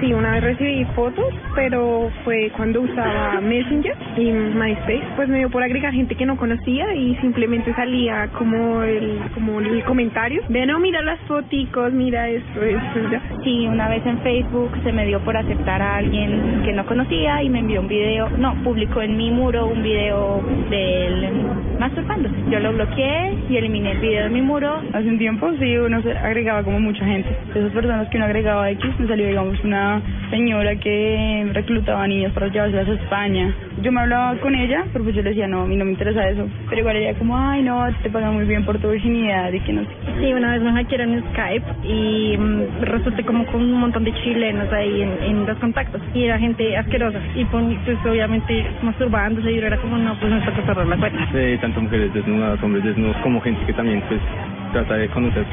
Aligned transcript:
Sí, 0.00 0.12
una 0.12 0.32
vez 0.32 0.42
recibí 0.42 0.84
fotos, 0.94 1.32
pero 1.54 2.10
fue 2.24 2.50
cuando 2.56 2.82
usaba 2.82 3.40
Messenger 3.40 3.96
y 4.18 4.30
MySpace. 4.30 5.04
Pues 5.16 5.28
me 5.28 5.38
dio 5.38 5.50
por 5.50 5.62
agregar 5.62 5.92
gente 5.94 6.14
que 6.14 6.26
no 6.26 6.36
conocía 6.36 6.94
y 6.94 7.16
simplemente 7.16 7.74
salía 7.74 8.28
como 8.36 8.82
el 8.82 9.18
como 9.34 9.60
el 9.60 9.82
comentario 9.84 10.42
de 10.48 10.66
no, 10.66 10.78
mira 10.80 11.00
las 11.02 11.18
foticos, 11.20 11.92
mira 11.92 12.28
esto, 12.28 12.62
esto, 12.62 13.10
ya. 13.10 13.22
Sí, 13.42 13.66
una 13.66 13.88
vez 13.88 14.04
en 14.04 14.18
Facebook 14.18 14.70
se 14.84 14.92
me 14.92 15.06
dio 15.06 15.20
por 15.20 15.36
aceptar 15.36 15.80
a 15.80 15.96
alguien 15.96 16.62
que 16.64 16.72
no 16.72 16.84
conocía 16.84 17.42
y 17.42 17.48
me 17.48 17.60
envió 17.60 17.80
un 17.80 17.88
video, 17.88 18.28
no, 18.36 18.54
publicó 18.64 19.00
en 19.00 19.16
mi 19.16 19.30
muro 19.30 19.66
un 19.66 19.82
video 19.82 20.42
del 20.68 21.30
masturbándose. 21.78 22.34
Yo 22.50 22.60
lo 22.60 22.72
bloqueé 22.72 23.34
y 23.48 23.56
eliminé 23.56 23.92
el 23.92 23.98
video 23.98 24.24
de 24.24 24.30
mi 24.30 24.42
muro. 24.42 24.82
Hace 24.92 25.08
un 25.08 25.18
tiempo 25.18 25.50
sí, 25.58 25.76
uno 25.78 26.02
se 26.02 26.12
agregaba 26.12 26.62
como 26.62 26.80
mucha 26.80 27.04
gente. 27.04 27.28
De 27.54 27.60
esas 27.60 27.72
personas 27.72 28.08
que 28.10 28.16
uno 28.16 28.26
agregaba 28.26 28.70
X, 28.70 28.84
me 28.98 29.08
salió 29.08 29.26
digamos 29.26 29.62
una 29.64 29.85
señora 30.30 30.76
que 30.76 31.50
reclutaba 31.52 32.06
niños 32.06 32.32
para 32.32 32.48
llevárselas 32.48 32.88
a 32.88 32.92
España. 32.92 33.54
Yo 33.82 33.92
me 33.92 34.00
hablaba 34.00 34.34
con 34.40 34.54
ella, 34.54 34.84
pero 34.92 35.04
pues 35.04 35.16
yo 35.16 35.22
le 35.22 35.30
decía, 35.30 35.46
no, 35.46 35.62
a 35.62 35.66
mí 35.66 35.76
no 35.76 35.84
me 35.84 35.92
interesa 35.92 36.28
eso. 36.28 36.48
Pero 36.68 36.80
igual 36.80 36.96
ella 36.96 37.18
como, 37.18 37.36
ay, 37.36 37.62
no, 37.62 37.86
te 38.02 38.10
pagan 38.10 38.34
muy 38.34 38.44
bien 38.44 38.64
por 38.64 38.78
tu 38.78 38.90
virginidad 38.90 39.52
y 39.52 39.60
que 39.60 39.72
no 39.72 39.82
sé. 39.82 39.88
Sí, 40.20 40.32
una 40.32 40.52
vez 40.52 40.62
me 40.62 40.72
hackearon 40.72 41.12
en 41.12 41.24
Skype 41.30 41.66
y 41.84 42.36
mm, 42.38 42.82
resulté 42.82 43.24
como 43.24 43.44
con 43.46 43.62
un 43.62 43.80
montón 43.80 44.04
de 44.04 44.12
chilenos 44.14 44.72
ahí 44.72 45.02
en, 45.02 45.22
en 45.22 45.46
los 45.46 45.58
contactos. 45.58 46.00
Y 46.14 46.24
era 46.24 46.38
gente 46.38 46.76
asquerosa. 46.76 47.20
Y 47.34 47.44
pues, 47.44 47.64
pues 47.84 47.98
obviamente 48.06 48.66
masturbándose 48.82 49.52
y 49.52 49.56
yo 49.60 49.66
era 49.66 49.76
como, 49.78 49.98
no, 49.98 50.14
pues 50.18 50.32
no 50.32 50.40
toca 50.40 50.62
cerrar 50.66 50.86
la 50.86 50.96
cuenta. 50.96 51.26
Sí, 51.32 51.58
tanto 51.60 51.80
mujeres 51.80 52.12
desnudas, 52.14 52.62
hombres 52.62 52.84
desnudos, 52.84 53.16
como 53.18 53.40
gente 53.40 53.64
que 53.66 53.72
también 53.72 54.02
pues 54.08 54.20
trata 54.72 54.94
de 54.96 55.08
conocer, 55.08 55.44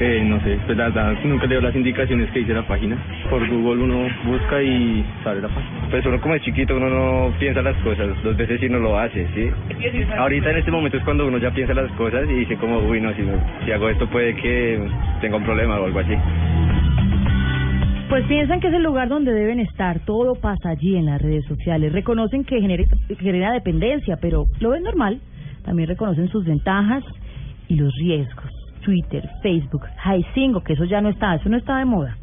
eh, 0.00 0.24
no 0.24 0.40
sé, 0.40 0.58
pues 0.64 0.78
la 0.78 0.84
verdad 0.84 1.14
nunca 1.24 1.46
leo 1.46 1.60
las 1.60 1.76
indicaciones 1.76 2.30
que 2.30 2.38
dice 2.38 2.54
la 2.54 2.66
página. 2.66 2.96
Por 3.28 3.46
Google 3.46 3.84
uno 3.84 4.08
busca 4.24 4.62
y 4.62 5.04
sale 5.22 5.42
la 5.42 5.48
página. 5.48 5.88
Pues 5.90 6.06
uno 6.06 6.18
como 6.20 6.34
es 6.34 6.42
chiquito, 6.42 6.74
uno 6.74 6.88
no 6.88 7.38
piensa 7.38 7.60
las 7.60 7.76
cosas, 7.82 8.08
dos 8.24 8.34
veces 8.34 8.62
y 8.62 8.68
no 8.70 8.78
lo 8.78 8.98
hace, 8.98 9.26
¿sí? 9.34 9.50
Ahorita 10.16 10.50
en 10.52 10.56
este 10.56 10.70
momento 10.70 10.96
es 10.96 11.04
cuando 11.04 11.26
uno 11.26 11.36
ya 11.36 11.50
piensa 11.50 11.74
las 11.74 11.92
cosas 11.92 12.28
y 12.30 12.32
dice 12.32 12.56
como, 12.56 12.78
uy, 12.78 13.00
no, 13.00 13.12
si, 13.14 13.20
no, 13.20 13.32
si 13.64 13.72
hago 13.72 13.90
esto 13.90 14.08
puede 14.08 14.34
que 14.36 14.80
tenga 15.20 15.36
un 15.36 15.44
problema 15.44 15.78
o 15.78 15.84
algo 15.84 15.98
así. 15.98 16.14
Pues 18.08 18.24
piensan 18.24 18.60
que 18.60 18.68
es 18.68 18.74
el 18.74 18.82
lugar 18.82 19.08
donde 19.08 19.32
deben 19.32 19.60
estar, 19.60 20.00
todo 20.06 20.34
pasa 20.34 20.70
allí 20.70 20.96
en 20.96 21.06
las 21.06 21.20
redes 21.20 21.44
sociales. 21.44 21.92
Reconocen 21.92 22.44
que 22.44 22.58
genera, 22.60 22.84
genera 23.18 23.52
dependencia, 23.52 24.16
pero 24.20 24.46
lo 24.60 24.70
ven 24.70 24.82
normal. 24.82 25.20
También 25.64 25.88
reconocen 25.88 26.28
sus 26.28 26.44
ventajas 26.46 27.04
y 27.68 27.76
los 27.76 27.94
riesgos. 28.00 28.59
Twitter, 28.80 29.28
Facebook, 29.42 29.84
Haicingo, 30.02 30.62
que 30.62 30.74
eso 30.74 30.84
ya 30.84 31.00
no 31.00 31.08
está, 31.08 31.34
eso 31.34 31.48
no 31.48 31.56
está 31.56 31.78
de 31.78 31.84
moda. 31.84 32.16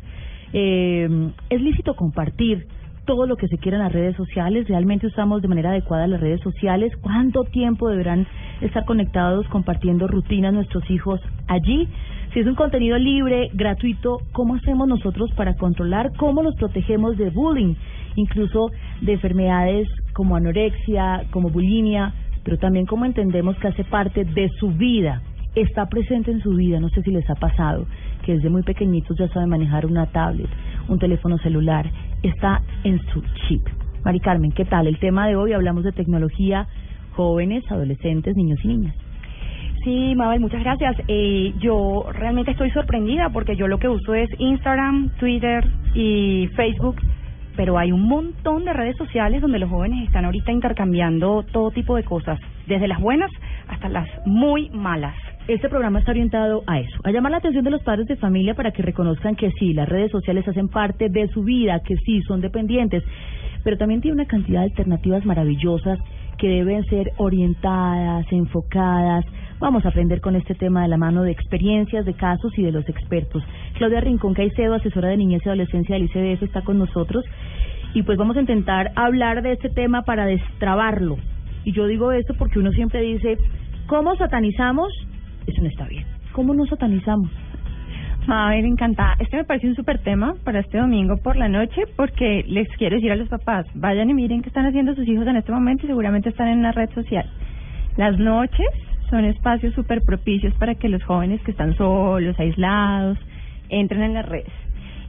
Eh, 0.54 1.32
es 1.50 1.62
lícito 1.62 1.96
compartir 1.96 2.68
todo 3.08 3.26
lo 3.26 3.38
que 3.38 3.48
se 3.48 3.58
quiera 3.58 3.78
en 3.78 3.84
las 3.84 3.94
redes 3.94 4.16
sociales. 4.16 4.68
Realmente 4.68 5.08
usamos 5.08 5.42
de 5.42 5.48
manera 5.48 5.72
adecuada 5.72 6.06
las 6.08 6.20
redes 6.20 6.42
sociales. 6.42 6.92
¿Cuánto 7.02 7.46
tiempo 7.46 7.90
deberán 7.90 8.28
estar 8.62 8.86
conectados 8.86 9.48
compartiendo 9.48 10.08
rutinas 10.08 10.54
nuestros 10.54 10.88
hijos 10.92 11.22
allí? 11.48 11.88
Si 12.34 12.42
es 12.42 12.46
un 12.46 12.56
contenido 12.56 12.98
libre, 12.98 13.50
gratuito, 13.54 14.20
¿cómo 14.34 14.56
hacemos 14.56 14.88
nosotros 14.88 15.32
para 15.36 15.56
controlar 15.56 16.12
cómo 16.18 16.44
nos 16.44 16.56
protegemos 16.56 17.18
de 17.18 17.30
bullying, 17.30 17.76
incluso 18.16 18.72
de 19.02 19.14
enfermedades 19.14 19.88
como 20.14 20.36
anorexia, 20.36 21.24
como 21.32 21.50
bulimia, 21.50 22.14
pero 22.44 22.58
también 22.58 22.86
cómo 22.86 23.06
entendemos 23.06 23.58
que 23.58 23.70
hace 23.70 23.86
parte 23.86 24.26
de 24.26 24.50
su 24.60 24.70
vida? 24.72 25.22
Está 25.62 25.88
presente 25.88 26.32
en 26.32 26.42
su 26.42 26.52
vida, 26.52 26.80
no 26.80 26.90
sé 26.90 27.02
si 27.02 27.12
les 27.12 27.28
ha 27.30 27.36
pasado, 27.36 27.86
que 28.24 28.34
desde 28.34 28.50
muy 28.50 28.64
pequeñitos 28.64 29.18
ya 29.18 29.28
sabe 29.30 29.48
manejar 29.48 29.86
una 29.86 30.06
tablet, 30.08 30.50
un 30.88 31.00
teléfono 31.00 31.38
celular, 31.40 31.90
está 32.24 32.62
en 32.84 33.00
su 33.08 33.22
chip. 33.48 33.62
Mari 34.06 34.20
Carmen, 34.20 34.52
¿qué 34.52 34.66
tal? 34.66 34.88
El 34.88 35.00
tema 35.00 35.28
de 35.28 35.36
hoy 35.36 35.54
hablamos 35.54 35.84
de 35.84 35.92
tecnología, 35.92 36.68
jóvenes, 37.12 37.64
adolescentes, 37.72 38.36
niños 38.36 38.60
y 38.64 38.68
niñas. 38.68 38.96
Sí, 39.84 40.14
Mabel, 40.16 40.40
muchas 40.40 40.62
gracias. 40.64 40.96
Eh, 41.08 41.54
yo 41.60 42.06
realmente 42.12 42.52
estoy 42.52 42.70
sorprendida 42.72 43.30
porque 43.30 43.56
yo 43.56 43.68
lo 43.68 43.80
que 43.80 43.88
uso 43.88 44.14
es 44.14 44.30
Instagram, 44.38 45.10
Twitter 45.20 45.66
y 45.94 46.48
Facebook, 46.56 46.98
pero 47.56 47.78
hay 47.78 47.92
un 47.92 48.08
montón 48.08 48.66
de 48.66 48.74
redes 48.74 48.98
sociales 48.98 49.42
donde 49.42 49.60
los 49.60 49.70
jóvenes 49.70 50.06
están 50.06 50.26
ahorita 50.26 50.52
intercambiando 50.52 51.44
todo 51.52 51.72
tipo 51.72 51.96
de 51.96 52.04
cosas, 52.04 52.40
desde 52.68 52.88
las 52.88 53.00
buenas 53.00 53.32
hasta 53.68 53.90
las 53.90 54.08
muy 54.26 54.70
malas. 54.70 55.16
Este 55.48 55.70
programa 55.70 56.00
está 56.00 56.12
orientado 56.12 56.64
a 56.68 56.82
eso, 56.82 57.00
a 57.06 57.12
llamar 57.12 57.32
la 57.32 57.38
atención 57.38 57.64
de 57.64 57.72
los 57.72 57.82
padres 57.82 58.06
de 58.08 58.18
familia 58.18 58.54
para 58.54 58.72
que 58.72 58.82
reconozcan 58.82 59.38
que 59.38 59.50
sí, 59.52 59.72
las 59.72 59.88
redes 59.88 60.12
sociales 60.12 60.46
hacen 60.46 60.68
parte 60.68 61.08
de 61.08 61.30
su 61.30 61.44
vida, 61.44 61.80
que 61.86 61.96
sí, 62.06 62.22
son 62.24 62.42
dependientes, 62.42 63.02
pero 63.64 63.78
también 63.78 64.02
tiene 64.02 64.16
una 64.16 64.26
cantidad 64.26 64.60
de 64.60 64.66
alternativas 64.66 65.26
maravillosas 65.26 66.00
que 66.38 66.50
deben 66.50 66.84
ser 66.88 67.14
orientadas, 67.16 68.26
enfocadas. 68.30 69.24
Vamos 69.58 69.86
a 69.86 69.90
aprender 69.90 70.20
con 70.20 70.36
este 70.36 70.54
tema 70.54 70.82
de 70.82 70.90
la 70.90 70.98
mano 70.98 71.24
de 71.24 71.32
experiencias, 71.32 72.06
de 72.06 72.14
casos 72.14 72.52
y 72.58 72.64
de 72.64 72.74
los 72.74 72.88
expertos. 72.90 73.42
Claudia 73.78 74.02
Rincón 74.02 74.34
Caicedo, 74.34 74.74
asesora 74.74 75.08
de 75.08 75.16
niñez 75.16 75.44
y 75.46 75.48
adolescencia 75.48 75.96
del 75.96 76.10
ICDF, 76.14 76.44
está 76.44 76.62
con 76.64 76.78
nosotros 76.78 77.24
y 77.94 78.04
pues 78.04 78.18
vamos 78.18 78.36
a 78.36 78.42
intentar 78.42 78.92
hablar 78.96 79.42
de 79.42 79.54
este 79.54 79.70
tema 79.70 80.02
para 80.02 80.26
destrabarlo. 80.26 81.16
Y 81.64 81.72
yo 81.72 81.88
digo 81.88 82.12
esto 82.12 82.34
porque 82.38 82.60
uno 82.60 82.72
siempre 82.74 83.02
dice, 83.02 83.38
¿cómo 83.88 84.14
satanizamos 84.18 84.92
eso 85.48 85.62
no 85.62 85.68
está 85.68 85.86
bien. 85.86 86.06
¿Cómo 86.34 86.54
nos 86.54 86.70
satanizamos? 86.70 87.32
A 88.28 88.50
ver, 88.50 88.66
encantada. 88.66 89.16
Este 89.20 89.38
me 89.38 89.46
parece 89.46 89.68
un 89.68 89.76
súper 89.76 90.00
tema 90.00 90.36
para 90.44 90.60
este 90.60 90.78
domingo 90.78 91.16
por 91.18 91.38
la 91.38 91.48
noche 91.48 91.84
porque 91.96 92.44
les 92.48 92.68
quiero 92.78 92.98
decir 92.98 93.12
a 93.12 93.16
los 93.16 93.30
papás, 93.30 93.66
vayan 93.74 94.10
y 94.10 94.14
miren 94.14 94.42
qué 94.42 94.50
están 94.50 94.66
haciendo 94.66 94.94
sus 94.96 95.08
hijos 95.08 95.26
en 95.28 95.38
este 95.38 95.54
momento 95.54 95.86
y 95.86 95.88
seguramente 95.88 96.30
están 96.30 96.50
en 96.50 96.60
una 96.60 96.74
red 96.74 96.90
social. 96.90 97.26
Las 97.96 98.20
noches 98.20 98.68
son 99.10 99.24
espacios 99.24 99.74
súper 99.74 100.02
propicios 100.02 100.54
para 100.56 100.76
que 100.76 100.90
los 100.90 101.02
jóvenes 101.04 101.42
que 101.44 101.52
están 101.52 101.76
solos, 101.78 102.38
aislados, 102.38 103.18
entren 103.70 104.04
en 104.04 104.14
las 104.14 104.26
redes. 104.28 104.52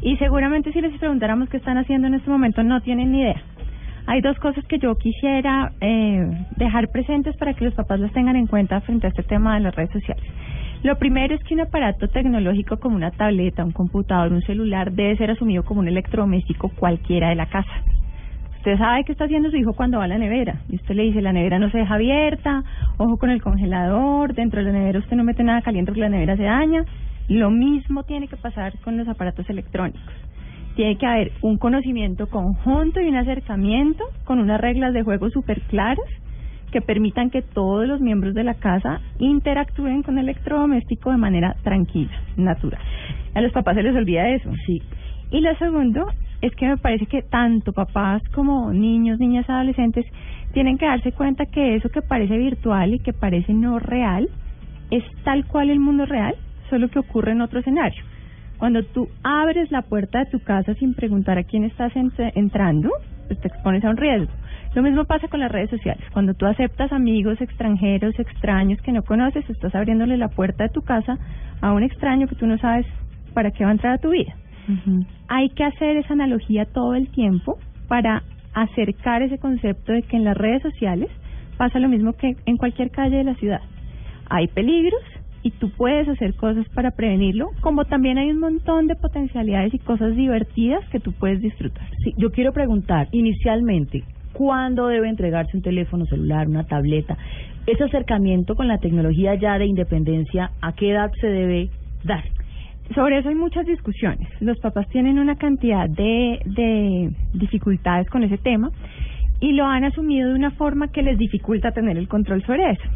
Y 0.00 0.16
seguramente 0.18 0.72
si 0.72 0.80
les 0.80 0.96
preguntáramos 0.98 1.48
qué 1.48 1.56
están 1.56 1.76
haciendo 1.76 2.06
en 2.06 2.14
este 2.14 2.30
momento 2.30 2.62
no 2.62 2.80
tienen 2.82 3.10
ni 3.10 3.22
idea. 3.22 3.42
Hay 4.08 4.22
dos 4.22 4.38
cosas 4.38 4.64
que 4.64 4.78
yo 4.78 4.94
quisiera 4.94 5.70
eh, 5.82 6.26
dejar 6.56 6.88
presentes 6.88 7.36
para 7.36 7.52
que 7.52 7.66
los 7.66 7.74
papás 7.74 8.00
las 8.00 8.10
tengan 8.14 8.36
en 8.36 8.46
cuenta 8.46 8.80
frente 8.80 9.06
a 9.06 9.10
este 9.10 9.22
tema 9.22 9.56
de 9.56 9.60
las 9.60 9.74
redes 9.74 9.90
sociales. 9.90 10.24
Lo 10.82 10.96
primero 10.96 11.34
es 11.34 11.44
que 11.44 11.52
un 11.52 11.60
aparato 11.60 12.08
tecnológico 12.08 12.78
como 12.78 12.96
una 12.96 13.10
tableta, 13.10 13.62
un 13.62 13.72
computador, 13.72 14.32
un 14.32 14.40
celular 14.40 14.92
debe 14.92 15.14
ser 15.18 15.30
asumido 15.30 15.62
como 15.62 15.80
un 15.80 15.88
electrodoméstico 15.88 16.70
cualquiera 16.70 17.28
de 17.28 17.34
la 17.34 17.50
casa. 17.50 17.70
Usted 18.56 18.78
sabe 18.78 19.04
qué 19.04 19.12
está 19.12 19.26
haciendo 19.26 19.50
su 19.50 19.58
hijo 19.58 19.74
cuando 19.74 19.98
va 19.98 20.04
a 20.04 20.08
la 20.08 20.16
nevera 20.16 20.62
y 20.70 20.76
usted 20.76 20.94
le 20.94 21.02
dice 21.02 21.20
la 21.20 21.34
nevera 21.34 21.58
no 21.58 21.70
se 21.70 21.76
deja 21.76 21.96
abierta, 21.96 22.64
ojo 22.96 23.18
con 23.18 23.28
el 23.28 23.42
congelador, 23.42 24.32
dentro 24.32 24.64
de 24.64 24.72
la 24.72 24.78
nevera 24.78 25.00
usted 25.00 25.16
no 25.18 25.24
mete 25.24 25.44
nada 25.44 25.60
caliente 25.60 25.90
porque 25.90 26.00
la 26.00 26.08
nevera 26.08 26.34
se 26.34 26.44
daña. 26.44 26.82
Lo 27.28 27.50
mismo 27.50 28.04
tiene 28.04 28.26
que 28.26 28.38
pasar 28.38 28.72
con 28.78 28.96
los 28.96 29.06
aparatos 29.06 29.50
electrónicos 29.50 30.00
Tiene 30.78 30.96
que 30.96 31.06
haber 31.06 31.32
un 31.42 31.58
conocimiento 31.58 32.28
conjunto 32.28 33.00
y 33.00 33.08
un 33.08 33.16
acercamiento 33.16 34.04
con 34.22 34.38
unas 34.38 34.60
reglas 34.60 34.94
de 34.94 35.02
juego 35.02 35.28
súper 35.28 35.60
claras 35.62 35.98
que 36.70 36.80
permitan 36.80 37.30
que 37.30 37.42
todos 37.42 37.84
los 37.88 38.00
miembros 38.00 38.32
de 38.32 38.44
la 38.44 38.54
casa 38.54 39.00
interactúen 39.18 40.04
con 40.04 40.18
el 40.18 40.28
electrodoméstico 40.28 41.10
de 41.10 41.16
manera 41.16 41.56
tranquila, 41.64 42.12
natural. 42.36 42.80
A 43.34 43.40
los 43.40 43.50
papás 43.50 43.74
se 43.74 43.82
les 43.82 43.96
olvida 43.96 44.28
eso. 44.28 44.52
Sí. 44.66 44.80
Y 45.32 45.40
lo 45.40 45.52
segundo 45.56 46.06
es 46.42 46.54
que 46.54 46.68
me 46.68 46.76
parece 46.76 47.06
que 47.06 47.22
tanto 47.22 47.72
papás 47.72 48.22
como 48.32 48.72
niños, 48.72 49.18
niñas, 49.18 49.50
adolescentes 49.50 50.06
tienen 50.52 50.78
que 50.78 50.86
darse 50.86 51.10
cuenta 51.10 51.46
que 51.46 51.74
eso 51.74 51.88
que 51.88 52.02
parece 52.02 52.38
virtual 52.38 52.94
y 52.94 53.00
que 53.00 53.12
parece 53.12 53.52
no 53.52 53.80
real 53.80 54.28
es 54.92 55.02
tal 55.24 55.44
cual 55.44 55.70
el 55.70 55.80
mundo 55.80 56.06
real, 56.06 56.36
solo 56.70 56.86
que 56.86 57.00
ocurre 57.00 57.32
en 57.32 57.40
otro 57.40 57.58
escenario. 57.58 58.07
Cuando 58.58 58.82
tú 58.82 59.08
abres 59.22 59.70
la 59.70 59.82
puerta 59.82 60.18
de 60.20 60.26
tu 60.30 60.40
casa 60.40 60.74
sin 60.74 60.94
preguntar 60.94 61.38
a 61.38 61.44
quién 61.44 61.64
estás 61.64 61.92
ent- 61.94 62.32
entrando, 62.34 62.90
pues 63.28 63.40
te 63.40 63.48
expones 63.48 63.84
a 63.84 63.90
un 63.90 63.96
riesgo. 63.96 64.32
Lo 64.74 64.82
mismo 64.82 65.04
pasa 65.04 65.28
con 65.28 65.40
las 65.40 65.50
redes 65.52 65.70
sociales. 65.70 66.04
Cuando 66.12 66.34
tú 66.34 66.46
aceptas 66.46 66.92
amigos 66.92 67.40
extranjeros, 67.40 68.18
extraños 68.18 68.80
que 68.82 68.92
no 68.92 69.02
conoces, 69.02 69.48
estás 69.48 69.74
abriéndole 69.74 70.16
la 70.16 70.28
puerta 70.28 70.64
de 70.64 70.70
tu 70.70 70.82
casa 70.82 71.18
a 71.60 71.72
un 71.72 71.82
extraño 71.82 72.26
que 72.26 72.34
tú 72.36 72.46
no 72.46 72.58
sabes 72.58 72.86
para 73.34 73.50
qué 73.50 73.64
va 73.64 73.70
a 73.70 73.72
entrar 73.74 73.94
a 73.94 73.98
tu 73.98 74.10
vida. 74.10 74.34
Hay 75.28 75.48
que 75.50 75.64
hacer 75.64 75.96
esa 75.96 76.12
analogía 76.14 76.64
todo 76.66 76.94
el 76.94 77.08
tiempo 77.08 77.58
para 77.86 78.22
acercar 78.54 79.22
ese 79.22 79.38
concepto 79.38 79.92
de 79.92 80.02
que 80.02 80.16
en 80.16 80.24
las 80.24 80.36
redes 80.36 80.62
sociales 80.62 81.08
pasa 81.56 81.78
lo 81.78 81.88
mismo 81.88 82.12
que 82.14 82.36
en 82.44 82.56
cualquier 82.56 82.90
calle 82.90 83.16
de 83.16 83.24
la 83.24 83.34
ciudad. 83.36 83.60
Hay 84.30 84.46
peligros 84.48 85.00
y 85.42 85.50
tú 85.52 85.70
puedes 85.70 86.08
hacer 86.08 86.34
cosas 86.34 86.68
para 86.70 86.90
prevenirlo, 86.90 87.50
como 87.60 87.84
también 87.84 88.18
hay 88.18 88.30
un 88.30 88.40
montón 88.40 88.86
de 88.86 88.96
potencialidades 88.96 89.72
y 89.74 89.78
cosas 89.78 90.16
divertidas 90.16 90.84
que 90.90 91.00
tú 91.00 91.12
puedes 91.12 91.40
disfrutar. 91.40 91.88
Sí, 92.02 92.14
yo 92.16 92.30
quiero 92.30 92.52
preguntar, 92.52 93.08
inicialmente, 93.12 94.04
¿cuándo 94.32 94.88
debe 94.88 95.08
entregarse 95.08 95.56
un 95.56 95.62
teléfono 95.62 96.06
celular, 96.06 96.48
una 96.48 96.64
tableta? 96.64 97.16
Ese 97.66 97.84
acercamiento 97.84 98.56
con 98.56 98.68
la 98.68 98.78
tecnología 98.78 99.34
ya 99.34 99.58
de 99.58 99.66
independencia, 99.66 100.50
¿a 100.60 100.72
qué 100.72 100.90
edad 100.90 101.12
se 101.20 101.28
debe 101.28 101.68
dar? 102.04 102.24
Sobre 102.94 103.18
eso 103.18 103.28
hay 103.28 103.34
muchas 103.34 103.66
discusiones. 103.66 104.28
Los 104.40 104.58
papás 104.60 104.88
tienen 104.88 105.18
una 105.18 105.36
cantidad 105.36 105.88
de, 105.88 106.40
de 106.46 107.10
dificultades 107.34 108.08
con 108.08 108.24
ese 108.24 108.38
tema 108.38 108.70
y 109.40 109.52
lo 109.52 109.66
han 109.66 109.84
asumido 109.84 110.30
de 110.30 110.34
una 110.34 110.50
forma 110.52 110.88
que 110.88 111.02
les 111.02 111.18
dificulta 111.18 111.72
tener 111.72 111.98
el 111.98 112.08
control 112.08 112.42
sobre 112.44 112.70
eso. 112.70 112.88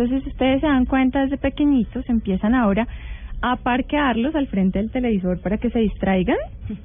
Entonces 0.00 0.26
ustedes 0.26 0.62
se 0.62 0.66
dan 0.66 0.86
cuenta 0.86 1.20
desde 1.20 1.36
pequeñitos, 1.36 2.08
empiezan 2.08 2.54
ahora 2.54 2.88
a 3.42 3.56
parquearlos 3.56 4.34
al 4.34 4.46
frente 4.46 4.78
del 4.78 4.90
televisor 4.90 5.42
para 5.42 5.58
que 5.58 5.68
se 5.68 5.80
distraigan 5.80 6.38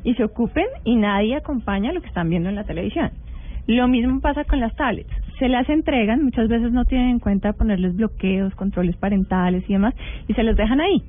y 0.03 0.15
se 0.15 0.25
ocupen 0.25 0.65
y 0.83 0.97
nadie 0.97 1.37
acompaña 1.37 1.93
lo 1.93 2.01
que 2.01 2.09
están 2.09 2.29
viendo 2.29 2.49
en 2.49 2.55
la 2.55 2.65
televisión. 2.65 3.11
Lo 3.67 3.87
mismo 3.87 4.19
pasa 4.19 4.43
con 4.43 4.59
las 4.59 4.75
tablets. 4.75 5.09
Se 5.39 5.47
las 5.47 5.69
entregan, 5.69 6.25
muchas 6.25 6.49
veces 6.49 6.73
no 6.73 6.83
tienen 6.83 7.11
en 7.11 7.19
cuenta 7.19 7.53
ponerles 7.53 7.95
bloqueos, 7.95 8.53
controles 8.55 8.97
parentales 8.97 9.63
y 9.69 9.71
demás, 9.71 9.93
y 10.27 10.33
se 10.33 10.43
los 10.43 10.57
dejan 10.57 10.81
ahí. 10.81 11.01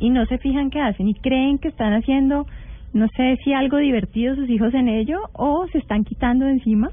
Y 0.00 0.10
no 0.10 0.26
se 0.26 0.36
fijan 0.36 0.68
qué 0.68 0.82
hacen 0.82 1.08
y 1.08 1.14
creen 1.14 1.56
que 1.56 1.68
están 1.68 1.94
haciendo, 1.94 2.46
no 2.92 3.08
sé 3.16 3.38
si 3.42 3.54
algo 3.54 3.78
divertido 3.78 4.36
sus 4.36 4.50
hijos 4.50 4.74
en 4.74 4.88
ello, 4.88 5.18
o 5.32 5.66
se 5.68 5.78
están 5.78 6.04
quitando 6.04 6.46
encima 6.46 6.90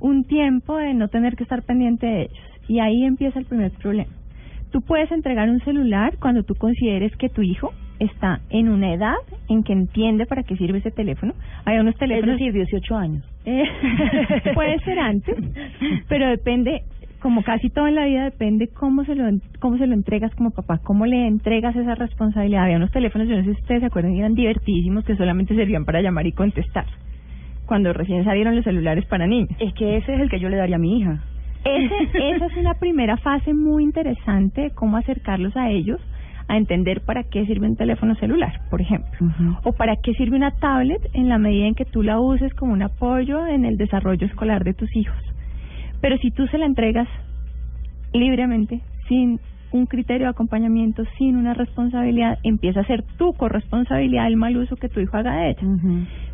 un 0.00 0.24
tiempo 0.24 0.78
de 0.78 0.94
no 0.94 1.08
tener 1.08 1.36
que 1.36 1.42
estar 1.42 1.62
pendiente 1.64 2.06
de 2.06 2.22
ellos. 2.22 2.50
Y 2.70 2.78
ahí 2.78 3.04
empieza 3.04 3.40
el 3.40 3.46
primer 3.46 3.72
problema. 3.72 4.12
Tú 4.70 4.80
puedes 4.82 5.10
entregar 5.10 5.50
un 5.50 5.58
celular 5.62 6.16
cuando 6.20 6.44
tú 6.44 6.54
consideres 6.54 7.10
que 7.16 7.28
tu 7.28 7.42
hijo 7.42 7.72
está 7.98 8.42
en 8.48 8.68
una 8.68 8.94
edad 8.94 9.16
en 9.48 9.64
que 9.64 9.72
entiende 9.72 10.24
para 10.24 10.44
qué 10.44 10.56
sirve 10.56 10.78
ese 10.78 10.92
teléfono. 10.92 11.34
Hay 11.64 11.78
unos 11.78 11.96
teléfonos... 11.96 12.36
Es 12.36 12.38
decir, 12.38 12.52
18 12.52 12.96
años. 12.96 13.24
Eh, 13.44 13.64
puede 14.54 14.78
ser 14.84 15.00
antes, 15.00 15.34
pero 16.08 16.28
depende, 16.28 16.82
como 17.18 17.42
casi 17.42 17.70
todo 17.70 17.88
en 17.88 17.96
la 17.96 18.04
vida, 18.04 18.22
depende 18.22 18.68
cómo 18.68 19.04
se 19.04 19.16
lo 19.16 19.24
cómo 19.58 19.76
se 19.76 19.88
lo 19.88 19.94
entregas 19.94 20.32
como 20.36 20.52
papá, 20.52 20.78
cómo 20.78 21.06
le 21.06 21.26
entregas 21.26 21.74
esa 21.74 21.96
responsabilidad. 21.96 22.62
Había 22.62 22.76
unos 22.76 22.92
teléfonos, 22.92 23.26
yo 23.26 23.34
no 23.34 23.42
sé 23.42 23.54
si 23.54 23.60
ustedes 23.62 23.80
se 23.80 23.86
acuerdan, 23.86 24.14
eran 24.14 24.34
divertidísimos 24.34 25.04
que 25.04 25.16
solamente 25.16 25.56
servían 25.56 25.84
para 25.84 26.02
llamar 26.02 26.24
y 26.28 26.32
contestar. 26.32 26.86
Cuando 27.66 27.92
recién 27.92 28.24
salieron 28.24 28.54
los 28.54 28.64
celulares 28.64 29.06
para 29.06 29.26
niños. 29.26 29.50
Es 29.58 29.74
que 29.74 29.96
ese 29.96 30.14
es 30.14 30.20
el 30.20 30.30
que 30.30 30.38
yo 30.38 30.48
le 30.48 30.56
daría 30.56 30.76
a 30.76 30.78
mi 30.78 31.00
hija. 31.00 31.20
Ese, 31.64 32.34
esa 32.34 32.46
es 32.46 32.56
una 32.56 32.74
primera 32.74 33.16
fase 33.18 33.52
muy 33.52 33.82
interesante 33.82 34.62
de 34.62 34.70
cómo 34.70 34.96
acercarlos 34.96 35.56
a 35.56 35.70
ellos 35.70 36.00
a 36.50 36.56
entender 36.56 37.02
para 37.02 37.22
qué 37.22 37.46
sirve 37.46 37.68
un 37.68 37.76
teléfono 37.76 38.16
celular, 38.16 38.60
por 38.70 38.80
ejemplo, 38.80 39.10
o 39.62 39.72
para 39.72 39.94
qué 39.96 40.14
sirve 40.14 40.36
una 40.36 40.50
tablet 40.50 41.00
en 41.12 41.28
la 41.28 41.38
medida 41.38 41.66
en 41.66 41.76
que 41.76 41.84
tú 41.84 42.02
la 42.02 42.18
uses 42.18 42.52
como 42.54 42.72
un 42.72 42.82
apoyo 42.82 43.46
en 43.46 43.64
el 43.64 43.76
desarrollo 43.76 44.26
escolar 44.26 44.64
de 44.64 44.74
tus 44.74 44.94
hijos. 44.96 45.16
Pero 46.00 46.18
si 46.18 46.32
tú 46.32 46.48
se 46.48 46.58
la 46.58 46.66
entregas 46.66 47.06
libremente, 48.12 48.80
sin 49.06 49.38
un 49.70 49.86
criterio 49.86 50.26
de 50.26 50.30
acompañamiento, 50.30 51.04
sin 51.18 51.36
una 51.36 51.54
responsabilidad, 51.54 52.38
empieza 52.42 52.80
a 52.80 52.84
ser 52.84 53.04
tu 53.16 53.32
corresponsabilidad 53.34 54.26
el 54.26 54.36
mal 54.36 54.56
uso 54.56 54.74
que 54.74 54.88
tu 54.88 54.98
hijo 54.98 55.16
haga 55.16 55.36
de 55.36 55.50
ella. 55.50 55.62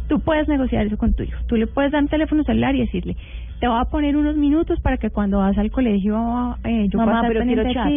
Tú 0.08 0.20
puedes 0.20 0.48
negociar 0.48 0.86
eso 0.86 0.96
con 0.96 1.12
tu 1.12 1.24
hijo. 1.24 1.38
Tú 1.46 1.56
le 1.56 1.66
puedes 1.66 1.92
dar 1.92 2.02
un 2.02 2.08
teléfono 2.08 2.42
celular 2.44 2.74
y 2.74 2.80
decirle, 2.80 3.16
te 3.60 3.68
voy 3.68 3.80
a 3.80 3.84
poner 3.86 4.16
unos 4.16 4.36
minutos 4.36 4.80
para 4.80 4.96
que 4.98 5.10
cuando 5.10 5.38
vas 5.38 5.56
al 5.58 5.70
colegio 5.70 6.56
eh, 6.64 6.88
yo 6.90 6.98
Mamá, 6.98 7.22
pero 7.26 7.42
quiero 7.44 7.64
chat. 7.72 7.90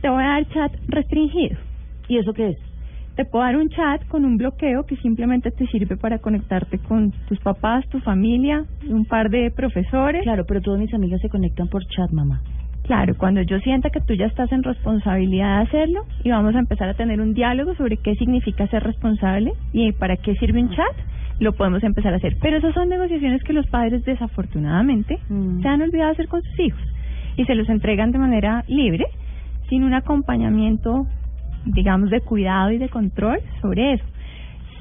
Te 0.00 0.08
voy 0.08 0.22
a 0.22 0.28
dar 0.28 0.48
chat 0.48 0.72
restringido. 0.88 1.56
¿Y 2.08 2.18
eso 2.18 2.32
qué 2.32 2.50
es? 2.50 2.58
Te 3.16 3.24
puedo 3.24 3.44
dar 3.44 3.56
un 3.56 3.68
chat 3.68 4.06
con 4.06 4.24
un 4.24 4.36
bloqueo 4.36 4.84
que 4.84 4.96
simplemente 4.96 5.50
te 5.50 5.66
sirve 5.66 5.96
para 5.96 6.18
conectarte 6.18 6.78
con 6.78 7.10
tus 7.28 7.38
papás, 7.40 7.84
tu 7.88 7.98
familia, 8.00 8.64
un 8.88 9.04
par 9.04 9.28
de 9.28 9.50
profesores. 9.50 10.22
Claro, 10.22 10.44
pero 10.46 10.60
todas 10.60 10.78
mis 10.80 10.94
amigas 10.94 11.20
se 11.20 11.28
conectan 11.28 11.68
por 11.68 11.84
chat, 11.86 12.10
mamá. 12.12 12.40
Claro, 12.88 13.14
cuando 13.18 13.42
yo 13.42 13.58
sienta 13.60 13.90
que 13.90 14.00
tú 14.00 14.14
ya 14.14 14.24
estás 14.24 14.50
en 14.50 14.62
responsabilidad 14.62 15.58
de 15.58 15.62
hacerlo 15.64 16.06
y 16.24 16.30
vamos 16.30 16.54
a 16.54 16.58
empezar 16.58 16.88
a 16.88 16.94
tener 16.94 17.20
un 17.20 17.34
diálogo 17.34 17.74
sobre 17.74 17.98
qué 17.98 18.14
significa 18.14 18.66
ser 18.68 18.82
responsable 18.82 19.52
y 19.74 19.92
para 19.92 20.16
qué 20.16 20.34
sirve 20.36 20.62
un 20.62 20.70
chat, 20.70 20.96
lo 21.38 21.52
podemos 21.52 21.84
empezar 21.84 22.14
a 22.14 22.16
hacer. 22.16 22.38
Pero 22.40 22.56
esas 22.56 22.72
son 22.72 22.88
negociaciones 22.88 23.44
que 23.44 23.52
los 23.52 23.66
padres 23.66 24.06
desafortunadamente 24.06 25.18
Mm. 25.28 25.60
se 25.60 25.68
han 25.68 25.82
olvidado 25.82 26.12
hacer 26.12 26.28
con 26.28 26.42
sus 26.42 26.58
hijos 26.58 26.80
y 27.36 27.44
se 27.44 27.54
los 27.54 27.68
entregan 27.68 28.10
de 28.10 28.20
manera 28.20 28.64
libre, 28.68 29.04
sin 29.68 29.84
un 29.84 29.92
acompañamiento, 29.92 31.06
digamos, 31.66 32.08
de 32.08 32.22
cuidado 32.22 32.70
y 32.70 32.78
de 32.78 32.88
control 32.88 33.40
sobre 33.60 33.92
eso 33.92 34.04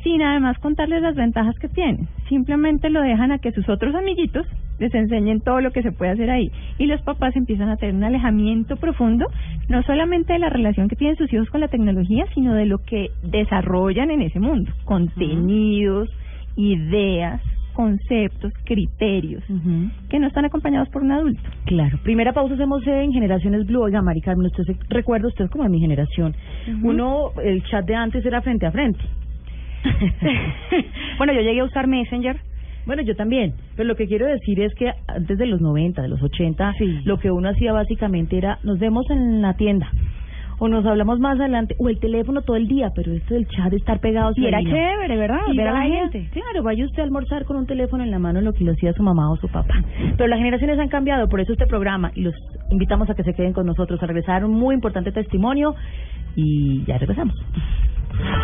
sin 0.04 0.22
además 0.22 0.58
contarles 0.60 1.02
las 1.02 1.16
ventajas 1.16 1.60
que 1.60 1.68
tienen. 1.68 2.08
Simplemente 2.30 2.90
lo 2.90 3.02
dejan 3.02 3.34
a 3.34 3.40
que 3.40 3.52
sus 3.52 3.68
otros 3.68 3.94
amiguitos 3.94 4.48
les 4.80 4.94
enseñen 4.94 5.42
todo 5.42 5.62
lo 5.62 5.72
que 5.72 5.82
se 5.82 5.92
puede 5.92 6.12
hacer 6.12 6.30
ahí. 6.30 6.52
Y 6.78 6.86
los 6.86 7.02
papás 7.02 7.36
empiezan 7.36 7.70
a 7.70 7.78
tener 7.78 7.96
un 7.96 8.04
alejamiento 8.04 8.78
profundo, 8.78 9.26
no 9.70 9.82
solamente 9.84 10.34
de 10.34 10.40
la 10.40 10.50
relación 10.50 10.88
que 10.88 10.96
tienen 10.96 11.18
sus 11.18 11.32
hijos 11.34 11.50
con 11.50 11.62
la 11.62 11.68
tecnología, 11.68 12.26
sino 12.34 12.54
de 12.54 12.66
lo 12.66 12.80
que 12.80 13.12
desarrollan 13.24 14.12
en 14.12 14.22
ese 14.22 14.40
mundo. 14.40 14.72
Contenidos, 14.86 16.10
ideas, 16.56 17.42
conceptos, 17.78 18.52
criterios, 18.66 19.44
que 20.10 20.20
no 20.20 20.26
están 20.26 20.46
acompañados 20.46 20.90
por 20.90 21.04
un 21.04 21.12
adulto. 21.12 21.44
Claro. 21.66 22.00
Primera 22.04 22.34
pausa 22.34 22.56
hacemos 22.56 22.86
en 22.88 23.14
Generaciones 23.14 23.68
Blue. 23.68 23.84
Oiga, 23.84 24.02
Mari 24.02 24.22
Carmen, 24.22 24.48
usted 24.48 24.64
se 24.64 24.76
recuerda, 24.90 25.28
usted 25.28 25.46
es 25.46 25.52
como 25.52 25.64
de 25.64 25.70
mi 25.70 25.80
generación. 25.80 26.36
Uno, 26.82 27.34
el 27.44 27.64
chat 27.66 27.86
de 27.86 27.94
antes 27.94 28.26
era 28.26 28.42
frente 28.42 28.66
a 28.66 28.72
frente. 28.72 29.00
Bueno, 31.20 31.34
yo 31.34 31.42
llegué 31.42 31.60
a 31.60 31.66
usar 31.66 31.88
Messenger. 31.88 32.40
Bueno, 32.88 33.02
yo 33.02 33.18
también, 33.18 33.54
pero 33.76 33.86
lo 33.86 33.96
que 33.96 34.08
quiero 34.08 34.26
decir 34.26 34.62
es 34.62 34.74
que 34.76 34.90
antes 35.08 35.38
de 35.38 35.46
los 35.46 35.60
90, 35.60 36.02
de 36.02 36.08
los 36.08 36.24
80, 36.24 36.74
lo 37.04 37.20
que 37.20 37.30
uno 37.30 37.50
hacía 37.50 37.74
básicamente 37.74 38.38
era, 38.38 38.60
nos 38.64 38.80
vemos 38.80 39.06
en 39.10 39.42
la 39.42 39.56
tienda, 39.56 39.92
o 40.58 40.70
nos 40.70 40.86
hablamos 40.86 41.20
más 41.20 41.38
adelante, 41.38 41.76
o 41.80 41.90
el 41.90 42.00
teléfono 42.00 42.44
todo 42.44 42.56
el 42.56 42.70
día, 42.70 42.92
pero 42.96 43.12
esto 43.12 43.34
del 43.34 43.46
chat, 43.50 43.74
estar 43.74 44.00
pegados 44.00 44.38
Y 44.38 44.46
era 44.46 44.64
chévere, 44.64 45.18
¿verdad? 45.18 45.42
Y 45.52 45.58
Ver 45.58 45.68
a 45.68 45.74
la 45.74 45.80
vaya, 45.80 46.10
gente. 46.10 46.30
Claro, 46.32 46.64
vaya 46.64 46.86
usted 46.86 47.02
a 47.02 47.04
almorzar 47.04 47.44
con 47.44 47.58
un 47.58 47.68
teléfono 47.68 48.04
en 48.04 48.10
la 48.10 48.20
mano 48.20 48.40
en 48.40 48.46
lo 48.46 48.54
que 48.54 48.64
lo 48.64 48.72
hacía 48.72 48.94
su 48.94 49.04
mamá 49.04 49.30
o 49.32 49.36
su 49.36 49.50
papá. 49.50 49.84
Pero 50.16 50.28
las 50.28 50.40
generaciones 50.40 50.80
han 50.80 50.88
cambiado, 50.88 51.28
por 51.28 51.42
eso 51.42 51.52
este 51.52 51.68
programa, 51.68 52.12
y 52.16 52.22
los 52.22 52.36
invitamos 52.72 53.10
a 53.10 53.16
que 53.16 53.24
se 53.24 53.34
queden 53.34 53.52
con 53.52 53.66
nosotros, 53.66 54.02
a 54.02 54.08
regresar 54.08 54.46
un 54.46 54.52
muy 54.52 54.76
importante 54.76 55.12
testimonio, 55.12 55.76
y 56.38 56.86
ya 56.86 56.98
regresamos. 57.00 57.36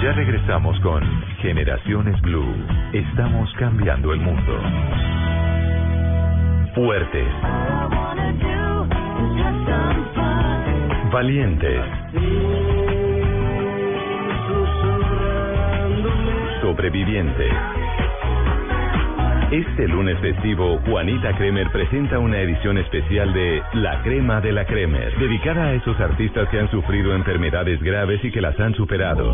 Ya 0.01 0.12
regresamos 0.13 0.77
con 0.81 1.03
Generaciones 1.41 2.19
Blue. 2.21 2.53
Estamos 2.91 3.53
cambiando 3.53 4.13
el 4.13 4.19
mundo. 4.19 4.59
Fuertes. 6.75 7.27
Valientes. 11.12 11.85
Sobrevivientes. 16.62 17.53
Este 19.53 19.88
lunes 19.88 20.17
festivo, 20.19 20.79
Juanita 20.79 21.38
Kremer 21.38 21.69
presenta 21.69 22.17
una 22.17 22.39
edición 22.39 22.79
especial 22.79 23.31
de 23.36 23.62
La 23.74 24.01
Crema 24.01 24.41
de 24.41 24.51
la 24.51 24.65
Kremer, 24.65 25.15
dedicada 25.19 25.65
a 25.65 25.74
esos 25.74 26.00
artistas 26.00 26.50
que 26.50 26.60
han 26.60 26.72
sufrido 26.72 27.13
enfermedades 27.13 27.79
graves 27.83 28.19
y 28.25 28.31
que 28.31 28.41
las 28.41 28.60
han 28.60 28.74
superado. 28.74 29.31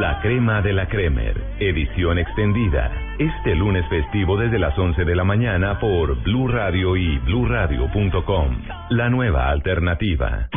La 0.00 0.20
crema 0.22 0.62
de 0.62 0.72
la 0.72 0.88
Kremer, 0.88 1.36
edición 1.60 2.16
extendida. 2.16 2.90
Este 3.18 3.56
lunes 3.56 3.86
festivo 3.90 4.38
desde 4.38 4.58
las 4.58 4.78
11 4.78 5.04
de 5.04 5.14
la 5.14 5.24
mañana 5.24 5.78
por 5.78 6.16
Blue 6.22 6.48
Radio 6.48 6.96
y 6.96 7.18
bluradio.com. 7.18 8.81
La 8.92 9.08
nueva 9.08 9.48
alternativa. 9.48 10.50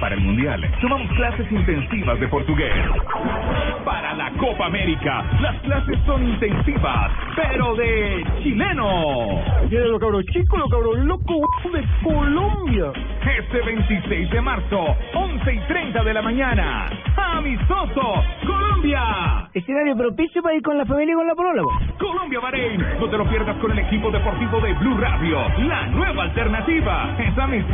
Para 0.00 0.14
el 0.14 0.22
Mundial, 0.22 0.58
tomamos 0.80 1.06
clases 1.12 1.50
intensivas 1.52 2.18
de 2.18 2.28
portugués. 2.28 2.72
Para 3.84 4.14
la 4.14 4.30
Copa 4.38 4.66
América, 4.66 5.22
las 5.42 5.60
clases 5.60 5.98
son 6.06 6.26
intensivas, 6.26 7.12
pero 7.36 7.74
de 7.76 8.24
chileno. 8.42 9.42
Tiene 9.68 9.84
los 9.88 10.00
cabros 10.00 10.24
chicos, 10.26 10.58
los 10.58 10.70
cabros 10.70 10.98
locos 11.00 11.46
de 11.74 11.84
Colombia. 12.02 12.92
Este 13.38 13.60
26 13.60 14.30
de 14.30 14.40
marzo, 14.40 14.96
11 15.14 15.52
y 15.52 15.58
30 15.68 16.04
de 16.04 16.14
la 16.14 16.22
mañana. 16.22 16.88
Amistoso, 17.16 18.24
Colombia. 18.46 19.48
Escenario 19.52 19.96
propicio 19.96 20.42
para 20.42 20.54
ir 20.56 20.62
con 20.62 20.76
la 20.76 20.84
familia 20.84 21.12
y 21.12 21.16
con 21.16 21.26
la 21.26 21.34
polola. 21.34 21.62
Colombia 21.98 22.40
Bahrein. 22.40 22.84
No 22.98 23.08
te 23.08 23.18
lo 23.18 23.28
pierdas 23.28 23.56
con 23.56 23.70
el 23.72 23.78
equipo 23.78 24.10
deportivo 24.10 24.60
de 24.60 24.74
Blue 24.74 24.96
Radio. 24.98 25.38
La 25.66 25.86
nueva 25.86 26.24
alternativa. 26.24 27.16
Es 27.18 27.38
amistoso, 27.38 27.73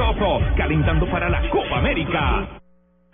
calentando 0.56 1.06
para 1.06 1.28
la 1.28 1.48
Copa 1.50 1.78
América. 1.78 2.48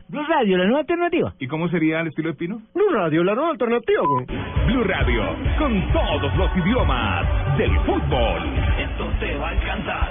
Blue 0.09 0.25
Radio, 0.29 0.57
la 0.57 0.65
nueva 0.67 0.81
alternativa. 0.81 1.35
¿Y 1.39 1.49
cómo 1.49 1.69
sería 1.69 2.01
el 2.01 2.09
estilo 2.09 2.29
de 2.29 2.35
Pino? 2.37 2.63
Blue 2.75 2.91
Radio, 2.93 3.25
la 3.25 3.35
nueva 3.35 3.51
alternativa, 3.51 4.03
güey. 4.07 4.27
Blue 4.67 4.85
Radio, 4.85 5.25
con 5.59 5.93
todos 5.93 6.37
los 6.37 6.57
idiomas 6.57 7.59
del 7.59 7.77
fútbol. 7.81 8.43
Esto 8.79 9.11
te 9.19 9.37
va 9.37 9.49
a 9.49 9.55
encantar. 9.55 10.11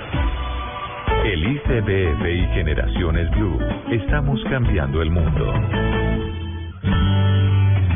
El 1.24 1.48
ICBF 1.48 2.28
y 2.28 2.54
Generaciones 2.54 3.32
Blue. 3.32 3.58
Estamos 3.92 4.44
cambiando 4.50 5.02
el 5.02 5.12
mundo. 5.12 5.54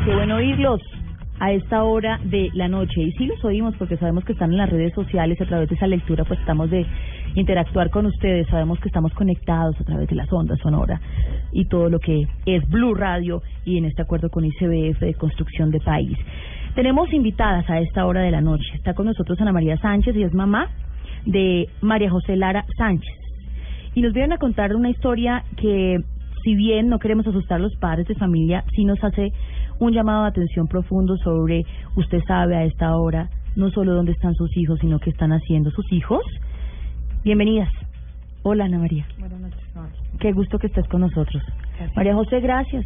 Qué 0.06 0.14
bueno 0.14 0.36
oírlos 0.36 0.80
a 1.40 1.52
esta 1.52 1.82
hora 1.84 2.20
de 2.22 2.50
la 2.52 2.68
noche. 2.68 3.00
Y 3.00 3.12
sí 3.12 3.26
los 3.26 3.42
oímos 3.44 3.74
porque 3.76 3.96
sabemos 3.96 4.24
que 4.24 4.32
están 4.32 4.52
en 4.52 4.58
las 4.58 4.70
redes 4.70 4.92
sociales 4.94 5.40
a 5.40 5.46
través 5.46 5.68
de 5.70 5.74
esa 5.74 5.86
lectura 5.86 6.24
pues 6.24 6.38
estamos 6.38 6.70
de 6.70 6.86
interactuar 7.34 7.90
con 7.90 8.06
ustedes. 8.06 8.46
Sabemos 8.48 8.78
que 8.78 8.88
estamos 8.88 9.12
conectados 9.14 9.74
a 9.80 9.84
través 9.84 10.08
de 10.08 10.16
las 10.16 10.30
ondas 10.32 10.58
sonoras 10.60 11.00
y 11.50 11.64
todo 11.64 11.88
lo 11.88 11.98
que 11.98 12.28
es 12.44 12.68
Blue 12.68 12.94
Radio 12.94 13.42
y 13.64 13.78
en 13.78 13.86
este 13.86 14.02
acuerdo 14.02 14.28
con 14.28 14.44
ICBF 14.44 15.00
de 15.00 15.14
construcción 15.14 15.70
de 15.70 15.80
país. 15.80 16.16
Tenemos 16.74 17.12
invitadas 17.12 17.68
a 17.70 17.80
esta 17.80 18.06
hora 18.06 18.20
de 18.20 18.30
la 18.30 18.42
noche. 18.42 18.68
Está 18.74 18.94
con 18.94 19.06
nosotros 19.06 19.40
Ana 19.40 19.52
María 19.52 19.78
Sánchez 19.78 20.14
y 20.16 20.22
es 20.22 20.34
mamá 20.34 20.68
de 21.24 21.68
María 21.80 22.10
José 22.10 22.36
Lara 22.36 22.66
Sánchez. 22.76 23.14
Y 23.94 24.02
nos 24.02 24.12
vienen 24.12 24.34
a 24.34 24.38
contar 24.38 24.76
una 24.76 24.90
historia 24.90 25.42
que, 25.56 25.98
si 26.44 26.54
bien 26.54 26.88
no 26.88 26.98
queremos 26.98 27.26
asustar 27.26 27.56
a 27.58 27.62
los 27.62 27.74
padres 27.76 28.06
de 28.06 28.14
familia, 28.14 28.62
sí 28.76 28.84
nos 28.84 29.02
hace 29.02 29.32
un 29.80 29.92
llamado 29.92 30.22
de 30.22 30.28
atención 30.28 30.68
profundo 30.68 31.16
sobre, 31.16 31.64
usted 31.96 32.22
sabe 32.26 32.56
a 32.56 32.64
esta 32.64 32.96
hora, 32.96 33.28
no 33.56 33.70
solo 33.70 33.94
dónde 33.94 34.12
están 34.12 34.34
sus 34.34 34.54
hijos, 34.56 34.78
sino 34.80 35.00
qué 35.00 35.10
están 35.10 35.32
haciendo 35.32 35.70
sus 35.70 35.90
hijos. 35.92 36.22
Bienvenidas. 37.24 37.70
Hola, 38.42 38.66
Ana 38.66 38.78
María. 38.78 39.06
Buenas 39.18 39.40
noches. 39.40 39.60
Qué 40.20 40.32
gusto 40.32 40.58
que 40.58 40.66
estés 40.68 40.86
con 40.88 41.00
nosotros. 41.00 41.42
María 41.96 42.14
José, 42.14 42.40
gracias. 42.40 42.84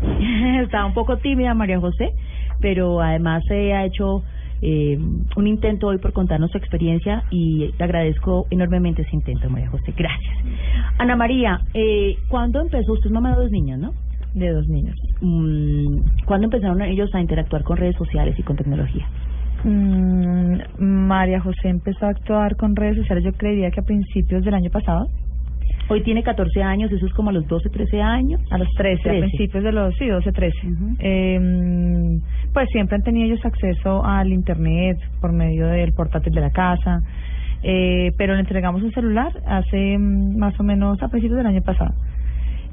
Estaba 0.62 0.86
un 0.86 0.94
poco 0.94 1.18
tímida 1.18 1.52
María 1.52 1.80
José, 1.80 2.12
pero 2.60 3.00
además 3.00 3.42
se 3.48 3.72
ha 3.74 3.84
hecho 3.84 4.22
eh, 4.62 4.98
un 5.36 5.46
intento 5.46 5.88
hoy 5.88 5.98
por 5.98 6.12
contarnos 6.12 6.52
su 6.52 6.58
experiencia 6.58 7.24
y 7.30 7.72
te 7.72 7.84
agradezco 7.84 8.46
enormemente 8.50 9.02
ese 9.02 9.16
intento, 9.16 9.50
María 9.50 9.68
José. 9.68 9.92
Gracias. 9.96 10.36
Ana 10.98 11.16
María, 11.16 11.60
eh, 11.74 12.16
¿cuándo 12.28 12.60
empezó? 12.60 12.92
Usted 12.92 13.06
es 13.06 13.12
mamá 13.12 13.30
de 13.30 13.42
dos 13.42 13.50
niños, 13.50 13.78
¿no? 13.80 13.94
De 14.34 14.50
dos 14.50 14.68
niños. 14.68 14.96
Mm, 15.20 15.98
¿Cuándo 16.24 16.46
empezaron 16.46 16.80
ellos 16.82 17.10
a 17.14 17.20
interactuar 17.20 17.64
con 17.64 17.76
redes 17.76 17.96
sociales 17.96 18.38
y 18.38 18.42
con 18.42 18.56
tecnología? 18.56 19.06
Mm, 19.64 20.60
María 20.78 21.40
José 21.40 21.68
empezó 21.68 22.06
a 22.06 22.10
actuar 22.10 22.56
con 22.56 22.76
redes 22.76 22.96
sociales, 22.98 23.24
yo 23.24 23.32
creería 23.32 23.70
que 23.70 23.80
a 23.80 23.84
principios 23.84 24.44
del 24.44 24.54
año 24.54 24.70
pasado. 24.70 25.08
Hoy 25.88 26.02
tiene 26.02 26.22
14 26.22 26.62
años, 26.62 26.92
eso 26.92 27.04
es 27.04 27.12
como 27.14 27.30
a 27.30 27.32
los 27.32 27.46
12, 27.48 27.68
13 27.68 28.00
años. 28.00 28.40
A 28.52 28.58
los 28.58 28.68
13, 28.76 29.00
a 29.00 29.12
13. 29.12 29.20
principios 29.26 29.64
de 29.64 29.72
los, 29.72 29.94
sí, 29.96 30.06
12, 30.06 30.32
13. 30.32 30.56
eh, 31.00 32.20
pues 32.52 32.68
siempre 32.70 32.96
han 32.96 33.02
tenido 33.02 33.26
ellos 33.26 33.44
acceso 33.44 34.04
al 34.04 34.32
Internet 34.32 34.98
por 35.20 35.32
medio 35.32 35.66
del 35.66 35.92
portátil 35.92 36.32
de 36.32 36.40
la 36.40 36.50
casa, 36.50 37.02
eh, 37.62 38.12
pero 38.16 38.34
le 38.34 38.40
entregamos 38.40 38.82
un 38.82 38.92
celular 38.92 39.32
hace 39.46 39.98
mm, 39.98 40.38
más 40.38 40.58
o 40.60 40.62
menos 40.62 41.02
a 41.02 41.08
principios 41.08 41.38
del 41.38 41.46
año 41.46 41.62
pasado, 41.62 41.92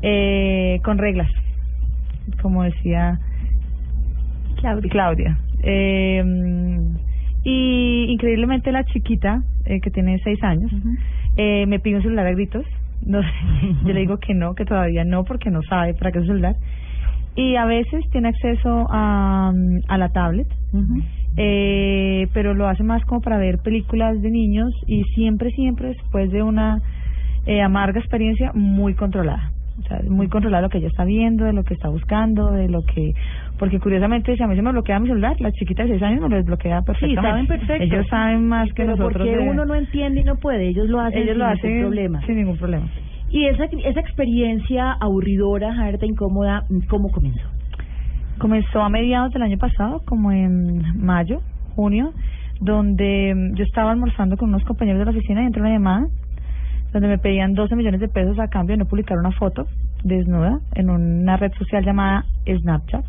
eh, 0.04 0.80
con 0.84 0.98
reglas, 0.98 1.30
como 2.42 2.64
decía 2.64 3.20
Claudia. 4.58 4.90
Claudia. 4.90 5.38
Eh, 5.64 6.24
y 7.44 8.06
increíblemente 8.10 8.72
la 8.72 8.84
chiquita, 8.84 9.42
eh, 9.66 9.80
que 9.80 9.90
tiene 9.90 10.20
seis 10.24 10.42
años, 10.44 10.72
eh, 11.38 11.66
me 11.66 11.80
pide 11.80 11.98
un 11.98 12.02
celular 12.02 12.28
a 12.28 12.32
gritos. 12.32 12.66
No, 13.06 13.22
yo 13.86 13.94
le 13.94 14.02
digo 14.02 14.18
que 14.18 14.34
no, 14.34 14.54
que 14.54 14.66
todavía 14.66 15.06
no, 15.06 15.24
porque 15.24 15.50
no 15.50 15.62
sabe 15.64 15.94
para 15.94 16.12
qué 16.12 16.20
es 16.20 16.26
celular. 16.26 16.56
Y 17.36 17.56
a 17.56 17.66
veces 17.66 18.04
tiene 18.12 18.30
acceso 18.30 18.88
a, 18.90 19.54
a 19.88 19.98
la 19.98 20.10
tablet, 20.10 20.48
eh, 21.38 22.28
pero 22.34 22.56
lo 22.56 22.68
hace 22.68 22.82
más 22.82 23.06
como 23.06 23.22
para 23.22 23.38
ver 23.38 23.60
películas 23.60 24.20
de 24.22 24.32
niños 24.32 24.74
y 24.88 25.04
siempre, 25.16 25.52
siempre 25.52 25.90
después 25.90 26.32
de 26.32 26.42
una 26.42 26.82
eh, 27.46 27.62
amarga 27.62 28.00
experiencia 28.00 28.52
muy 28.54 28.96
controlada. 28.96 29.52
Sea, 29.88 30.02
muy 30.10 30.28
controlada 30.28 30.62
lo 30.64 30.70
que 30.70 30.80
ella 30.80 30.88
está 30.90 31.06
viendo, 31.06 31.46
de 31.46 31.54
lo 31.54 31.64
que 31.64 31.74
está 31.74 31.88
buscando, 31.90 32.52
de 32.52 32.68
lo 32.68 32.82
que... 32.82 33.14
Porque 33.58 33.80
curiosamente, 33.80 34.36
si 34.36 34.44
a 34.44 34.48
mí 34.48 34.56
se 34.56 34.62
me 34.62 34.72
bloquea 34.72 35.00
mi 35.00 35.08
celular, 35.08 35.36
la 35.40 35.52
chiquita 35.54 35.84
de 35.84 35.90
seis 35.92 36.04
años 36.04 36.22
me 36.22 36.30
lo 36.30 36.36
desbloquea 36.36 36.80
Sí, 36.82 36.86
perfectamente. 36.86 37.22
saben 37.30 37.48
perfecto. 37.48 37.84
Ellos 37.84 38.06
saben 38.10 38.48
más 38.48 38.68
que 38.70 38.84
Pero 38.84 38.92
nosotros. 38.98 39.14
porque 39.26 39.38
de- 39.38 39.50
uno 39.50 39.66
no 39.66 39.76
entiende 39.76 40.22
y 40.22 40.24
no 40.26 40.36
puede, 40.36 40.68
ellos 40.68 40.90
lo 40.90 41.00
hacen 41.00 41.20
Ellos 41.24 41.36
sin 41.36 41.40
lo 41.40 41.46
ningún 41.46 41.58
hacen 41.60 41.80
problema. 41.82 42.22
sin 42.26 42.36
ningún 42.36 42.58
problema. 42.58 42.86
Y 43.30 43.46
esa, 43.46 43.64
esa 43.66 44.00
experiencia 44.00 44.92
aburridora, 45.00 45.72
harta, 45.82 46.06
incómoda, 46.06 46.64
¿cómo 46.90 47.10
comenzó? 47.10 47.48
Comenzó 48.40 48.82
a 48.82 48.90
mediados 48.90 49.32
del 49.32 49.42
año 49.44 49.58
pasado, 49.58 50.02
como 50.06 50.32
en 50.32 50.82
mayo, 51.00 51.40
junio, 51.76 52.12
donde 52.60 53.34
yo 53.56 53.64
estaba 53.64 53.92
almorzando 53.92 54.38
con 54.38 54.50
unos 54.50 54.64
compañeros 54.64 55.00
de 55.00 55.06
la 55.06 55.12
oficina 55.12 55.44
y 55.44 55.46
entró 55.48 55.62
una 55.62 55.72
llamada 55.72 56.08
donde 56.98 57.10
me 57.10 57.18
pedían 57.20 57.54
12 57.54 57.76
millones 57.76 58.00
de 58.00 58.08
pesos 58.08 58.40
a 58.40 58.48
cambio 58.48 58.74
de 58.74 58.80
no 58.80 58.86
publicar 58.86 59.20
una 59.20 59.32
foto 59.32 59.68
desnuda 60.04 60.60
en 60.74 60.90
una 60.90 61.38
red 61.38 61.52
social 61.54 61.86
llamada 61.86 62.26
Snapchat, 62.46 63.06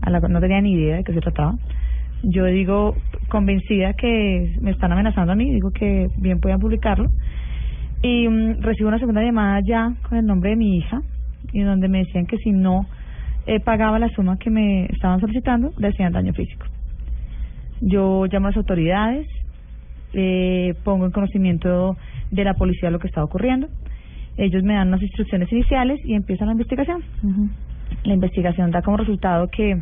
a 0.00 0.10
la 0.10 0.20
cual 0.20 0.32
no 0.32 0.40
tenía 0.40 0.62
ni 0.62 0.72
idea 0.72 0.96
de 0.96 1.04
qué 1.04 1.12
se 1.12 1.20
trataba. 1.20 1.54
Yo 2.22 2.46
digo, 2.46 2.96
convencida 3.28 3.92
que 3.92 4.56
me 4.62 4.70
están 4.70 4.92
amenazando 4.92 5.32
a 5.32 5.36
mí, 5.36 5.50
digo 5.50 5.70
que 5.70 6.08
bien 6.16 6.40
podían 6.40 6.58
publicarlo. 6.58 7.10
Y 8.02 8.28
mm, 8.28 8.62
recibo 8.62 8.88
una 8.88 8.98
segunda 8.98 9.22
llamada 9.22 9.60
ya 9.62 9.92
con 10.08 10.16
el 10.16 10.24
nombre 10.24 10.50
de 10.50 10.56
mi 10.56 10.78
hija, 10.78 11.02
y 11.52 11.60
donde 11.60 11.88
me 11.88 11.98
decían 11.98 12.26
que 12.26 12.38
si 12.38 12.50
no 12.50 12.86
eh, 13.46 13.60
pagaba 13.60 13.98
la 13.98 14.08
suma 14.08 14.38
que 14.38 14.48
me 14.48 14.86
estaban 14.86 15.20
solicitando, 15.20 15.72
le 15.76 15.88
hacían 15.88 16.12
daño 16.12 16.32
físico. 16.32 16.64
Yo 17.82 18.24
llamo 18.26 18.46
a 18.46 18.50
las 18.50 18.56
autoridades, 18.56 19.26
eh, 20.14 20.74
pongo 20.82 21.04
en 21.04 21.12
conocimiento 21.12 21.96
de 22.30 22.44
la 22.44 22.54
policía 22.54 22.90
lo 22.90 22.98
que 22.98 23.08
estaba 23.08 23.24
ocurriendo. 23.24 23.68
Ellos 24.36 24.62
me 24.62 24.74
dan 24.74 24.88
unas 24.88 25.02
instrucciones 25.02 25.50
iniciales 25.52 26.00
y 26.04 26.14
empiezan 26.14 26.46
la 26.46 26.52
investigación. 26.52 27.02
La 28.04 28.14
investigación 28.14 28.70
da 28.70 28.82
como 28.82 28.96
resultado 28.96 29.48
que 29.48 29.80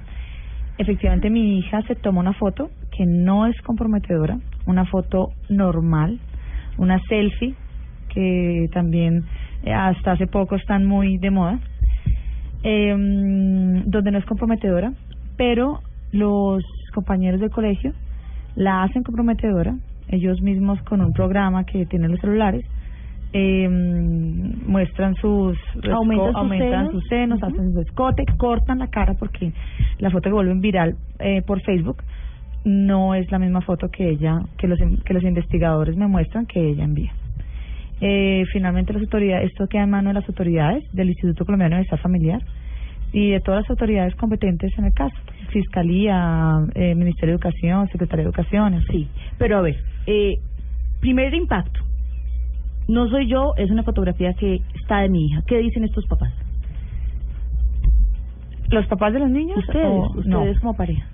efectivamente 0.79 1.31
mi 1.31 1.59
hija 1.59 1.83
se 1.83 1.95
toma 1.95 2.21
una 2.21 2.33
foto 2.33 2.71
que 2.97 3.05
no 3.07 3.47
es 3.47 3.61
comprometedora, 3.63 4.39
una 4.67 4.87
foto 4.87 5.29
normal, 5.49 6.19
una 6.79 7.01
selfie 7.09 7.55
que 8.09 8.69
también 8.73 9.25
eh, 9.63 9.73
hasta 9.73 10.13
hace 10.13 10.27
poco 10.27 10.57
están 10.57 10.87
muy 10.87 11.19
de 11.19 11.31
moda, 11.31 11.59
eh, 12.63 12.95
donde 13.85 14.11
no 14.11 14.19
es 14.19 14.25
comprometedora, 14.25 14.93
pero 15.37 15.81
los 16.13 16.65
compañeros 16.95 17.41
del 17.41 17.51
colegio 17.51 17.93
la 18.55 18.85
hacen 18.85 19.03
comprometedora, 19.03 19.77
ellos 20.09 20.41
mismos 20.41 20.81
con 20.83 21.01
un 21.01 21.13
programa 21.13 21.65
que 21.65 21.87
tienen 21.87 22.13
los 22.13 22.21
celulares, 22.21 22.65
eh, 23.33 23.69
muestran 23.69 25.15
sus 25.17 25.59
Aumentan 25.91 26.29
sus 26.29 26.37
aumentan 26.37 26.71
senos. 26.71 26.93
sus 26.93 27.09
senos, 27.09 27.43
hacen 27.43 27.73
su 27.73 27.81
escote, 27.81 28.25
cortan 28.39 28.79
la 28.79 28.89
cara 28.89 29.15
porque 29.15 29.53
la 29.99 30.11
foto 30.11 30.31
que 30.31 30.35
vuelven 30.35 30.61
viral 30.61 30.97
eh, 31.19 31.43
por 31.43 31.61
Facebook 31.63 32.03
no 32.65 33.15
es 33.15 33.31
la 33.31 33.39
misma 33.39 33.61
foto 33.61 33.89
que 33.91 34.09
ella 34.09 34.41
que 34.59 34.67
los 34.69 34.79
que 35.05 35.15
los 35.15 35.23
investigadores 35.23 35.97
me 35.97 36.07
muestran 36.07 36.47
que 36.47 36.61
ella 36.61 36.85
envía. 36.85 37.13
Eh, 38.01 38.45
finalmente 38.53 38.93
las 38.93 39.03
autoridades 39.03 39.51
esto 39.51 39.67
queda 39.69 39.85
en 39.85 39.91
manos 39.91 40.15
de 40.15 40.21
las 40.21 40.29
autoridades 40.29 40.85
del 40.93 41.09
Instituto 41.09 41.45
Colombiano 41.45 41.77
de 41.77 41.81
Bienestar 41.81 41.99
Familiar 42.01 42.41
y 43.13 43.31
de 43.31 43.41
todas 43.41 43.63
las 43.63 43.71
autoridades 43.71 44.15
competentes 44.17 44.73
en 44.79 44.85
el 44.85 44.93
caso, 44.93 45.17
Fiscalía, 45.61 46.67
eh, 46.75 46.95
Ministerio 46.95 47.29
de 47.29 47.37
Educación, 47.37 47.89
Secretaría 47.89 48.25
de 48.25 48.29
Educación. 48.29 48.83
Sí, 48.91 49.09
pero 49.39 49.57
a 49.57 49.63
ver, 49.63 49.77
eh, 50.07 50.35
primer 51.01 51.33
impacto. 51.33 51.81
No 52.89 53.09
soy 53.09 53.27
yo, 53.27 53.55
es 53.57 53.71
una 53.71 53.83
fotografía 53.83 54.35
que 54.35 54.61
está 54.75 55.01
de 55.01 55.09
mi 55.09 55.27
hija. 55.27 55.41
¿Qué 55.47 55.57
dicen 55.59 55.83
estos 55.85 56.05
papás? 56.07 56.31
¿Los 58.71 58.87
papás 58.87 59.15
de 59.15 59.21
los 59.21 59.31
niños? 59.31 59.57
Ustedes, 59.59 59.87
o- 59.87 60.19
ustedes 60.19 60.55
no. 60.57 60.61
como 60.61 60.75
pareja. 60.75 61.07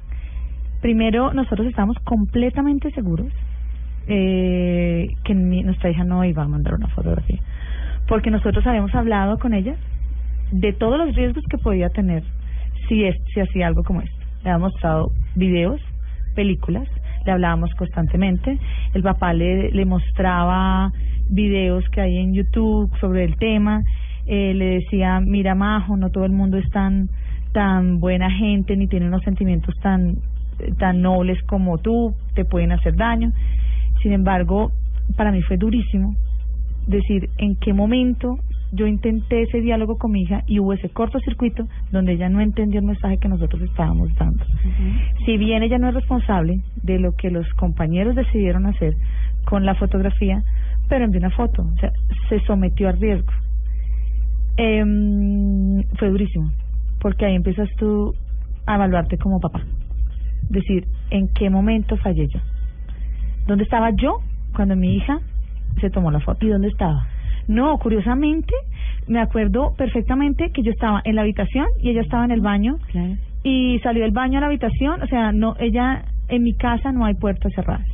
Primero, 0.80 1.32
nosotros 1.32 1.68
estamos 1.68 1.96
completamente 2.02 2.90
seguros 2.90 3.28
eh, 4.08 5.06
que 5.22 5.34
mi- 5.34 5.62
nuestra 5.62 5.88
hija 5.90 6.02
no 6.02 6.24
iba 6.24 6.42
a 6.42 6.48
mandar 6.48 6.74
una 6.74 6.88
fotografía. 6.88 7.38
Porque 8.08 8.32
nosotros 8.32 8.66
habíamos 8.66 8.92
hablado 8.96 9.38
con 9.38 9.54
ella 9.54 9.76
de 10.50 10.72
todos 10.72 10.98
los 10.98 11.14
riesgos 11.14 11.44
que 11.48 11.58
podía 11.58 11.88
tener 11.90 12.24
si, 12.88 13.04
es, 13.04 13.14
si 13.32 13.38
hacía 13.40 13.68
algo 13.68 13.84
como 13.84 14.00
esto. 14.00 14.21
Le 14.44 14.50
habíamos 14.50 14.72
mostrado 14.72 15.12
videos, 15.34 15.80
películas, 16.34 16.88
le 17.24 17.32
hablábamos 17.32 17.72
constantemente. 17.74 18.58
El 18.94 19.02
papá 19.02 19.32
le, 19.32 19.70
le 19.70 19.84
mostraba 19.84 20.92
videos 21.28 21.84
que 21.90 22.00
hay 22.00 22.18
en 22.18 22.34
YouTube 22.34 22.90
sobre 23.00 23.24
el 23.24 23.36
tema. 23.36 23.82
Eh, 24.26 24.54
le 24.54 24.80
decía, 24.80 25.20
mira, 25.20 25.54
Majo, 25.54 25.96
no 25.96 26.10
todo 26.10 26.24
el 26.24 26.32
mundo 26.32 26.58
es 26.58 26.68
tan, 26.70 27.08
tan 27.52 28.00
buena 28.00 28.30
gente 28.30 28.76
ni 28.76 28.86
tiene 28.86 29.06
unos 29.06 29.22
sentimientos 29.22 29.74
tan, 29.80 30.16
tan 30.78 31.02
nobles 31.02 31.42
como 31.44 31.78
tú, 31.78 32.14
te 32.34 32.44
pueden 32.44 32.72
hacer 32.72 32.96
daño. 32.96 33.32
Sin 34.02 34.12
embargo, 34.12 34.72
para 35.16 35.32
mí 35.32 35.42
fue 35.42 35.56
durísimo 35.56 36.14
decir 36.86 37.30
en 37.38 37.56
qué 37.56 37.72
momento 37.72 38.38
yo 38.72 38.86
intenté 38.86 39.42
ese 39.42 39.60
diálogo 39.60 39.98
con 39.98 40.12
mi 40.12 40.22
hija 40.22 40.42
y 40.46 40.58
hubo 40.58 40.72
ese 40.72 40.88
cortocircuito 40.88 41.68
donde 41.90 42.12
ella 42.12 42.30
no 42.30 42.40
entendió 42.40 42.80
el 42.80 42.86
mensaje 42.86 43.18
que 43.18 43.28
nosotros 43.28 43.60
estábamos 43.62 44.14
dando. 44.16 44.44
Si 45.26 45.36
bien 45.36 45.62
ella 45.62 45.78
no 45.78 45.88
es 45.88 45.94
responsable 45.94 46.62
de 46.82 46.98
lo 46.98 47.12
que 47.12 47.30
los 47.30 47.46
compañeros 47.54 48.16
decidieron 48.16 48.66
hacer 48.66 48.94
con 49.44 49.66
la 49.66 49.74
fotografía, 49.74 50.42
pero 50.88 51.04
envió 51.04 51.20
una 51.20 51.30
foto, 51.30 51.62
o 51.62 51.78
sea, 51.80 51.92
se 52.30 52.40
sometió 52.40 52.88
al 52.88 52.98
riesgo. 52.98 53.30
Em, 54.56 55.82
fue 55.98 56.08
durísimo, 56.08 56.50
porque 57.00 57.26
ahí 57.26 57.34
empiezas 57.34 57.68
tú 57.76 58.14
a 58.66 58.76
evaluarte 58.76 59.18
como 59.18 59.38
papá. 59.38 59.60
Decir, 60.48 60.86
¿en 61.10 61.28
qué 61.28 61.50
momento 61.50 61.96
fallé 61.98 62.26
yo? 62.28 62.40
¿Dónde 63.46 63.64
estaba 63.64 63.90
yo 63.90 64.20
cuando 64.54 64.76
mi 64.76 64.96
hija 64.96 65.20
se 65.80 65.90
tomó 65.90 66.10
la 66.10 66.20
foto? 66.20 66.46
¿Y 66.46 66.50
dónde 66.50 66.68
estaba? 66.68 67.06
No, 67.48 67.78
curiosamente, 67.78 68.54
me 69.08 69.20
acuerdo 69.20 69.74
perfectamente 69.76 70.50
que 70.50 70.62
yo 70.62 70.70
estaba 70.70 71.00
en 71.04 71.16
la 71.16 71.22
habitación 71.22 71.66
y 71.80 71.90
ella 71.90 72.02
estaba 72.02 72.24
en 72.24 72.30
el 72.30 72.40
baño 72.40 72.76
Claro. 72.90 73.16
y 73.42 73.78
salió 73.80 74.02
del 74.02 74.12
baño 74.12 74.38
a 74.38 74.40
la 74.42 74.46
habitación, 74.46 75.02
o 75.02 75.06
sea, 75.06 75.32
no, 75.32 75.56
ella, 75.58 76.04
en 76.28 76.42
mi 76.44 76.54
casa 76.54 76.92
no 76.92 77.04
hay 77.04 77.14
puertas 77.14 77.52
cerradas. 77.54 77.86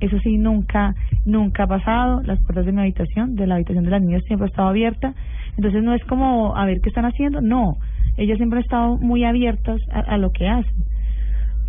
Eso 0.00 0.18
sí, 0.20 0.38
nunca, 0.38 0.94
nunca 1.26 1.64
ha 1.64 1.66
pasado. 1.66 2.22
Las 2.22 2.40
puertas 2.42 2.64
de 2.64 2.72
mi 2.72 2.80
habitación, 2.80 3.36
de 3.36 3.46
la 3.46 3.56
habitación 3.56 3.84
de 3.84 3.90
las 3.90 4.00
niñas, 4.00 4.22
siempre 4.24 4.46
ha 4.46 4.48
estado 4.48 4.68
abierta. 4.68 5.12
Entonces 5.56 5.82
no 5.82 5.92
es 5.94 6.02
como 6.04 6.56
a 6.56 6.64
ver 6.64 6.80
qué 6.80 6.88
están 6.88 7.04
haciendo, 7.04 7.42
no. 7.42 7.76
Ellas 8.16 8.38
siempre 8.38 8.58
han 8.60 8.64
estado 8.64 8.96
muy 8.96 9.24
abiertas 9.24 9.78
a, 9.92 10.00
a 10.00 10.16
lo 10.16 10.30
que 10.32 10.48
hacen. 10.48 10.72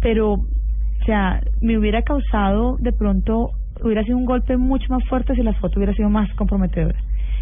Pero, 0.02 0.34
o 0.34 1.06
sea, 1.06 1.42
me 1.62 1.78
hubiera 1.78 2.02
causado 2.04 2.78
de 2.80 2.94
pronto, 2.94 3.52
hubiera 3.84 4.04
sido 4.04 4.18
un 4.18 4.26
golpe 4.26 4.56
mucho 4.56 4.86
más 4.94 5.04
fuerte 5.10 5.36
si 5.36 5.44
la 5.44 5.54
foto 5.54 5.78
hubiera 5.80 5.94
sido 5.94 6.10
más 6.10 6.32
comprometedora. 6.36 6.98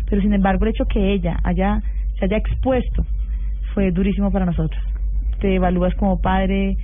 Pero 0.10 0.22
sin 0.22 0.34
embargo, 0.34 0.66
el 0.66 0.72
hecho 0.72 0.86
que 0.86 1.14
ella 1.14 1.38
haya, 1.44 1.82
se 2.18 2.26
haya 2.26 2.38
expuesto 2.38 3.06
fue 3.74 3.92
durísimo 3.92 4.32
para 4.32 4.46
nosotros. 4.46 4.82
Te 5.40 5.56
evalúas 5.56 5.94
como 5.96 6.20
padre, 6.20 6.78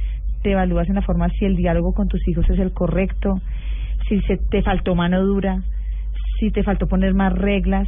te 0.44 0.52
evalúas 0.52 0.88
en 0.90 0.96
la 0.96 1.02
forma 1.02 1.30
si 1.30 1.46
el 1.46 1.56
diálogo 1.56 1.94
con 1.94 2.08
tus 2.08 2.28
hijos 2.28 2.48
es 2.50 2.60
el 2.60 2.74
correcto, 2.74 3.42
si 4.08 4.22
se 4.22 4.38
te 4.38 4.62
faltó 4.62 4.94
mano 4.94 5.24
dura, 5.24 5.64
si 6.40 6.52
te 6.52 6.64
faltó 6.64 6.88
poner 6.88 7.14
más 7.14 7.34
reglas, 7.34 7.88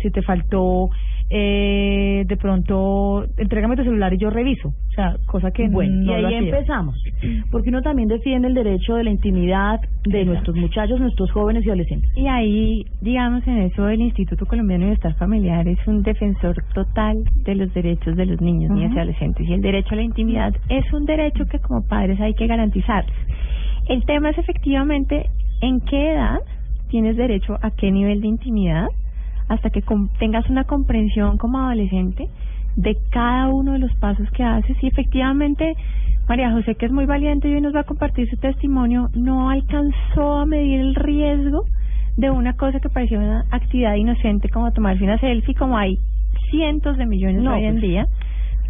si 0.00 0.10
te 0.10 0.22
faltó 0.22 0.88
eh, 1.32 2.24
de 2.26 2.36
pronto 2.36 3.24
entrégame 3.36 3.76
tu 3.76 3.84
celular 3.84 4.12
y 4.12 4.18
yo 4.18 4.30
reviso, 4.30 4.68
o 4.68 4.92
sea, 4.94 5.14
cosa 5.26 5.52
que 5.52 5.68
Bueno, 5.68 5.94
no 6.04 6.18
y 6.18 6.22
lo 6.22 6.28
ahí 6.28 6.34
hacía. 6.36 6.50
empezamos. 6.50 6.96
Porque 7.52 7.68
uno 7.68 7.82
también 7.82 8.08
defiende 8.08 8.48
el 8.48 8.54
derecho 8.54 8.96
de 8.96 9.04
la 9.04 9.10
intimidad 9.10 9.80
de 10.04 10.24
nuestros 10.24 10.56
muchachos, 10.56 10.98
nuestros 11.00 11.30
jóvenes 11.30 11.64
y 11.64 11.68
adolescentes. 11.68 12.10
Y 12.16 12.26
ahí, 12.26 12.84
digamos, 13.00 13.46
en 13.46 13.58
eso 13.58 13.88
el 13.88 14.00
Instituto 14.00 14.44
Colombiano 14.46 14.82
de 14.82 14.90
Bienestar 14.90 15.14
Familiar 15.18 15.68
es 15.68 15.78
un 15.86 16.02
defensor 16.02 16.56
total 16.74 17.22
de 17.44 17.54
los 17.54 17.72
derechos 17.74 18.16
de 18.16 18.26
los 18.26 18.40
niños, 18.40 18.70
niñas 18.72 18.92
y 18.94 18.98
adolescentes. 18.98 19.48
Y 19.48 19.52
el 19.52 19.60
derecho 19.60 19.90
a 19.92 19.96
la 19.96 20.02
intimidad 20.02 20.52
es 20.68 20.92
un 20.92 21.04
derecho 21.04 21.44
que 21.46 21.60
como 21.60 21.86
padres 21.86 22.20
hay 22.20 22.34
que 22.34 22.46
garantizar. 22.48 23.04
El 23.88 24.04
tema 24.04 24.30
es 24.30 24.38
efectivamente 24.38 25.26
en 25.60 25.80
qué 25.80 26.12
edad 26.12 26.40
tienes 26.88 27.16
derecho 27.16 27.56
a 27.62 27.70
qué 27.70 27.90
nivel 27.90 28.20
de 28.20 28.26
intimidad 28.28 28.88
hasta 29.50 29.68
que 29.70 29.82
tengas 30.18 30.48
una 30.48 30.64
comprensión 30.64 31.36
como 31.36 31.58
adolescente 31.58 32.28
de 32.76 32.96
cada 33.10 33.48
uno 33.48 33.72
de 33.72 33.80
los 33.80 33.92
pasos 33.96 34.30
que 34.30 34.42
haces 34.44 34.76
y 34.82 34.86
efectivamente 34.86 35.74
María 36.28 36.52
José, 36.52 36.76
que 36.76 36.86
es 36.86 36.92
muy 36.92 37.04
valiente 37.06 37.48
y 37.48 37.54
hoy 37.54 37.60
nos 37.60 37.74
va 37.74 37.80
a 37.80 37.84
compartir 37.84 38.30
su 38.30 38.36
testimonio, 38.36 39.08
no 39.14 39.50
alcanzó 39.50 40.38
a 40.38 40.46
medir 40.46 40.78
el 40.80 40.94
riesgo 40.94 41.64
de 42.16 42.30
una 42.30 42.52
cosa 42.56 42.78
que 42.78 42.88
parecía 42.88 43.18
una 43.18 43.44
actividad 43.50 43.96
inocente 43.96 44.48
como 44.48 44.70
tomarse 44.72 45.02
una 45.02 45.18
selfie, 45.18 45.54
como 45.56 45.76
hay 45.76 45.98
cientos 46.50 46.96
de 46.96 47.06
millones 47.06 47.42
No, 47.42 47.54
hoy 47.54 47.64
en 47.64 47.74
pues. 47.74 47.82
día. 47.82 48.06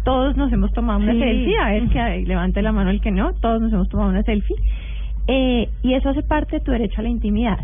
Todos 0.03 0.35
nos 0.35 0.51
hemos 0.51 0.73
tomado 0.73 0.97
una 0.99 1.13
Sí. 1.13 1.19
selfie, 1.19 1.57
a 1.59 1.69
ver 1.69 1.87
que 1.89 2.25
levante 2.27 2.61
la 2.63 2.71
mano 2.71 2.89
el 2.89 3.01
que 3.01 3.11
no, 3.11 3.33
todos 3.33 3.61
nos 3.61 3.71
hemos 3.71 3.87
tomado 3.89 4.09
una 4.09 4.23
selfie. 4.23 4.55
Eh, 5.27 5.69
y 5.83 5.93
eso 5.93 6.09
hace 6.09 6.23
parte 6.23 6.57
de 6.57 6.65
tu 6.65 6.71
derecho 6.71 7.01
a 7.01 7.03
la 7.03 7.09
intimidad. 7.09 7.59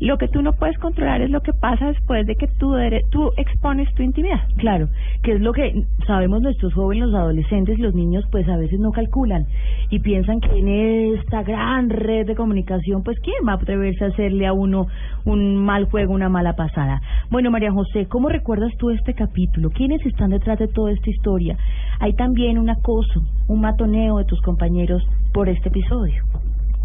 Lo 0.00 0.18
que 0.18 0.28
tú 0.28 0.42
no 0.42 0.52
puedes 0.52 0.78
controlar 0.78 1.20
es 1.22 1.30
lo 1.30 1.40
que 1.40 1.52
pasa 1.52 1.88
después 1.88 2.26
de 2.26 2.34
que 2.36 2.46
tú, 2.46 2.74
tú 3.10 3.30
expones 3.36 3.92
tu 3.94 4.02
intimidad. 4.02 4.40
Claro, 4.56 4.88
que 5.22 5.32
es 5.32 5.40
lo 5.40 5.52
que 5.52 5.84
sabemos 6.06 6.42
nuestros 6.42 6.74
jóvenes, 6.74 7.08
los 7.08 7.14
adolescentes 7.14 7.78
y 7.78 7.82
los 7.82 7.94
niños, 7.94 8.24
pues 8.30 8.48
a 8.48 8.56
veces 8.56 8.80
no 8.80 8.92
calculan 8.92 9.46
y 9.90 10.00
piensan 10.00 10.40
que 10.40 10.58
en 10.58 10.68
esta 11.16 11.42
gran 11.42 11.90
red 11.90 12.26
de 12.26 12.34
comunicación, 12.34 13.02
pues 13.02 13.18
quién 13.20 13.36
va 13.46 13.52
a 13.52 13.56
atreverse 13.56 14.04
a 14.04 14.08
hacerle 14.08 14.46
a 14.46 14.52
uno 14.52 14.86
un 15.24 15.56
mal 15.56 15.84
juego, 15.86 16.14
una 16.14 16.28
mala 16.28 16.54
pasada. 16.54 17.00
Bueno, 17.30 17.50
María 17.50 17.72
José, 17.72 18.06
¿cómo 18.06 18.28
recuerdas 18.28 18.72
tú 18.78 18.90
este 18.90 19.14
capítulo? 19.14 19.70
¿Quiénes 19.70 20.04
están 20.04 20.30
detrás 20.30 20.58
de 20.58 20.68
toda 20.68 20.92
esta 20.92 21.10
historia? 21.10 21.56
Hay 22.00 22.14
también 22.14 22.58
un 22.58 22.70
acoso, 22.70 23.22
un 23.48 23.60
matoneo 23.60 24.18
de 24.18 24.24
tus 24.24 24.40
compañeros 24.42 25.02
por 25.32 25.48
este 25.48 25.68
episodio. 25.68 26.22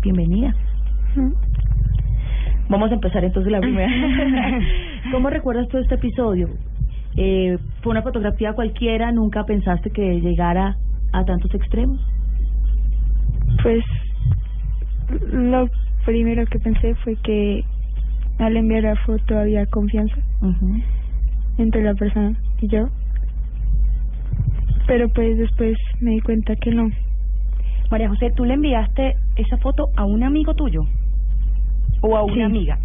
Bienvenida. 0.01 0.53
Vamos 2.69 2.91
a 2.91 2.93
empezar 2.93 3.23
entonces 3.23 3.51
la 3.51 3.59
primera. 3.59 3.89
¿Cómo 5.11 5.29
recuerdas 5.31 5.67
tú 5.69 5.79
este 5.79 5.95
episodio? 5.95 6.49
Eh, 7.17 7.57
¿Fue 7.81 7.91
una 7.91 8.03
fotografía 8.03 8.53
cualquiera? 8.53 9.11
¿Nunca 9.11 9.43
pensaste 9.43 9.89
que 9.89 10.21
llegara 10.21 10.77
a 11.11 11.25
tantos 11.25 11.53
extremos? 11.55 11.99
Pues 13.63 13.83
lo 15.31 15.67
primero 16.05 16.45
que 16.45 16.59
pensé 16.59 16.93
fue 17.03 17.15
que 17.23 17.65
al 18.37 18.55
enviar 18.55 18.83
la 18.83 18.95
foto 18.97 19.37
había 19.37 19.65
confianza 19.65 20.15
entre 21.57 21.83
la 21.83 21.95
persona 21.95 22.37
y 22.61 22.67
yo. 22.67 22.87
Pero 24.85 25.09
pues 25.09 25.39
después 25.39 25.75
me 26.01 26.11
di 26.11 26.21
cuenta 26.21 26.55
que 26.55 26.71
no. 26.71 26.89
María 27.89 28.09
José, 28.09 28.31
¿tú 28.35 28.45
le 28.45 28.53
enviaste 28.53 29.15
esa 29.35 29.57
foto 29.57 29.87
a 29.95 30.05
un 30.05 30.23
amigo 30.23 30.53
tuyo? 30.53 30.83
¿O 32.01 32.15
a 32.17 32.23
una 32.23 32.35
Sí. 32.35 32.41
amiga? 32.41 32.77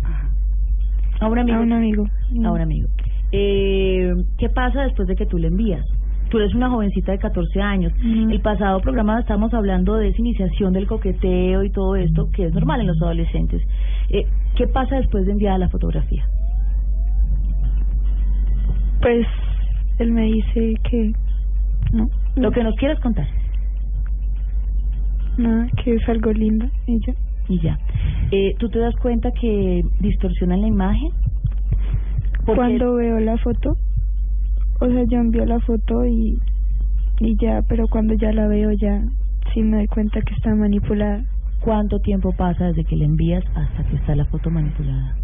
A 1.20 1.26
un 1.28 1.38
amigo. 1.38 1.58
A 1.58 1.60
un 1.60 1.72
amigo. 1.72 2.04
A 2.44 2.50
un 2.52 2.60
amigo. 2.60 2.88
Eh, 3.32 4.12
¿Qué 4.38 4.48
pasa 4.48 4.82
después 4.82 5.08
de 5.08 5.16
que 5.16 5.26
tú 5.26 5.38
le 5.38 5.48
envías? 5.48 5.84
Tú 6.30 6.38
eres 6.38 6.54
una 6.54 6.68
jovencita 6.70 7.12
de 7.12 7.18
14 7.18 7.60
años. 7.60 7.92
Mm. 8.02 8.30
El 8.30 8.40
pasado 8.40 8.80
programa 8.80 9.20
estamos 9.20 9.52
hablando 9.54 9.94
de 9.96 10.08
esa 10.08 10.20
iniciación 10.20 10.72
del 10.72 10.86
coqueteo 10.86 11.62
y 11.64 11.70
todo 11.70 11.96
esto, 11.96 12.28
que 12.34 12.46
es 12.46 12.54
normal 12.54 12.80
en 12.80 12.88
los 12.88 13.00
adolescentes. 13.00 13.62
Eh, 14.10 14.26
¿Qué 14.56 14.66
pasa 14.66 14.96
después 14.96 15.26
de 15.26 15.32
enviar 15.32 15.58
la 15.60 15.68
fotografía? 15.68 16.24
Pues 19.02 19.26
él 19.98 20.12
me 20.12 20.22
dice 20.22 20.74
que 20.88 21.12
no. 21.92 22.08
Lo 22.36 22.50
que 22.50 22.64
nos 22.64 22.74
quieras 22.76 22.98
contar. 23.00 23.26
Nada, 25.36 25.68
que 25.82 25.94
es 25.94 26.08
algo 26.08 26.32
lindo 26.32 26.66
ya. 26.86 27.12
Y 27.48 27.60
ya. 27.60 27.78
Eh, 28.30 28.54
¿Tú 28.58 28.68
te 28.68 28.78
das 28.78 28.94
cuenta 28.96 29.30
que 29.32 29.82
distorsionan 30.00 30.60
la 30.62 30.66
imagen? 30.68 31.10
Porque- 32.44 32.54
Cuando 32.56 32.94
veo 32.94 33.20
la 33.20 33.36
foto, 33.38 33.76
o 34.80 34.86
sea, 34.86 35.04
yo 35.04 35.18
envío 35.18 35.44
la 35.46 35.60
foto 35.60 36.04
y, 36.04 36.38
y 37.20 37.36
ya, 37.40 37.62
pero 37.68 37.86
cuando 37.88 38.14
ya 38.14 38.32
la 38.32 38.46
veo 38.48 38.72
ya 38.72 39.02
sí 39.52 39.62
me 39.62 39.78
doy 39.78 39.86
cuenta 39.88 40.20
que 40.20 40.34
está 40.34 40.54
manipulada. 40.54 41.22
¿Cuánto 41.60 41.98
tiempo 42.00 42.32
pasa 42.32 42.66
desde 42.66 42.84
que 42.84 42.96
le 42.96 43.06
envías 43.06 43.44
hasta 43.54 43.84
que 43.84 43.96
está 43.96 44.14
la 44.14 44.26
foto 44.26 44.50
manipulada? 44.50 45.16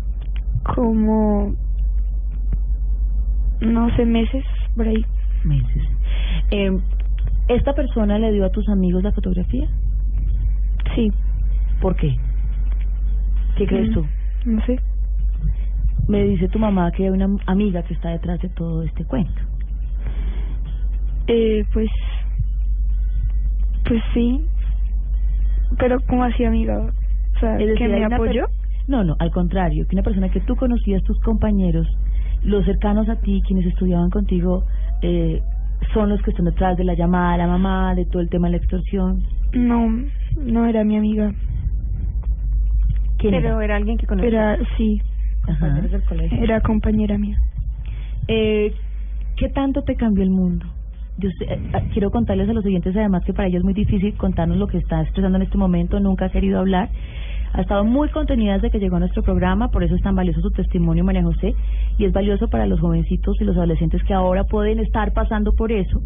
Como, 0.74 1.54
no 3.60 3.94
sé, 3.96 4.06
meses 4.06 4.44
por 4.74 4.88
ahí. 4.88 5.04
Meses. 5.44 5.82
Eh, 6.50 6.70
¿Esta 7.48 7.74
persona 7.74 8.18
le 8.18 8.32
dio 8.32 8.44
a 8.46 8.50
tus 8.50 8.68
amigos 8.68 9.02
la 9.02 9.12
fotografía? 9.12 9.68
Sí. 10.94 11.10
¿Por 11.80 11.96
qué? 11.96 12.16
¿Qué 13.56 13.66
crees 13.66 13.90
Mm, 13.90 13.94
tú? 13.94 14.06
No 14.46 14.64
sé. 14.66 14.78
Me 16.08 16.24
dice 16.24 16.48
tu 16.48 16.58
mamá 16.58 16.90
que 16.92 17.04
hay 17.04 17.10
una 17.10 17.28
amiga 17.46 17.82
que 17.82 17.94
está 17.94 18.10
detrás 18.10 18.40
de 18.40 18.48
todo 18.50 18.82
este 18.82 19.04
cuento. 19.04 19.40
Eh, 21.26 21.64
pues 21.72 21.88
Pues 23.86 24.02
sí, 24.14 24.44
pero 25.78 26.00
como 26.00 26.24
así 26.24 26.44
amiga, 26.44 26.92
o 27.36 27.38
sea, 27.40 27.54
decir, 27.56 27.74
que 27.76 27.88
me 27.88 28.04
apoyó. 28.04 28.46
No, 28.86 29.04
no, 29.04 29.16
al 29.18 29.30
contrario, 29.30 29.86
que 29.88 29.94
una 29.96 30.02
persona 30.02 30.28
que 30.30 30.40
tú 30.40 30.56
conocías, 30.56 31.02
tus 31.04 31.18
compañeros, 31.20 31.86
los 32.42 32.64
cercanos 32.64 33.08
a 33.08 33.16
ti, 33.16 33.42
quienes 33.46 33.66
estudiaban 33.66 34.10
contigo, 34.10 34.64
eh, 35.02 35.42
son 35.94 36.08
los 36.08 36.20
que 36.22 36.30
están 36.30 36.46
detrás 36.46 36.76
de 36.76 36.84
la 36.84 36.94
llamada 36.94 37.34
a 37.34 37.38
la 37.38 37.46
mamá, 37.46 37.94
de 37.94 38.04
todo 38.04 38.20
el 38.20 38.28
tema 38.28 38.48
de 38.48 38.52
la 38.52 38.56
extorsión. 38.58 39.22
No, 39.52 39.88
no 40.44 40.66
era 40.66 40.84
mi 40.84 40.96
amiga. 40.96 41.32
¿Quién 43.20 43.34
Pero 43.34 43.48
era? 43.56 43.64
era 43.64 43.76
alguien 43.76 43.98
que 43.98 44.06
conocía. 44.06 44.28
Era, 44.28 44.58
sí, 44.76 45.00
Compañeros 45.44 45.90
del 45.90 46.02
colegio. 46.02 46.38
era 46.42 46.60
compañera 46.60 47.18
mía. 47.18 47.38
Eh, 48.28 48.72
¿Qué 49.36 49.48
tanto 49.48 49.82
te 49.82 49.96
cambió 49.96 50.22
el 50.22 50.30
mundo? 50.30 50.66
Yo 51.18 51.28
sé- 51.38 51.44
eh, 51.44 51.58
eh, 51.74 51.82
quiero 51.92 52.10
contarles 52.10 52.48
a 52.48 52.52
los 52.52 52.64
oyentes 52.64 52.94
además 52.96 53.24
que 53.24 53.32
para 53.32 53.48
ella 53.48 53.58
es 53.58 53.64
muy 53.64 53.74
difícil 53.74 54.14
contarnos 54.14 54.56
lo 54.58 54.66
que 54.66 54.78
está 54.78 55.00
expresando 55.02 55.36
en 55.36 55.42
este 55.42 55.58
momento, 55.58 55.98
nunca 56.00 56.26
ha 56.26 56.30
querido 56.30 56.58
hablar. 56.58 56.88
Ha 57.52 57.62
estado 57.62 57.84
muy 57.84 58.08
contenida 58.10 58.54
desde 58.54 58.70
que 58.70 58.78
llegó 58.78 58.96
a 58.96 59.00
nuestro 59.00 59.22
programa, 59.22 59.68
por 59.68 59.82
eso 59.82 59.94
es 59.96 60.02
tan 60.02 60.14
valioso 60.14 60.40
su 60.40 60.50
testimonio, 60.52 61.02
María 61.02 61.22
José, 61.24 61.54
y 61.98 62.04
es 62.04 62.12
valioso 62.12 62.48
para 62.48 62.64
los 62.66 62.78
jovencitos 62.80 63.36
y 63.40 63.44
los 63.44 63.56
adolescentes 63.56 64.02
que 64.04 64.14
ahora 64.14 64.44
pueden 64.44 64.78
estar 64.78 65.12
pasando 65.12 65.52
por 65.52 65.72
eso, 65.72 66.00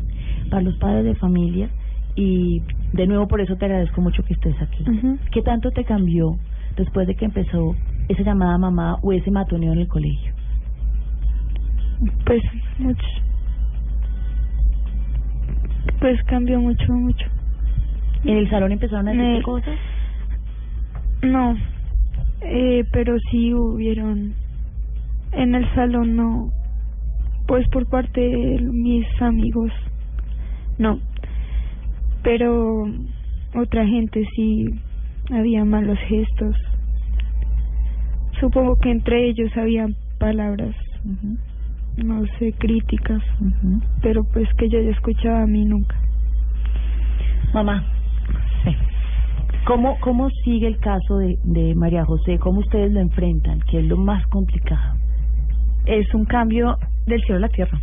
para 0.48 0.62
los 0.62 0.76
padres 0.78 1.04
de 1.04 1.14
familia, 1.16 1.68
y 2.16 2.62
de 2.92 3.06
nuevo 3.06 3.28
por 3.28 3.40
eso 3.42 3.56
te 3.56 3.66
agradezco 3.66 4.00
mucho 4.00 4.22
que 4.22 4.32
estés 4.34 4.54
aquí. 4.62 4.84
¿Qué 5.32 5.42
tanto 5.42 5.70
te 5.70 5.84
cambió 5.84 6.36
después 6.76 7.06
de 7.06 7.14
que 7.14 7.24
empezó 7.24 7.74
esa 8.08 8.22
llamada 8.22 8.58
mamá 8.58 8.98
o 9.02 9.12
ese 9.12 9.30
matoneo 9.30 9.72
en 9.72 9.80
el 9.80 9.88
colegio? 9.88 10.32
Pues 12.26 12.42
mucho. 12.78 13.06
Pues 16.00 16.22
cambió 16.24 16.60
mucho, 16.60 16.92
mucho. 16.92 17.26
¿En 18.24 18.38
el 18.38 18.50
salón 18.50 18.72
empezaron 18.72 19.08
a 19.08 19.12
decirte 19.12 19.38
Eh, 19.38 19.42
cosas? 19.42 19.78
No, 21.22 21.56
eh, 22.42 22.84
pero 22.92 23.16
sí 23.30 23.54
hubieron. 23.54 24.34
En 25.32 25.54
el 25.54 25.72
salón 25.74 26.16
no. 26.16 26.50
Pues 27.46 27.68
por 27.68 27.88
parte 27.88 28.20
de 28.20 28.58
mis 28.62 29.06
amigos, 29.20 29.70
no. 30.78 30.98
Pero 32.22 32.86
otra 33.54 33.86
gente 33.86 34.24
sí 34.34 34.66
había 35.30 35.64
malos 35.64 35.98
gestos. 36.08 36.56
Supongo 38.40 38.76
que 38.76 38.90
entre 38.90 39.28
ellos 39.28 39.50
había 39.56 39.86
palabras, 40.18 40.74
no 41.96 42.24
sé, 42.38 42.52
críticas, 42.58 43.22
pero 44.02 44.24
pues 44.24 44.48
que 44.54 44.68
yo 44.68 44.80
ya 44.80 44.90
escuchaba 44.90 45.42
a 45.42 45.46
mí 45.46 45.64
nunca. 45.64 45.96
Mamá, 47.52 47.84
¿cómo, 49.64 49.98
¿cómo 50.00 50.28
sigue 50.44 50.66
el 50.66 50.78
caso 50.78 51.18
de, 51.18 51.38
de 51.44 51.74
María 51.74 52.04
José? 52.04 52.38
¿Cómo 52.38 52.60
ustedes 52.60 52.92
lo 52.92 53.00
enfrentan? 53.00 53.60
¿Qué 53.70 53.78
es 53.78 53.86
lo 53.86 53.96
más 53.96 54.26
complicado? 54.26 54.96
Es 55.86 56.12
un 56.14 56.24
cambio 56.24 56.76
del 57.06 57.20
cielo 57.22 57.36
a 57.36 57.40
la 57.40 57.48
tierra. 57.48 57.80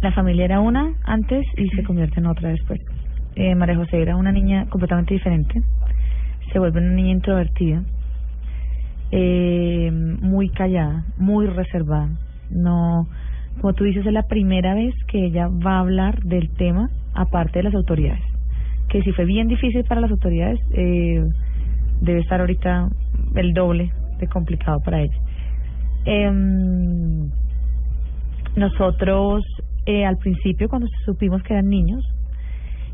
La 0.00 0.12
familia 0.12 0.46
era 0.46 0.60
una 0.60 0.94
antes 1.04 1.46
y 1.58 1.68
se 1.68 1.82
convierte 1.84 2.20
en 2.20 2.26
otra 2.26 2.48
después. 2.48 2.80
Eh, 3.34 3.54
María 3.54 3.76
José 3.76 4.00
era 4.00 4.16
una 4.16 4.32
niña 4.32 4.66
completamente 4.70 5.14
diferente. 5.14 5.62
Se 6.52 6.58
vuelve 6.58 6.80
una 6.80 6.92
niña 6.92 7.12
introvertida, 7.12 7.82
eh, 9.12 9.90
muy 9.92 10.48
callada, 10.50 11.04
muy 11.16 11.46
reservada. 11.46 12.10
No, 12.50 13.08
como 13.60 13.72
tú 13.74 13.84
dices, 13.84 14.06
es 14.06 14.12
la 14.12 14.26
primera 14.26 14.74
vez 14.74 14.94
que 15.06 15.26
ella 15.26 15.48
va 15.48 15.76
a 15.76 15.80
hablar 15.80 16.22
del 16.22 16.50
tema 16.50 16.90
aparte 17.14 17.60
de 17.60 17.64
las 17.64 17.74
autoridades. 17.74 18.22
Que 18.88 19.02
si 19.02 19.12
fue 19.12 19.24
bien 19.24 19.48
difícil 19.48 19.84
para 19.84 20.00
las 20.00 20.10
autoridades, 20.10 20.58
eh, 20.72 21.22
debe 22.00 22.20
estar 22.20 22.40
ahorita 22.40 22.88
el 23.34 23.52
doble 23.52 23.92
de 24.18 24.26
complicado 24.26 24.80
para 24.80 25.02
ella. 25.02 25.18
Em, 26.04 27.30
nosotros 28.56 29.44
eh, 29.86 30.04
al 30.04 30.16
principio 30.16 30.68
cuando 30.68 30.88
supimos 31.04 31.42
que 31.42 31.52
eran 31.52 31.68
niños 31.68 32.02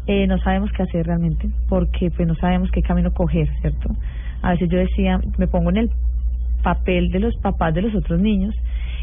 eh, 0.06 0.26
no 0.26 0.38
sabemos 0.38 0.70
qué 0.72 0.82
hacer 0.82 1.06
realmente 1.06 1.48
porque 1.68 2.10
pues 2.10 2.26
no 2.26 2.34
sabemos 2.36 2.70
qué 2.70 2.82
camino 2.82 3.12
coger 3.12 3.48
cierto 3.60 3.90
a 4.42 4.50
veces 4.52 4.68
yo 4.68 4.78
decía 4.78 5.20
me 5.38 5.46
pongo 5.46 5.70
en 5.70 5.78
el 5.78 5.90
papel 6.62 7.10
de 7.10 7.20
los 7.20 7.36
papás 7.36 7.74
de 7.74 7.82
los 7.82 7.94
otros 7.94 8.20
niños 8.20 8.54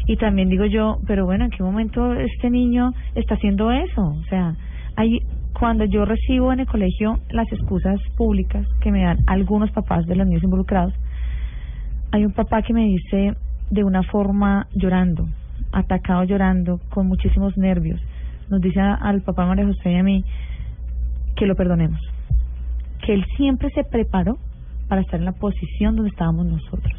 y 0.06 0.16
también 0.16 0.48
digo 0.48 0.64
yo 0.66 0.98
pero 1.06 1.24
bueno 1.24 1.44
en 1.44 1.50
qué 1.50 1.62
momento 1.62 2.14
este 2.14 2.50
niño 2.50 2.92
está 3.14 3.34
haciendo 3.34 3.70
eso 3.70 4.02
o 4.02 4.24
sea 4.28 4.54
hay 4.96 5.20
cuando 5.58 5.84
yo 5.84 6.04
recibo 6.04 6.52
en 6.52 6.60
el 6.60 6.66
colegio 6.66 7.20
las 7.30 7.50
excusas 7.52 8.00
públicas 8.16 8.66
que 8.80 8.90
me 8.90 9.02
dan 9.02 9.18
algunos 9.26 9.70
papás 9.70 10.06
de 10.06 10.16
los 10.16 10.26
niños 10.26 10.42
involucrados 10.42 10.94
hay 12.14 12.24
un 12.24 12.32
papá 12.32 12.62
que 12.62 12.72
me 12.72 12.84
dice 12.84 13.34
de 13.70 13.82
una 13.82 14.04
forma 14.04 14.68
llorando, 14.72 15.26
atacado 15.72 16.22
llorando, 16.22 16.78
con 16.90 17.08
muchísimos 17.08 17.56
nervios. 17.58 18.00
Nos 18.48 18.60
dice 18.60 18.78
al 18.78 19.22
papá 19.22 19.46
María 19.46 19.66
José 19.66 19.90
y 19.90 19.96
a 19.96 20.02
mí 20.04 20.24
que 21.36 21.46
lo 21.46 21.54
perdonemos, 21.54 22.00
que 23.04 23.14
él 23.14 23.24
siempre 23.36 23.68
se 23.74 23.84
preparó 23.84 24.38
para 24.88 25.00
estar 25.00 25.18
en 25.18 25.24
la 25.24 25.32
posición 25.32 25.96
donde 25.96 26.10
estábamos 26.10 26.46
nosotros, 26.46 26.92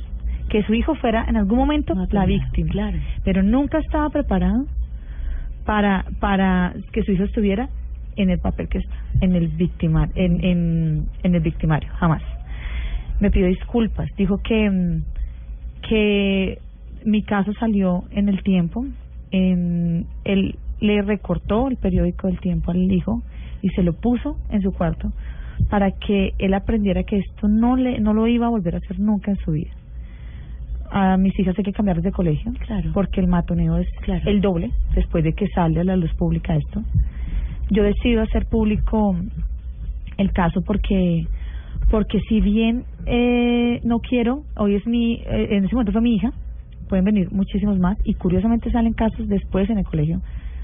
que 0.50 0.64
su 0.64 0.74
hijo 0.74 0.96
fuera 0.96 1.26
en 1.28 1.38
algún 1.38 1.58
momento 1.58 1.94
la 2.12 2.26
víctima, 2.26 2.72
claro. 2.72 2.98
pero 3.24 3.44
nunca 3.44 3.80
estaba 3.80 4.10
preparado 4.10 4.66
para 5.66 6.06
para 6.20 6.74
que 6.92 7.04
su 7.04 7.12
hijo 7.12 7.24
estuviera 7.24 7.70
en 8.16 8.30
el 8.30 8.40
papel 8.40 8.70
que 8.70 8.78
está, 8.78 8.96
en 9.22 9.36
el 9.36 9.50
victimar, 9.50 10.10
en, 10.16 10.44
en, 10.44 11.06
en 11.24 11.36
el 11.36 11.42
victimario, 11.42 11.90
jamás. 11.96 12.22
Me 13.20 13.32
pidió 13.32 13.48
disculpas, 13.48 14.10
dijo 14.18 14.38
que 14.42 15.02
que 15.88 16.60
mi 17.06 17.22
caso 17.22 17.54
salió 17.60 18.04
en 18.12 18.30
el 18.30 18.42
tiempo, 18.44 18.86
en, 19.32 20.08
él 20.24 20.58
le 20.80 21.02
recortó 21.02 21.68
el 21.68 21.78
periódico 21.78 22.28
del 22.28 22.40
tiempo 22.40 22.72
al 22.72 22.92
hijo 22.92 23.22
y 23.66 23.70
se 23.70 23.82
lo 23.82 23.94
puso 23.94 24.38
en 24.52 24.62
su 24.62 24.72
cuarto 24.72 25.12
para 25.72 25.90
que 25.92 26.34
él 26.38 26.54
aprendiera 26.54 27.02
que 27.04 27.18
esto 27.18 27.48
no 27.48 27.76
le 27.76 28.00
no 28.00 28.14
lo 28.14 28.28
iba 28.28 28.46
a 28.46 28.50
volver 28.50 28.76
a 28.76 28.78
hacer 28.78 29.00
nunca 29.00 29.32
en 29.32 29.38
su 29.38 29.52
vida. 29.52 29.72
A 30.92 31.18
mis 31.18 31.38
hijas 31.40 31.56
hay 31.58 31.64
que 31.64 31.74
cambiarles 31.74 32.04
de 32.04 32.12
colegio, 32.12 32.52
Claro. 32.66 32.92
porque 32.94 33.20
el 33.20 33.28
matoneo 33.28 33.78
es 33.78 33.88
el 34.26 34.40
doble 34.40 34.70
después 34.94 35.24
de 35.24 35.34
que 35.34 35.48
sale 35.48 35.80
a 35.80 35.84
la 35.84 35.96
luz 35.96 36.14
pública 36.14 36.56
esto. 36.56 36.84
Yo 37.72 37.82
decido 37.84 38.22
hacer 38.22 38.46
público 38.46 39.16
el 40.18 40.32
caso 40.32 40.62
porque 40.62 41.26
porque 41.90 42.20
si 42.30 42.40
bien 42.42 42.84
eh, 43.08 43.80
no 43.84 44.00
quiero, 44.00 44.44
hoy 44.58 44.76
es 44.76 44.86
mi, 44.88 45.16
eh, 45.16 45.48
en 45.52 45.66
ese 45.66 45.74
momento 45.76 45.92
fue 45.92 46.02
mi 46.02 46.16
hija, 46.16 46.32
pueden 46.90 47.06
venir 47.06 47.32
muchísimos 47.32 47.80
más 47.80 47.98
y 48.04 48.14
curiosamente 48.14 48.72
salen 48.72 48.94
casos 48.94 49.28
después 49.28 49.70
en 49.70 49.80
el 49.80 49.86
colegio 49.86 50.22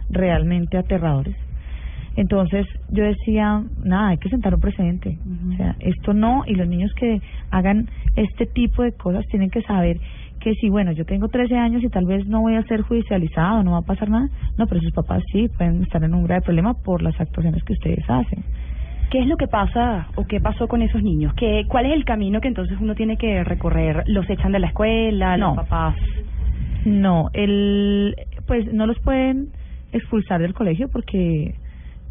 realmente 0.10 0.78
aterradores. 0.78 1.36
Entonces 2.16 2.68
yo 2.90 3.04
decía, 3.04 3.64
nada, 3.84 4.10
hay 4.10 4.18
que 4.18 4.30
sentar 4.30 4.54
un 4.54 4.60
precedente. 4.62 5.18
O 5.54 5.58
sea, 5.58 5.76
esto 5.80 6.14
no, 6.14 6.44
y 6.46 6.56
los 6.56 6.68
niños 6.68 6.92
que 6.94 7.22
hagan 7.52 7.88
este 8.16 8.46
tipo 8.46 8.84
de 8.84 8.92
cosas 8.92 9.26
tienen 9.28 9.50
que 9.50 9.62
saber 9.62 9.98
que 10.42 10.54
si, 10.56 10.70
bueno, 10.70 10.92
yo 10.92 11.06
tengo 11.06 11.28
13 11.28 11.56
años 11.56 11.84
y 11.84 11.90
tal 11.90 12.06
vez 12.06 12.26
no 12.28 12.42
voy 12.42 12.56
a 12.56 12.64
ser 12.64 12.82
judicializado, 12.82 13.64
no 13.64 13.72
va 13.74 13.78
a 13.78 13.82
pasar 13.84 14.10
nada, 14.10 14.28
no, 14.58 14.66
pero 14.68 14.82
sus 14.82 14.92
papás 14.92 15.22
sí 15.32 15.48
pueden 15.56 15.84
estar 15.84 16.04
en 16.04 16.14
un 16.16 16.24
grave 16.24 16.42
problema 16.42 16.74
por 16.74 17.02
las 17.04 17.20
actuaciones 17.22 17.64
que 17.64 17.74
ustedes 17.74 18.04
hacen. 18.10 18.44
¿Qué 19.12 19.20
es 19.20 19.28
lo 19.28 19.38
que 19.38 19.48
pasa 19.48 20.08
o 20.16 20.26
qué 20.26 20.40
pasó 20.40 20.68
con 20.68 20.82
esos 20.82 21.04
niños? 21.04 21.34
¿Qué, 21.36 21.66
¿Cuál 21.68 21.86
es 21.86 21.94
el 21.94 22.06
camino 22.06 22.42
que 22.42 22.48
entonces 22.48 22.78
uno 22.82 22.96
tiene 22.96 23.18
que 23.18 23.44
recorrer? 23.44 24.04
¿Los 24.08 24.28
echan 24.30 24.52
de 24.52 24.60
la 24.60 24.68
escuela? 24.68 25.38
¿Los 25.38 25.50
No. 25.50 25.56
papás? 25.56 25.96
No, 26.86 27.30
el, 27.34 28.16
pues 28.48 28.72
no 28.74 28.88
los 28.88 28.98
pueden 29.00 29.50
expulsar 29.92 30.42
del 30.42 30.54
colegio 30.54 30.88
porque 30.92 31.54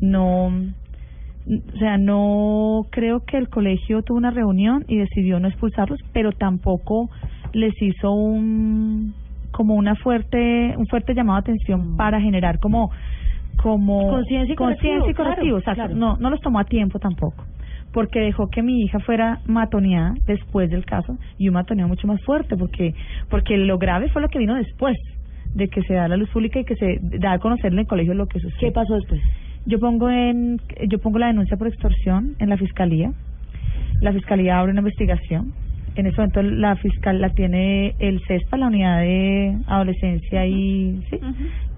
no, 0.01 0.47
o 0.47 1.79
sea, 1.79 1.99
no 1.99 2.87
creo 2.91 3.21
que 3.25 3.37
el 3.37 3.49
colegio 3.49 4.03
tuvo 4.03 4.19
una 4.19 4.31
reunión 4.31 4.85
y 4.89 4.97
decidió 4.97 5.41
no 5.41 5.49
expulsarlos, 5.49 6.01
pero 6.13 6.33
tampoco 6.33 7.11
les 7.53 7.73
hizo 7.81 8.13
un 8.13 9.15
como 9.51 9.75
una 9.75 9.97
fuerte 9.97 10.75
un 10.77 10.87
fuerte 10.87 11.15
llamado 11.15 11.41
de 11.41 11.53
atención 11.53 11.97
para 11.97 12.21
generar 12.21 12.61
como 12.61 12.91
como 13.57 14.09
Conciencia 14.09 14.55
y 14.55 14.57
conciencia 14.57 15.11
exacto. 15.11 15.75
claro. 15.75 15.95
No, 15.95 16.17
no 16.17 16.31
los 16.31 16.41
tomó 16.41 16.61
a 16.61 16.65
tiempo 16.65 16.99
tampoco, 16.99 17.45
porque 17.93 18.21
dejó 18.21 18.49
que 18.49 18.63
mi 18.63 18.83
hija 18.83 19.01
fuera 19.01 19.41
matoneada 19.47 20.15
después 20.27 20.71
del 20.71 20.85
caso 20.85 21.17
y 21.37 21.49
un 21.49 21.55
matoneo 21.55 21.89
mucho 21.89 22.07
más 22.07 22.23
fuerte, 22.23 22.57
porque 22.57 22.95
porque 23.29 23.57
lo 23.57 23.77
grave 23.79 24.09
fue 24.11 24.23
lo 24.23 24.29
que 24.29 24.39
vino 24.39 24.55
después 24.55 24.97
de 25.55 25.69
que 25.69 25.83
se 25.83 25.95
da 25.95 26.09
la 26.09 26.17
luz 26.17 26.31
pública 26.31 26.61
y 26.61 26.65
que 26.65 26.77
se 26.77 27.01
da 27.19 27.33
a 27.33 27.39
conocer 27.39 27.73
en 27.73 27.81
el 27.81 27.87
colegio 27.87 28.15
lo 28.15 28.27
que 28.27 28.39
sucedió. 28.39 28.69
¿Qué 28.69 28.73
pasó 28.73 28.95
después? 28.95 29.21
Yo 29.67 29.79
pongo 29.79 30.11
en 30.11 30.59
yo 30.89 30.99
pongo 30.99 31.19
la 31.19 31.29
denuncia 31.29 31.57
por 31.57 31.69
extorsión 31.69 32.37
en 32.39 32.49
la 32.49 32.57
fiscalía. 32.57 33.13
La 34.01 34.13
fiscalía 34.13 34.59
abre 34.59 34.73
una 34.73 34.81
investigación. 34.81 35.53
En 35.97 36.07
ese 36.07 36.17
momento 36.17 36.43
la 36.43 36.77
fiscal 36.77 37.21
la 37.21 37.31
tiene 37.31 37.95
el 37.99 38.21
CESPA, 38.27 38.57
la 38.57 38.69
unidad 38.69 39.01
de 39.01 39.59
adolescencia 39.67 40.47
y 40.47 41.03
sí, 41.11 41.21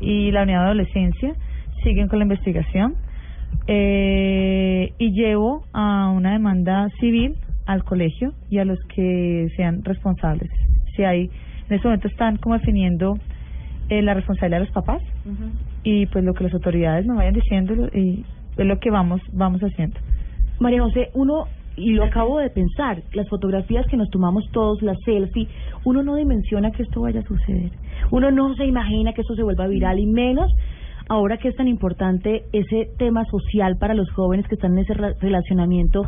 y 0.00 0.30
la 0.30 0.42
unidad 0.42 0.60
de 0.60 0.66
adolescencia 0.66 1.32
siguen 1.82 2.08
con 2.08 2.18
la 2.18 2.24
investigación. 2.24 2.94
eh, 3.66 4.92
y 4.98 5.12
llevo 5.12 5.64
a 5.72 6.08
una 6.08 6.32
demanda 6.32 6.88
civil 7.00 7.34
al 7.66 7.84
colegio 7.84 8.32
y 8.50 8.58
a 8.58 8.64
los 8.64 8.78
que 8.94 9.48
sean 9.56 9.84
responsables. 9.84 10.50
Si 10.96 11.04
hay, 11.04 11.30
en 11.68 11.76
este 11.76 11.86
momento 11.86 12.08
están 12.08 12.36
como 12.38 12.56
definiendo 12.56 13.18
eh, 13.92 14.02
la 14.02 14.14
responsabilidad 14.14 14.60
de 14.60 14.64
los 14.66 14.74
papás 14.74 15.02
y 15.84 16.06
pues 16.06 16.24
lo 16.24 16.32
que 16.34 16.44
las 16.44 16.54
autoridades 16.54 17.04
nos 17.06 17.16
vayan 17.16 17.34
diciendo 17.34 17.72
y 17.94 18.24
es 18.56 18.66
lo 18.66 18.78
que 18.78 18.90
vamos 18.90 19.20
vamos 19.32 19.60
haciendo. 19.62 19.98
María 20.60 20.82
José, 20.82 21.10
uno, 21.14 21.44
y 21.76 21.90
lo 21.92 22.04
acabo 22.04 22.38
de 22.38 22.50
pensar, 22.50 23.02
las 23.14 23.28
fotografías 23.28 23.84
que 23.90 23.96
nos 23.96 24.08
tomamos 24.10 24.44
todos, 24.52 24.80
las 24.82 24.96
selfie, 25.04 25.48
uno 25.84 26.02
no 26.02 26.14
dimensiona 26.16 26.70
que 26.70 26.82
esto 26.84 27.00
vaya 27.00 27.20
a 27.20 27.24
suceder. 27.24 27.70
Uno 28.10 28.30
no 28.30 28.54
se 28.54 28.64
imagina 28.66 29.12
que 29.12 29.22
esto 29.22 29.34
se 29.34 29.42
vuelva 29.42 29.66
viral 29.66 29.98
y 29.98 30.06
menos 30.06 30.50
ahora 31.08 31.36
que 31.38 31.48
es 31.48 31.56
tan 31.56 31.68
importante 31.68 32.44
ese 32.52 32.88
tema 32.98 33.24
social 33.26 33.76
para 33.78 33.94
los 33.94 34.10
jóvenes 34.12 34.46
que 34.48 34.54
están 34.54 34.72
en 34.72 34.78
ese 34.84 34.94
re- 34.94 35.14
relacionamiento, 35.20 36.02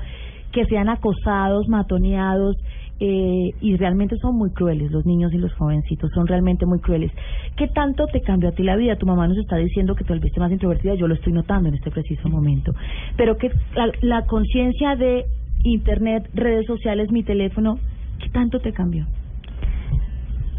que 0.52 0.64
sean 0.66 0.88
acosados, 0.88 1.68
matoneados, 1.68 2.56
eh, 3.00 3.50
y 3.60 3.76
realmente 3.76 4.16
son 4.18 4.36
muy 4.36 4.50
crueles, 4.50 4.90
los 4.92 5.04
niños 5.04 5.32
y 5.32 5.38
los 5.38 5.52
jovencitos 5.54 6.10
son 6.12 6.26
realmente 6.26 6.64
muy 6.64 6.78
crueles. 6.78 7.10
¿Qué 7.56 7.68
tanto 7.68 8.06
te 8.06 8.20
cambió 8.20 8.50
a 8.50 8.52
ti 8.52 8.62
la 8.62 8.76
vida? 8.76 8.96
Tu 8.96 9.06
mamá 9.06 9.26
nos 9.26 9.38
está 9.38 9.56
diciendo 9.56 9.94
que 9.94 10.04
te 10.04 10.12
volviste 10.12 10.40
más 10.40 10.52
introvertida, 10.52 10.94
yo 10.94 11.08
lo 11.08 11.14
estoy 11.14 11.32
notando 11.32 11.68
en 11.68 11.74
este 11.74 11.90
preciso 11.90 12.28
momento. 12.28 12.72
Pero 13.16 13.36
que 13.36 13.50
la, 13.74 13.90
la 14.00 14.26
conciencia 14.26 14.96
de 14.96 15.24
Internet, 15.64 16.28
redes 16.34 16.66
sociales, 16.66 17.10
mi 17.10 17.22
teléfono, 17.22 17.78
¿qué 18.20 18.28
tanto 18.28 18.60
te 18.60 18.72
cambió? 18.72 19.06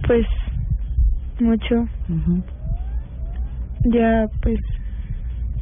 Pues 0.07 0.25
mucho. 1.39 1.85
Ya 3.85 4.27
pues 4.41 4.59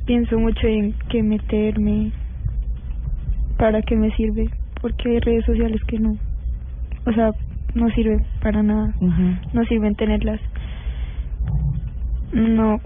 pienso 0.05 0.37
mucho 0.39 0.67
en 0.67 0.93
qué 1.09 1.23
meterme, 1.23 2.11
para 3.57 3.81
qué 3.81 3.95
me 3.95 4.11
sirve, 4.15 4.49
porque 4.81 5.09
hay 5.09 5.19
redes 5.19 5.45
sociales 5.45 5.81
que 5.87 5.99
no, 5.99 6.17
o 7.05 7.11
sea, 7.13 7.31
no 7.75 7.89
sirven 7.91 8.25
para 8.41 8.63
nada, 8.63 8.93
no 9.53 9.63
sirven 9.65 9.95
tenerlas. 9.95 10.39
No, 12.31 12.79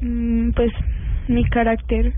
mm, 0.00 0.50
pues 0.52 0.72
mi 1.28 1.44
carácter 1.44 2.14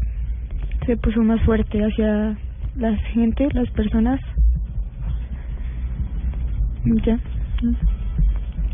se 0.86 0.96
puso 0.96 1.22
más 1.22 1.40
fuerte 1.42 1.82
hacia 1.82 2.36
la 2.76 2.96
gente, 3.12 3.48
las 3.52 3.70
personas. 3.70 4.20
Ya. 7.04 7.18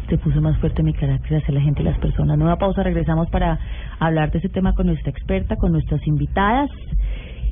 te 0.09 0.17
puso 0.19 0.41
más 0.41 0.57
fuerte 0.59 0.85
mi 0.85 0.93
carácter 0.93 1.39
hacia 1.39 1.53
la 1.53 1.61
gente 1.61 1.83
y 1.83 1.85
las 1.85 1.99
personas. 1.99 2.39
Nueva 2.39 2.57
pausa, 2.57 2.85
regresamos 2.85 3.29
para 3.31 3.59
hablar 3.99 4.31
de 4.31 4.39
ese 4.39 4.49
tema 4.49 4.75
con 4.75 4.87
nuestra 4.87 5.11
experta, 5.11 5.57
con 5.57 5.73
nuestras 5.73 6.07
invitadas 6.07 6.71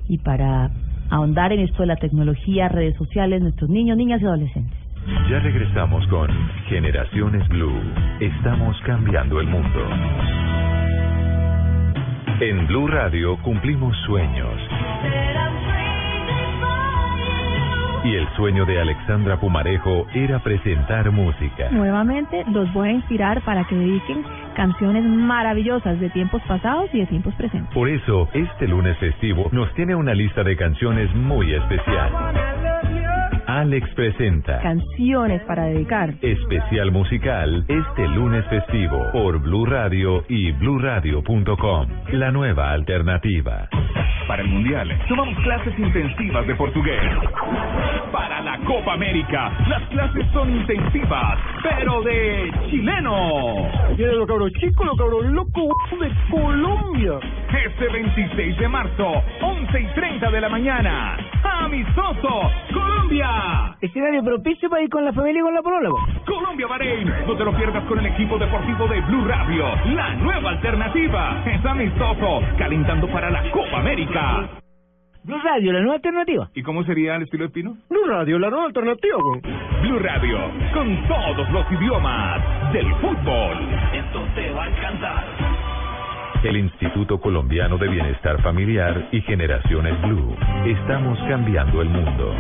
y 0.09 0.19
para 0.19 0.71
ahondar 1.11 1.53
en 1.53 1.61
esto 1.61 1.83
de 1.83 1.89
la 1.89 1.97
tecnología, 1.97 2.69
redes 2.69 2.97
sociales, 2.97 3.43
nuestros 3.43 3.71
niños, 3.71 3.97
niñas 3.97 4.23
y 4.23 4.27
adolescentes. 4.27 4.74
Ya 5.07 5.39
regresamos 5.41 6.07
con 6.07 6.31
Generaciones 6.67 7.47
Blue. 7.49 7.79
Estamos 8.21 8.75
cambiando 8.87 9.39
el 9.39 9.47
mundo. 9.47 9.81
En 12.41 12.67
Blue 12.67 12.87
Radio 12.87 13.37
cumplimos 13.43 13.95
sueños. 14.07 14.59
Y 18.05 18.15
el 18.15 18.29
sueño 18.37 18.65
de 18.65 18.81
Alexandra 18.81 19.39
Pumarejo 19.39 20.07
era 20.15 20.39
presentar 20.39 21.11
música. 21.11 21.71
Nuevamente 21.71 22.45
los 22.51 22.73
voy 22.73 22.89
a 22.89 22.93
inspirar 22.93 23.43
para 23.43 23.65
que 23.65 23.75
dediquen 23.77 24.25
canciones 24.55 25.05
maravillosas 25.05 26.01
de 26.01 26.11
tiempos 26.11 26.41
pasados 26.49 26.89
y 26.95 27.01
de 27.01 27.07
tiempos 27.07 27.35
presentes. 27.35 27.73
Por 27.75 27.89
eso, 27.89 28.29
este 28.33 28.69
lunes 28.69 28.97
festivo 28.99 29.49
nos 29.53 29.73
tiene 29.75 29.95
una 29.95 30.15
lista 30.15 30.43
de 30.43 30.57
canciones 30.57 31.15
muy 31.15 31.53
especial. 31.55 32.74
Alex 33.55 33.89
presenta 33.95 34.59
Canciones 34.61 35.41
para 35.43 35.67
dedicar. 35.67 36.13
especial 36.21 36.91
musical 36.91 37.65
este 37.69 38.09
lunes 38.09 38.45
festivo 38.47 39.13
por 39.13 39.39
Blue 39.39 39.65
Radio 39.65 40.25
y 40.29 40.51
bluradio.com. 40.51 41.89
La 42.15 42.33
nueva 42.33 42.73
alternativa. 42.73 43.69
Para 44.27 44.43
el 44.43 44.49
Mundial, 44.49 44.89
tomamos 45.07 45.39
clases 45.41 45.79
intensivas 45.79 46.47
de 46.47 46.55
portugués. 46.55 47.01
Para 48.11 48.41
la 48.41 48.59
Copa 48.61 48.95
América, 48.95 49.53
las 49.69 49.83
clases 49.89 50.27
son 50.33 50.51
intensivas, 50.51 51.39
pero 51.63 52.01
de 52.03 52.51
chileno. 52.71 53.69
Vienen 53.97 54.19
los 54.19 54.27
cabros 54.27 54.53
chicos, 54.55 54.87
los 54.87 54.97
cabros 54.97 55.27
locos 55.27 55.77
de 56.01 56.11
Colombia. 56.31 57.19
Este 57.67 57.89
26 57.89 58.59
de 58.59 58.69
marzo, 58.69 59.23
11 59.43 59.81
y 59.81 59.87
30 59.95 60.31
de 60.31 60.41
la 60.41 60.49
mañana. 60.49 61.17
Amistoso, 61.43 62.51
Colombia. 62.73 63.77
Escenario 63.81 64.25
propicio 64.25 64.71
para 64.71 64.83
ir 64.83 64.89
con 64.89 65.05
la 65.05 65.13
familia 65.13 65.41
y 65.41 65.43
con 65.43 65.55
la 65.55 65.63
polola. 65.63 65.91
Colombia 66.27 66.67
Bahrein. 66.67 67.13
No 67.27 67.37
te 67.37 67.45
lo 67.45 67.53
pierdas 67.55 67.85
con 67.85 67.99
el 67.99 68.07
equipo 68.07 68.39
deportivo 68.39 68.89
de 68.89 69.01
Blue 69.03 69.25
Radio. 69.27 69.67
La 69.95 70.15
nueva 70.15 70.51
alternativa. 70.51 71.43
Es 71.45 71.65
amistoso, 71.65 72.41
calentando 72.57 73.07
para 73.09 73.31
la 73.31 73.51
Copa 73.51 73.79
América. 73.79 74.14
Blue 75.25 75.41
Radio, 75.43 75.73
la 75.73 75.81
nueva 75.81 75.95
alternativa. 75.97 76.51
¿Y 76.55 76.63
cómo 76.63 76.85
sería 76.85 77.17
el 77.17 77.23
estilo 77.23 77.45
de 77.45 77.51
Pino? 77.51 77.77
Blue 77.89 78.07
Radio, 78.07 78.39
la 78.39 78.51
nueva 78.51 78.67
alternativa. 78.67 79.17
güey. 79.21 79.41
Blue 79.83 79.99
Radio, 79.99 80.39
con 80.73 81.09
todos 81.09 81.51
los 81.51 81.73
idiomas 81.73 82.73
del 82.73 82.87
fútbol. 82.97 83.57
Esto 83.93 84.23
te 84.35 84.51
va 84.51 84.65
a 84.65 84.69
encantar. 84.69 85.25
El 86.45 86.59
Instituto 86.59 87.19
Colombiano 87.21 87.79
de 87.79 87.89
Bienestar 87.89 88.41
Familiar 88.43 89.09
y 89.13 89.23
Generaciones 89.23 90.01
Blue. 90.03 90.37
Estamos 90.67 91.19
cambiando 91.27 91.81
el 91.81 91.89
mundo. 91.89 92.35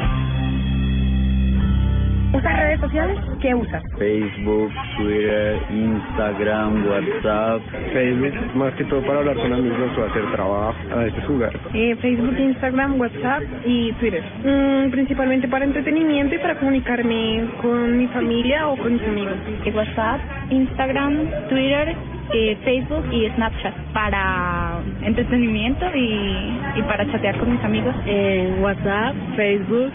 ¿Usas 2.34 2.58
redes 2.58 2.80
sociales? 2.80 3.16
¿Qué 3.40 3.54
usas? 3.54 3.80
Facebook, 3.96 4.72
Twitter, 4.96 5.56
Instagram, 5.70 6.84
WhatsApp. 6.84 7.62
Facebook, 7.92 8.56
más 8.56 8.74
que 8.74 8.82
todo 8.84 9.02
para 9.02 9.20
hablar 9.20 9.36
con 9.36 9.52
amigos 9.52 9.96
o 9.96 10.04
hacer 10.04 10.32
trabajo, 10.32 10.74
a 10.92 10.96
veces 10.96 11.24
jugar. 11.26 11.52
Eh, 11.74 11.94
Facebook, 12.00 12.36
Instagram, 12.36 13.00
WhatsApp 13.00 13.44
y 13.64 13.92
Twitter. 13.92 14.24
Mm, 14.44 14.90
principalmente 14.90 15.46
para 15.46 15.64
entretenimiento 15.64 16.34
y 16.34 16.38
para 16.38 16.58
comunicarme 16.58 17.44
con 17.62 17.96
mi 17.98 18.08
familia 18.08 18.66
o 18.66 18.76
con 18.78 18.94
mis 18.94 19.02
amigos. 19.02 19.34
WhatsApp, 19.72 20.20
Instagram, 20.50 21.30
Twitter, 21.48 21.94
eh, 22.32 22.56
Facebook 22.64 23.04
y 23.12 23.28
Snapchat 23.30 23.74
para 23.92 24.80
entretenimiento 25.02 25.86
y, 25.94 26.58
y 26.74 26.82
para 26.82 27.06
chatear 27.12 27.38
con 27.38 27.52
mis 27.52 27.62
amigos. 27.62 27.94
En 28.06 28.60
WhatsApp, 28.60 29.14
Facebook, 29.36 29.92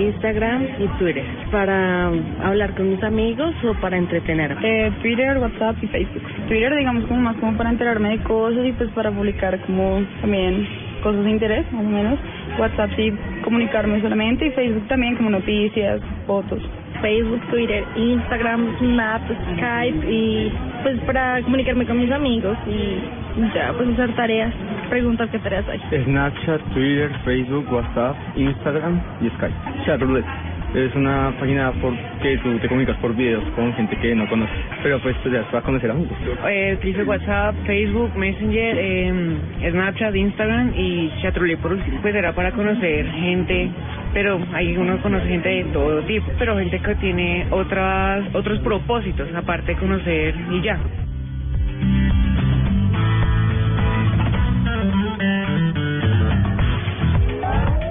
Instagram 0.00 0.66
y 0.78 0.86
Twitter. 0.98 1.24
Para 1.50 2.10
hablar 2.42 2.74
con 2.74 2.90
mis 2.90 3.02
amigos 3.02 3.54
o 3.64 3.74
para 3.80 3.96
entretenerme. 3.96 4.60
Eh, 4.62 4.92
Twitter, 5.02 5.38
WhatsApp 5.38 5.76
y 5.82 5.86
Facebook. 5.88 6.22
Twitter, 6.48 6.74
digamos, 6.76 7.04
como 7.04 7.20
más 7.20 7.36
como 7.36 7.56
para 7.56 7.70
enterarme 7.70 8.10
de 8.10 8.18
cosas 8.24 8.64
y 8.64 8.72
pues 8.72 8.90
para 8.90 9.10
publicar 9.10 9.58
como 9.66 10.02
también 10.20 10.66
cosas 11.02 11.24
de 11.24 11.30
interés, 11.30 11.72
más 11.72 11.84
o 11.84 11.88
menos. 11.88 12.18
WhatsApp 12.58 12.90
sí, 12.96 13.12
comunicarme 13.42 14.00
solamente 14.00 14.46
y 14.46 14.50
Facebook 14.50 14.88
también 14.88 15.16
como 15.16 15.30
noticias, 15.30 16.00
fotos. 16.26 16.62
Facebook, 17.00 17.40
Twitter, 17.50 17.84
Instagram, 17.96 18.76
Snap, 18.78 19.22
Skype 19.54 20.12
y 20.12 20.52
pues 20.82 20.98
para 21.00 21.40
comunicarme 21.42 21.86
con 21.86 21.98
mis 21.98 22.10
amigos 22.10 22.56
y 22.66 23.19
ya 23.54 23.72
pues 23.72 23.88
hacer 23.90 24.14
tareas, 24.14 24.54
preguntar 24.88 25.28
qué 25.30 25.38
tareas 25.38 25.64
hay. 25.68 25.80
Snapchat, 26.04 26.60
Twitter, 26.72 27.10
Facebook, 27.24 27.72
WhatsApp, 27.72 28.16
Instagram 28.36 29.00
y 29.20 29.28
Skype. 29.30 29.54
Chatroulette. 29.86 30.26
Es 30.74 30.94
una 30.94 31.34
página 31.40 31.72
por 31.72 31.92
que 32.22 32.38
tú 32.38 32.56
te 32.60 32.68
comunicas 32.68 32.96
por 32.98 33.14
videos 33.16 33.42
con 33.56 33.72
gente 33.74 33.96
que 33.96 34.14
no 34.14 34.28
conoces. 34.28 34.54
Pero 34.84 35.00
pues, 35.00 35.16
pues 35.20 35.34
ya 35.34 35.42
vas 35.42 35.54
a 35.54 35.62
conocer 35.62 35.90
amigos. 35.90 36.16
Eh, 36.48 36.76
utilizo 36.78 37.02
WhatsApp, 37.02 37.56
Facebook, 37.66 38.16
Messenger, 38.16 38.76
eh, 38.78 39.36
Snapchat, 39.68 40.14
Instagram 40.14 40.72
y 40.76 41.10
Chatroulette 41.22 41.58
por 41.58 41.72
último. 41.72 42.00
Pues 42.00 42.14
era 42.14 42.32
para 42.34 42.52
conocer 42.52 43.04
gente, 43.10 43.68
pero 44.14 44.38
ahí 44.52 44.76
uno 44.76 44.96
conoce 45.02 45.26
gente 45.26 45.48
de 45.48 45.64
todo 45.72 46.02
tipo, 46.02 46.30
pero 46.38 46.56
gente 46.56 46.78
que 46.78 46.94
tiene 46.96 47.46
otras 47.50 48.32
otros 48.32 48.60
propósitos, 48.60 49.28
aparte 49.34 49.74
de 49.74 49.78
conocer 49.78 50.34
y 50.52 50.62
ya. 50.62 50.78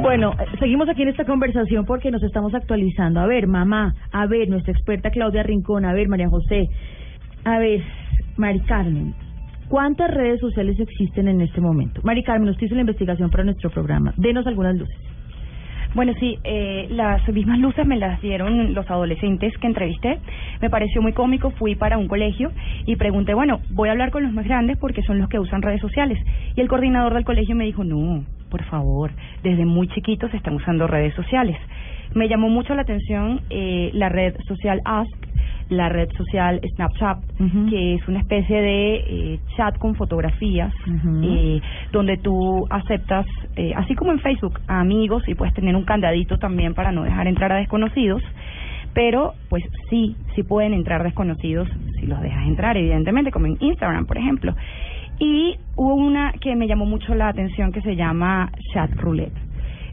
Bueno, 0.01 0.33
seguimos 0.59 0.87
aquí 0.87 1.01
en 1.01 1.09
esta 1.09 1.25
conversación 1.25 1.85
porque 1.85 2.09
nos 2.09 2.23
estamos 2.23 2.53
actualizando. 2.53 3.19
A 3.19 3.27
ver, 3.27 3.47
mamá, 3.47 3.93
a 4.13 4.27
ver, 4.27 4.47
nuestra 4.47 4.71
experta 4.71 5.09
Claudia 5.09 5.43
Rincón, 5.43 5.83
a 5.83 5.91
ver, 5.91 6.07
María 6.07 6.29
José, 6.29 6.69
a 7.43 7.59
ver, 7.59 7.81
Mari 8.37 8.61
Carmen, 8.61 9.13
¿cuántas 9.67 10.09
redes 10.09 10.39
sociales 10.39 10.79
existen 10.79 11.27
en 11.27 11.41
este 11.41 11.59
momento? 11.59 11.99
Mari 12.03 12.23
Carmen, 12.23 12.47
usted 12.47 12.67
hizo 12.67 12.75
la 12.75 12.81
investigación 12.81 13.29
para 13.29 13.43
nuestro 13.43 13.69
programa. 13.71 14.13
Denos 14.15 14.47
algunas 14.47 14.77
luces. 14.77 14.97
Bueno, 15.95 16.13
sí, 16.17 16.37
eh, 16.45 16.87
las 16.91 17.27
mismas 17.27 17.59
luces 17.59 17.85
me 17.85 17.97
las 17.97 18.21
dieron 18.21 18.73
los 18.73 18.89
adolescentes 18.89 19.51
que 19.57 19.67
entrevisté. 19.67 20.19
Me 20.61 20.69
pareció 20.69 21.01
muy 21.01 21.11
cómico, 21.11 21.51
fui 21.51 21.75
para 21.75 21.97
un 21.97 22.07
colegio 22.07 22.51
y 22.85 22.95
pregunté, 22.95 23.33
bueno, 23.33 23.59
voy 23.71 23.89
a 23.89 23.93
hablar 23.93 24.11
con 24.11 24.23
los 24.23 24.31
más 24.31 24.45
grandes 24.45 24.77
porque 24.77 25.01
son 25.01 25.17
los 25.17 25.27
que 25.27 25.39
usan 25.39 25.61
redes 25.61 25.81
sociales. 25.81 26.19
Y 26.55 26.61
el 26.61 26.69
coordinador 26.69 27.15
del 27.15 27.25
colegio 27.25 27.55
me 27.55 27.65
dijo, 27.65 27.83
no, 27.83 28.23
por 28.49 28.63
favor, 28.65 29.11
desde 29.43 29.65
muy 29.65 29.87
chiquitos 29.87 30.33
están 30.33 30.55
usando 30.55 30.87
redes 30.87 31.13
sociales. 31.15 31.57
Me 32.13 32.27
llamó 32.27 32.49
mucho 32.49 32.73
la 32.73 32.81
atención 32.81 33.41
eh, 33.49 33.91
la 33.93 34.09
red 34.09 34.35
social 34.47 34.81
Ask, 34.83 35.29
la 35.69 35.87
red 35.87 36.09
social 36.17 36.59
Snapchat, 36.75 37.19
que 37.69 37.95
es 37.95 38.07
una 38.07 38.19
especie 38.19 38.59
de 38.59 38.95
eh, 38.95 39.39
chat 39.55 39.77
con 39.77 39.95
fotografías, 39.95 40.73
eh, 41.23 41.61
donde 41.91 42.17
tú 42.17 42.65
aceptas, 42.69 43.27
eh, 43.55 43.73
así 43.75 43.95
como 43.95 44.11
en 44.11 44.19
Facebook, 44.19 44.59
a 44.67 44.79
amigos 44.79 45.23
y 45.27 45.35
puedes 45.35 45.53
tener 45.53 45.75
un 45.75 45.85
candadito 45.85 46.37
también 46.37 46.73
para 46.73 46.91
no 46.91 47.03
dejar 47.03 47.27
entrar 47.27 47.51
a 47.51 47.57
desconocidos. 47.57 48.23
Pero, 48.93 49.33
pues 49.49 49.63
sí, 49.91 50.15
sí 50.33 50.41
pueden 50.41 50.73
entrar 50.73 51.03
desconocidos 51.03 51.69
si 51.99 52.07
los 52.07 52.19
dejas 52.21 52.47
entrar, 52.47 52.75
evidentemente, 52.75 53.29
como 53.29 53.45
en 53.45 53.57
Instagram, 53.59 54.07
por 54.07 54.17
ejemplo. 54.17 54.55
Y 55.19 55.57
hubo 55.75 55.95
una 55.95 56.31
que 56.33 56.55
me 56.55 56.67
llamó 56.67 56.85
mucho 56.85 57.13
la 57.13 57.27
atención 57.27 57.71
que 57.71 57.81
se 57.81 57.95
llama 57.95 58.51
Chat 58.73 58.91
Roulette. 58.95 59.37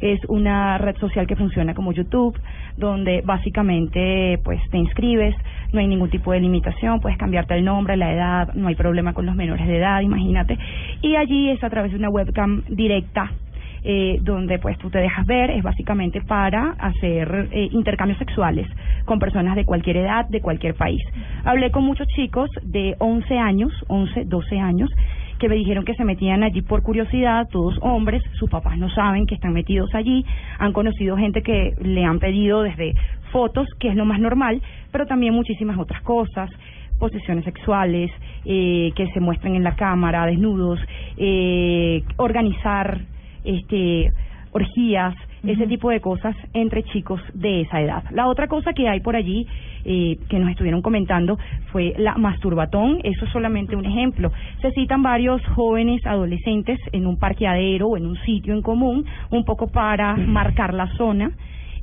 Es 0.01 0.21
una 0.29 0.79
red 0.79 0.97
social 0.99 1.27
que 1.27 1.37
funciona 1.37 1.75
como 1.75 1.93
YouTube, 1.93 2.39
donde 2.77 3.23
básicamente 3.23 4.39
pues 4.45 4.61
te 4.71 4.79
inscribes, 4.79 5.35
no 5.73 5.81
hay 5.81 5.89
ningún 5.89 6.11
tipo 6.11 6.33
de 6.33 6.41
limitación, 6.41 7.01
puedes 7.01 7.19
cambiarte 7.19 7.55
el 7.55 7.65
nombre, 7.65 7.97
la 7.97 8.13
edad, 8.13 8.55
no 8.55 8.69
hay 8.69 8.75
problema 8.75 9.15
con 9.15 9.27
los 9.27 9.35
menores 9.35 9.67
de 9.67 9.79
edad, 9.79 10.01
imagínate. 10.03 10.59
Y 11.01 11.17
allí 11.17 11.51
es 11.51 11.65
a 11.65 11.71
través 11.71 11.93
de 11.93 11.99
una 11.99 12.11
webcam 12.11 12.63
directa 12.69 13.33
eh, 13.89 14.19
donde 14.21 14.59
pues 14.59 14.77
tú 14.79 14.91
te 14.91 14.99
dejas 14.99 15.25
ver, 15.27 15.49
es 15.51 15.63
básicamente 15.63 16.21
para 16.21 16.73
hacer 16.73 17.49
eh, 17.53 17.69
intercambios 17.71 18.19
sexuales 18.19 18.67
con 19.05 19.21
personas 19.21 19.55
de 19.55 19.65
cualquier 19.65 19.99
edad, 19.99 20.29
de 20.29 20.41
cualquier 20.41 20.75
país. 20.75 21.01
Hablé 21.45 21.71
con 21.71 21.85
muchos 21.85 22.09
chicos 22.09 22.51
de 22.63 22.97
11 22.99 23.39
años, 23.39 23.73
11, 23.87 24.25
12 24.25 24.59
años, 24.59 24.91
que 25.39 25.49
me 25.49 25.55
dijeron 25.55 25.85
que 25.85 25.95
se 25.95 26.05
metían 26.05 26.43
allí 26.43 26.63
por 26.63 26.83
curiosidad, 26.83 27.47
todos 27.49 27.79
hombres, 27.81 28.25
sus 28.33 28.51
papás 28.51 28.77
no 28.77 28.91
saben 28.91 29.25
que 29.25 29.37
están 29.37 29.53
metidos 29.53 29.95
allí, 29.95 30.25
han 30.59 30.73
conocido 30.73 31.17
gente 31.17 31.43
que 31.43 31.75
le 31.81 32.05
han 32.05 32.19
pedido 32.19 32.63
desde 32.63 32.93
fotos, 33.31 33.69
que 33.79 33.89
es 33.89 33.95
lo 33.95 34.05
más 34.05 34.19
normal, 34.19 34.61
pero 34.91 35.07
también 35.07 35.33
muchísimas 35.33 35.79
otras 35.79 36.03
cosas, 36.03 36.51
posiciones 36.99 37.45
sexuales, 37.45 38.11
eh, 38.45 38.91
que 38.97 39.07
se 39.13 39.21
muestren 39.21 39.55
en 39.55 39.63
la 39.63 39.77
cámara, 39.77 40.27
desnudos, 40.27 40.81
eh, 41.19 42.03
organizar 42.17 43.01
este 43.47 44.13
orgías, 44.57 45.15
ese 45.45 45.67
tipo 45.67 45.91
de 45.91 46.01
cosas 46.01 46.35
entre 46.55 46.83
chicos 46.85 47.21
de 47.35 47.63
esa 47.63 47.81
edad. 47.81 48.05
La 48.11 48.27
otra 48.27 48.49
cosa 48.49 48.73
que 48.73 48.89
hay 48.89 49.01
por 49.01 49.15
allí 49.15 49.47
eh, 49.85 50.19
que 50.29 50.39
nos 50.39 50.51
estuvieron 50.51 50.83
comentando 50.83 51.39
fue 51.73 51.95
la 51.99 52.15
masturbatón. 52.15 53.01
Eso 53.05 53.27
es 53.27 53.33
solamente 53.33 53.77
un 53.77 53.85
ejemplo. 53.85 54.33
Se 54.63 54.73
citan 54.73 55.03
varios 55.03 55.45
jóvenes 55.55 56.05
adolescentes 56.07 56.81
en 56.93 57.07
un 57.07 57.19
parqueadero 57.19 57.89
o 57.89 57.97
en 57.97 58.07
un 58.07 58.17
sitio 58.25 58.55
en 58.55 58.63
común, 58.63 59.05
un 59.31 59.45
poco 59.45 59.69
para 59.69 60.17
marcar 60.17 60.75
la 60.75 60.89
zona. 60.97 61.31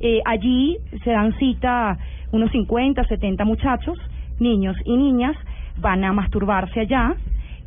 Eh, 0.00 0.20
allí 0.24 0.76
se 1.04 1.10
dan 1.10 1.32
cita 1.38 1.96
unos 2.32 2.50
50, 2.50 3.04
70 3.04 3.44
muchachos, 3.44 3.98
niños 4.40 4.76
y 4.84 4.96
niñas, 4.96 5.36
van 5.78 6.04
a 6.04 6.12
masturbarse 6.12 6.80
allá. 6.80 7.14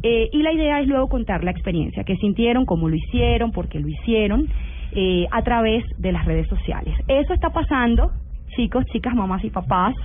Eh, 0.04 0.30
y 0.32 0.42
la 0.44 0.54
idea 0.54 0.80
es 0.80 0.88
luego 0.88 1.08
contar 1.08 1.44
la 1.44 1.52
experiencia, 1.52 2.04
qué 2.04 2.16
sintieron, 2.18 2.66
cómo 2.66 2.88
lo 2.88 2.96
hicieron, 2.96 3.52
por 3.52 3.68
qué 3.68 3.80
lo 3.80 3.88
hicieron, 3.88 4.48
eh, 4.94 5.26
a 5.32 5.42
través 5.42 5.84
de 5.98 6.12
las 6.12 6.26
redes 6.26 6.48
sociales. 6.48 6.94
Eso 7.08 7.34
está 7.34 7.50
pasando, 7.50 8.12
chicos, 8.56 8.86
chicas, 8.88 9.14
mamás 9.16 9.44
y 9.44 9.50
papás. 9.50 9.96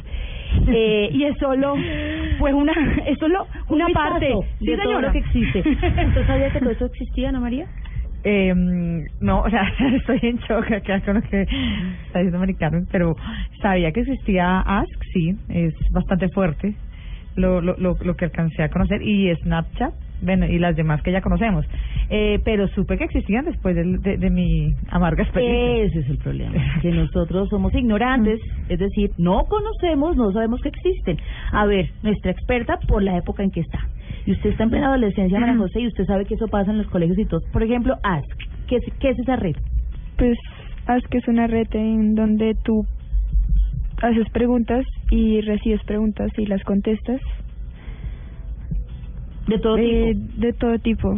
Eh, 0.68 1.08
y 1.12 1.24
es 1.24 1.38
solo 1.38 1.74
pues 2.38 2.52
una 2.52 2.72
es 3.06 3.18
solo 3.18 3.46
una 3.70 3.86
Un 3.86 3.92
parte 3.94 4.26
vistazo 4.26 4.44
Sí, 4.58 4.66
de 4.66 4.76
todo 4.76 5.00
lo 5.00 5.12
que 5.12 5.18
existe. 5.18 5.58
¿Usted 5.60 6.26
sabía 6.26 6.50
que 6.50 6.58
todo 6.58 6.70
eso 6.70 6.86
existía, 6.86 7.30
Ana 7.30 7.40
María? 7.40 7.66
Eh, 8.24 8.54
no, 9.20 9.40
o 9.40 9.50
sea, 9.50 9.62
estoy 9.96 10.20
en 10.22 10.36
shock 10.38 10.70
acá 10.70 11.00
con 11.00 11.14
lo 11.14 11.22
que 11.22 11.42
está 11.42 12.18
diciendo 12.18 12.38
Mari 12.38 12.54
Carmen, 12.54 12.86
pero 12.90 13.16
sabía 13.60 13.90
que 13.92 14.00
existía 14.00 14.60
Ask, 14.60 15.02
sí, 15.12 15.36
es 15.48 15.74
bastante 15.90 16.28
fuerte 16.28 16.74
lo, 17.36 17.60
lo, 17.60 17.76
lo, 17.76 17.96
lo 18.02 18.14
que 18.14 18.26
alcancé 18.26 18.62
a 18.62 18.68
conocer, 18.68 19.02
y 19.02 19.34
Snapchat, 19.36 19.92
bueno, 20.22 20.46
y 20.46 20.58
las 20.58 20.76
demás 20.76 21.02
que 21.02 21.10
ya 21.10 21.20
conocemos. 21.20 21.66
Eh, 22.08 22.38
pero 22.44 22.68
supe 22.68 22.96
que 22.96 23.04
existían 23.04 23.44
después 23.44 23.74
de, 23.74 23.84
de, 23.98 24.18
de 24.18 24.30
mi 24.30 24.74
amarga 24.90 25.24
experiencia. 25.24 25.84
Ese 25.84 26.00
es 26.00 26.10
el 26.10 26.18
problema, 26.18 26.54
que 26.80 26.90
nosotros 26.92 27.48
somos 27.48 27.74
ignorantes, 27.74 28.38
es 28.68 28.78
decir, 28.78 29.10
no 29.18 29.44
conocemos, 29.44 30.16
no 30.16 30.30
sabemos 30.32 30.60
que 30.60 30.68
existen. 30.68 31.16
A 31.52 31.66
ver, 31.66 31.90
nuestra 32.02 32.30
experta 32.30 32.78
por 32.86 33.02
la 33.02 33.16
época 33.16 33.42
en 33.42 33.50
que 33.50 33.60
está. 33.60 33.80
Y 34.26 34.32
usted 34.32 34.50
está 34.50 34.64
en 34.64 34.70
plena 34.70 34.88
adolescencia, 34.88 35.40
María 35.40 35.56
José, 35.56 35.80
y 35.80 35.88
usted 35.88 36.04
sabe 36.04 36.24
que 36.24 36.34
eso 36.34 36.46
pasa 36.46 36.70
en 36.70 36.78
los 36.78 36.86
colegios 36.86 37.18
y 37.18 37.24
todo. 37.24 37.40
Por 37.52 37.62
ejemplo, 37.62 37.94
Ask, 38.04 38.30
¿qué 38.68 38.76
es, 38.76 38.82
qué 39.00 39.10
es 39.10 39.18
esa 39.18 39.34
red? 39.34 39.56
Pues 40.16 40.38
Ask 40.86 41.12
es 41.14 41.26
una 41.26 41.48
red 41.48 41.66
en 41.72 42.14
donde 42.14 42.54
tú 42.62 42.86
haces 44.00 44.28
preguntas 44.32 44.84
y 45.12 45.42
recibes 45.42 45.82
preguntas 45.84 46.30
y 46.38 46.46
las 46.46 46.62
contestas. 46.64 47.20
De 49.46 49.58
todo 49.58 49.76
tipo. 49.76 50.20
De 50.38 50.52
todo 50.54 50.78
tipo. 50.78 51.14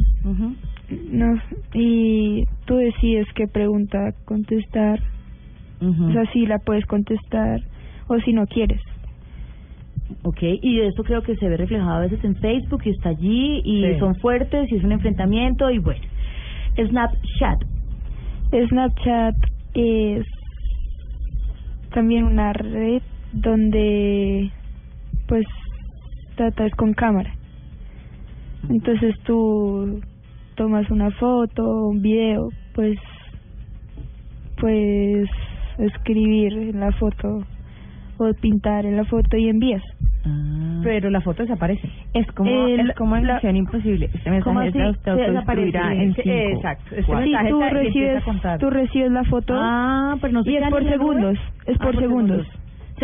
No, 1.11 1.41
y 1.73 2.45
tú 2.67 2.77
decides 2.77 3.27
qué 3.35 3.47
pregunta 3.47 4.13
contestar. 4.25 5.01
O 5.81 6.13
sea, 6.13 6.25
si 6.33 6.47
la 6.47 6.59
puedes 6.59 6.85
contestar 6.87 7.61
o 8.09 8.19
si 8.21 8.33
no 8.33 8.47
quieres. 8.47 8.81
Ok, 10.23 10.43
y 10.63 10.81
eso 10.81 11.03
creo 11.05 11.23
que 11.23 11.37
se 11.37 11.49
ve 11.49 11.57
reflejado 11.57 11.93
a 11.93 12.01
veces 12.01 12.23
en 12.25 12.37
Facebook 12.37 12.83
y 12.85 12.91
está 12.91 13.11
allí 13.11 13.61
y 13.65 13.83
Sí. 13.85 13.99
son 13.99 14.15
fuertes 14.17 14.71
y 14.73 14.77
es 14.77 14.85
un 14.85 14.93
enfrentamiento 14.93 15.71
y 15.71 15.79
bueno. 15.79 16.01
Snapchat. 16.77 17.63
Snapchat 18.69 19.35
es 19.75 20.27
también 21.93 22.25
una 22.25 22.53
red 22.53 23.03
donde 23.35 24.51
pues 25.27 25.45
tratas 26.37 26.73
con 26.77 26.95
cámara. 26.95 27.33
Entonces 28.71 29.15
tú 29.25 30.01
tomas 30.57 30.91
una 30.91 31.11
foto, 31.13 31.89
un 31.89 32.01
video, 32.01 32.49
pues 32.75 32.99
pues 34.59 35.29
escribir 35.79 36.53
en 36.53 36.81
la 36.81 36.93
foto 36.93 37.45
o 38.19 38.33
pintar 38.41 38.87
en 38.87 38.97
la 38.97 39.05
foto 39.05 39.37
y 39.37 39.49
envías. 39.49 39.83
Pero 40.83 41.11
la 41.11 41.21
foto 41.21 41.43
desaparece. 41.43 41.87
Es 42.15 42.27
como, 42.33 42.51
El- 42.51 42.89
es 42.91 42.97
como 42.97 43.17
en 43.17 43.27
la- 43.27 43.35
Misión 43.35 43.57
Imposible. 43.57 44.07
Este 44.15 44.41
¿Cómo 44.43 44.61
mensaje 44.61 44.89
así? 44.89 44.99
se 44.99 45.05
Se 45.05 45.11
autodestruirá 45.11 45.89
desaparece. 45.91 46.23
en 46.23 46.57
exacto. 46.57 46.95
Este. 46.95 47.03
Sí, 47.25 47.33
tú 47.51 47.61
recibes, 47.61 48.23
tú 48.61 48.71
recibes 48.71 49.11
la 49.13 49.25
foto 49.25 49.55
Ah, 49.57 50.17
pero 50.21 50.33
no 50.33 50.43
se 50.45 50.51
y 50.51 50.55
es 50.57 50.61
queda 50.61 50.71
por 50.71 50.85
segundos, 50.89 51.39
es 51.67 51.77
Ah, 51.81 51.85
por 51.85 51.99
segundos. 51.99 52.47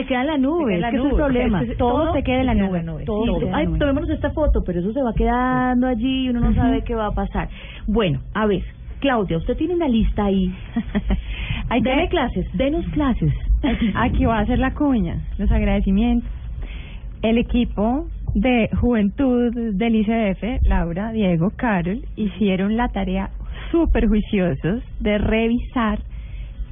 Se 0.01 0.07
queda 0.07 0.21
en 0.23 0.27
la 0.27 0.39
nube, 0.39 0.73
en 0.73 0.77
es 0.77 0.81
la 0.83 0.91
que 0.91 0.97
ese 0.97 1.07
es 1.07 1.13
el 1.13 1.17
nube. 1.19 1.23
problema. 1.25 1.63
Es- 1.63 1.77
todo 1.77 2.13
se 2.13 2.23
queda 2.23 2.41
en 2.41 2.47
la 2.47 2.55
nube. 2.55 3.05
Todo. 3.05 3.39
Sí, 3.41 3.47
la 3.47 3.57
Ay, 3.57 3.67
nube. 3.67 3.79
tomémonos 3.79 4.11
esta 4.11 4.31
foto, 4.31 4.63
pero 4.65 4.81
eso 4.81 4.93
se 4.93 5.03
va 5.03 5.13
quedando 5.15 5.87
allí 5.87 6.25
y 6.27 6.29
uno 6.31 6.41
no 6.41 6.55
sabe 6.55 6.83
qué 6.83 6.95
va 6.95 7.07
a 7.07 7.13
pasar. 7.13 7.49
Bueno, 7.87 8.21
a 8.35 8.47
ver, 8.47 8.63
Claudia, 9.01 9.39
usted 9.39 9.57
tiene 9.57 9.75
una 9.75 9.89
lista 9.89 10.25
ahí. 10.25 10.53
Hay 11.71 11.83
que- 11.83 12.09
clases, 12.11 12.47
denos 12.55 12.85
clases. 12.93 13.33
Aquí 13.95 14.25
va 14.25 14.39
a 14.39 14.41
hacer 14.43 14.59
la 14.59 14.73
cuña, 14.75 15.17
los 15.39 15.51
agradecimientos. 15.51 16.29
El 17.23 17.37
equipo 17.39 18.07
de 18.35 18.69
Juventud 18.81 19.53
del 19.75 19.95
ICF, 19.97 20.61
Laura, 20.67 21.13
Diego, 21.13 21.51
Carol, 21.57 22.01
hicieron 22.17 22.77
la 22.77 22.89
tarea 22.89 23.31
súper 23.71 24.09
juiciosos 24.09 24.83
de 25.01 25.19
revisar, 25.19 25.99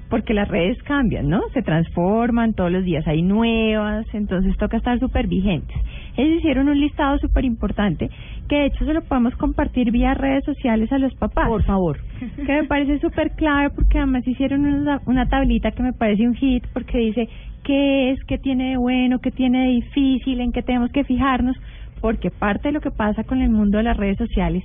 porque 0.09 0.35
las 0.35 0.49
redes 0.49 0.83
cambian, 0.85 1.29
¿no? 1.29 1.43
Se 1.53 1.63
transforman, 1.63 2.55
todos 2.55 2.73
los 2.73 2.85
días 2.85 3.07
hay 3.07 3.23
nuevas, 3.23 4.07
entonces 4.13 4.57
toca 4.57 4.77
estar 4.77 4.99
súper 4.99 5.27
vigentes. 5.27 5.77
Ellos 6.17 6.39
hicieron 6.39 6.69
un 6.69 6.81
listado 6.81 7.19
súper 7.19 7.45
importante, 7.45 8.11
que 8.49 8.57
de 8.57 8.67
hecho 8.67 8.85
se 8.85 8.95
lo 8.95 9.03
podemos 9.03 9.35
compartir 9.37 9.91
vía 9.91 10.15
redes 10.15 10.45
sociales 10.45 10.91
a 10.93 10.99
los 10.99 11.15
papás. 11.15 11.49
Por 11.49 11.65
favor. 11.65 11.99
Que 12.47 12.63
me 12.63 12.65
parece 12.65 12.99
súper 13.01 13.33
claro, 13.33 13.71
porque 13.75 13.99
además 13.99 14.27
hicieron 14.27 14.65
una, 14.65 15.01
una 15.07 15.29
tablita 15.29 15.71
que 15.73 15.83
me 15.83 15.93
parece 15.93 16.27
un 16.27 16.35
hit, 16.35 16.67
porque 16.73 16.99
dice 16.99 17.29
qué 17.63 18.13
es, 18.13 18.25
qué 18.25 18.39
tiene 18.39 18.71
de 18.71 18.77
bueno, 18.77 19.19
qué 19.19 19.31
tiene 19.31 19.67
de 19.67 19.73
difícil, 19.75 20.41
en 20.41 20.53
qué 20.53 20.63
tenemos 20.63 20.91
que 20.91 21.05
fijarnos, 21.05 21.57
porque 22.01 22.31
parte 22.31 22.69
de 22.69 22.73
lo 22.73 22.81
que 22.81 22.91
pasa 22.91 23.25
con 23.25 23.41
el 23.41 23.51
mundo 23.51 23.79
de 23.79 23.85
las 23.85 23.97
redes 23.97 24.17
sociales, 24.17 24.65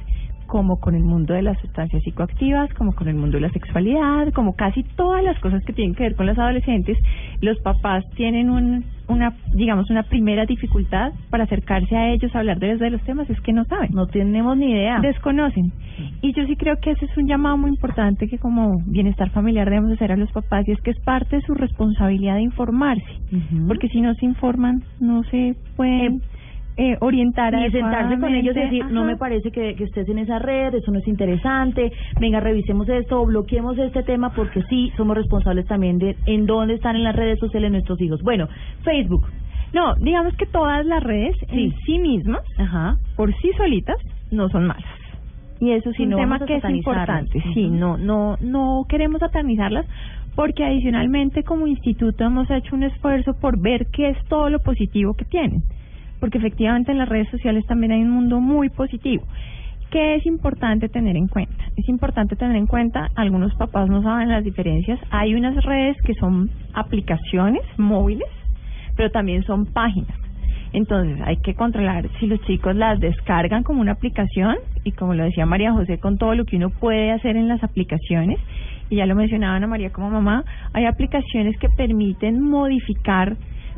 como 0.53 0.79
con 0.79 0.93
el 0.93 1.03
mundo 1.03 1.33
de 1.33 1.41
las 1.41 1.59
sustancias 1.61 2.03
psicoactivas, 2.03 2.71
como 2.75 2.93
con 2.93 3.07
el 3.07 3.15
mundo 3.15 3.37
de 3.37 3.41
la 3.41 3.49
sexualidad, 3.49 4.31
como 4.33 4.55
casi 4.55 4.83
todas 4.83 5.23
las 5.23 5.39
cosas 5.39 5.65
que 5.65 5.73
tienen 5.73 5.95
que 5.95 6.03
ver 6.03 6.15
con 6.15 6.27
los 6.27 6.37
adolescentes, 6.37 6.95
los 7.41 7.57
papás 7.61 8.03
tienen 8.15 8.51
un, 8.51 8.85
una, 9.07 9.33
digamos, 9.55 9.89
una 9.89 10.03
primera 10.03 10.45
dificultad 10.45 11.11
para 11.31 11.45
acercarse 11.45 11.97
a 11.97 12.11
ellos 12.11 12.35
a 12.35 12.39
hablar 12.39 12.59
de, 12.59 12.77
de 12.77 12.91
los 12.91 13.01
temas, 13.01 13.27
es 13.31 13.41
que 13.41 13.51
no 13.51 13.65
saben. 13.65 13.89
No 13.93 14.05
tenemos 14.05 14.55
ni 14.55 14.73
idea. 14.73 14.99
Desconocen. 14.99 15.73
Y 16.21 16.33
yo 16.33 16.45
sí 16.45 16.55
creo 16.55 16.75
que 16.79 16.91
ese 16.91 17.05
es 17.05 17.17
un 17.17 17.27
llamado 17.27 17.57
muy 17.57 17.71
importante 17.71 18.27
que 18.27 18.37
como 18.37 18.77
bienestar 18.85 19.31
familiar 19.31 19.67
debemos 19.67 19.93
hacer 19.93 20.11
a 20.11 20.17
los 20.17 20.31
papás 20.31 20.67
y 20.67 20.73
es 20.73 20.81
que 20.81 20.91
es 20.91 20.99
parte 20.99 21.37
de 21.37 21.41
su 21.41 21.55
responsabilidad 21.55 22.35
de 22.35 22.43
informarse. 22.43 23.03
Porque 23.67 23.87
si 23.87 24.01
no 24.01 24.13
se 24.13 24.27
informan, 24.27 24.83
no 24.99 25.23
se 25.23 25.55
pueden 25.75 26.17
eh, 26.17 26.21
orientar 27.01 27.53
y 27.53 27.71
sentarse 27.71 28.19
con 28.19 28.33
ellos 28.33 28.55
y 28.55 28.59
decir, 28.59 28.85
no 28.85 29.01
Ajá. 29.01 29.11
me 29.11 29.17
parece 29.17 29.51
que, 29.51 29.75
que 29.75 29.83
estés 29.83 30.07
en 30.09 30.17
esa 30.19 30.39
red, 30.39 30.73
eso 30.73 30.91
no 30.91 30.99
es 30.99 31.07
interesante, 31.07 31.91
venga, 32.19 32.39
revisemos 32.39 32.89
esto, 32.89 33.25
bloqueemos 33.25 33.77
este 33.77 34.03
tema 34.03 34.31
porque 34.33 34.63
sí, 34.69 34.91
somos 34.97 35.15
responsables 35.15 35.65
también 35.67 35.99
de 35.99 36.15
en 36.25 36.45
dónde 36.45 36.75
están 36.75 36.95
en 36.95 37.03
las 37.03 37.15
redes 37.15 37.39
sociales 37.39 37.71
nuestros 37.71 38.01
hijos. 38.01 38.21
Bueno, 38.23 38.47
Facebook. 38.83 39.27
No, 39.73 39.95
digamos 39.95 40.35
que 40.35 40.45
todas 40.45 40.85
las 40.85 41.01
redes 41.01 41.35
en 41.49 41.73
sí 41.85 41.97
mismas, 41.97 42.41
por 43.15 43.33
sí 43.37 43.51
solitas, 43.57 43.97
no 44.31 44.47
son 44.49 44.67
malas. 44.67 44.85
Y 45.59 45.71
eso 45.71 45.91
es 45.91 45.95
Sí, 45.95 46.03
un 46.03 46.09
no 46.09 46.17
tema 46.17 46.35
a 46.35 46.45
que 46.45 46.57
es 46.57 46.69
importante. 46.69 47.41
Sí, 47.53 47.69
no, 47.69 47.97
no, 47.97 48.37
no 48.41 48.85
queremos 48.89 49.19
satanizarlas 49.19 49.85
porque 50.35 50.65
adicionalmente 50.65 51.43
como 51.43 51.67
instituto 51.67 52.23
hemos 52.23 52.49
hecho 52.49 52.75
un 52.75 52.83
esfuerzo 52.83 53.33
por 53.39 53.59
ver 53.59 53.87
qué 53.91 54.09
es 54.09 54.17
todo 54.27 54.49
lo 54.49 54.59
positivo 54.59 55.13
que 55.13 55.25
tienen. 55.25 55.63
Porque 56.23 56.37
efectivamente 56.37 56.89
en 56.89 56.99
las 56.99 57.09
redes 57.09 57.27
sociales 57.31 57.65
también 57.65 57.91
hay 57.91 58.01
un 58.01 58.11
mundo 58.11 58.39
muy 58.39 58.69
positivo. 58.69 59.25
¿Qué 59.91 60.15
es 60.15 60.25
importante 60.25 60.87
tener 60.87 61.17
en 61.17 61.27
cuenta? 61.27 61.65
Es 61.75 61.89
importante 61.89 62.37
tener 62.37 62.55
en 62.55 62.65
cuenta, 62.65 63.09
algunos 63.15 63.53
papás 63.55 63.89
no 63.89 64.01
saben 64.01 64.29
las 64.29 64.41
diferencias, 64.45 65.01
hay 65.09 65.35
unas 65.35 65.61
redes 65.65 65.97
que 66.05 66.13
son 66.13 66.49
aplicaciones 66.73 67.63
móviles, 67.75 68.29
pero 68.95 69.11
también 69.11 69.43
son 69.43 69.65
páginas. 69.65 70.17
Entonces 70.71 71.19
hay 71.25 71.35
que 71.41 71.55
controlar 71.55 72.07
si 72.21 72.27
los 72.27 72.39
chicos 72.43 72.73
las 72.73 73.01
descargan 73.01 73.63
como 73.63 73.81
una 73.81 73.91
aplicación 73.91 74.55
y 74.85 74.93
como 74.93 75.15
lo 75.15 75.25
decía 75.25 75.45
María 75.45 75.73
José, 75.73 75.97
con 75.97 76.17
todo 76.17 76.35
lo 76.35 76.45
que 76.45 76.55
uno 76.55 76.69
puede 76.69 77.11
hacer 77.11 77.35
en 77.35 77.49
las 77.49 77.61
aplicaciones, 77.65 78.39
y 78.89 78.95
ya 78.95 79.05
lo 79.05 79.15
mencionaba 79.15 79.57
Ana 79.57 79.67
María 79.67 79.91
como 79.91 80.09
mamá, 80.09 80.45
hay 80.71 80.85
aplicaciones 80.85 81.57
que 81.57 81.67
permiten 81.67 82.41
modificar 82.41 83.35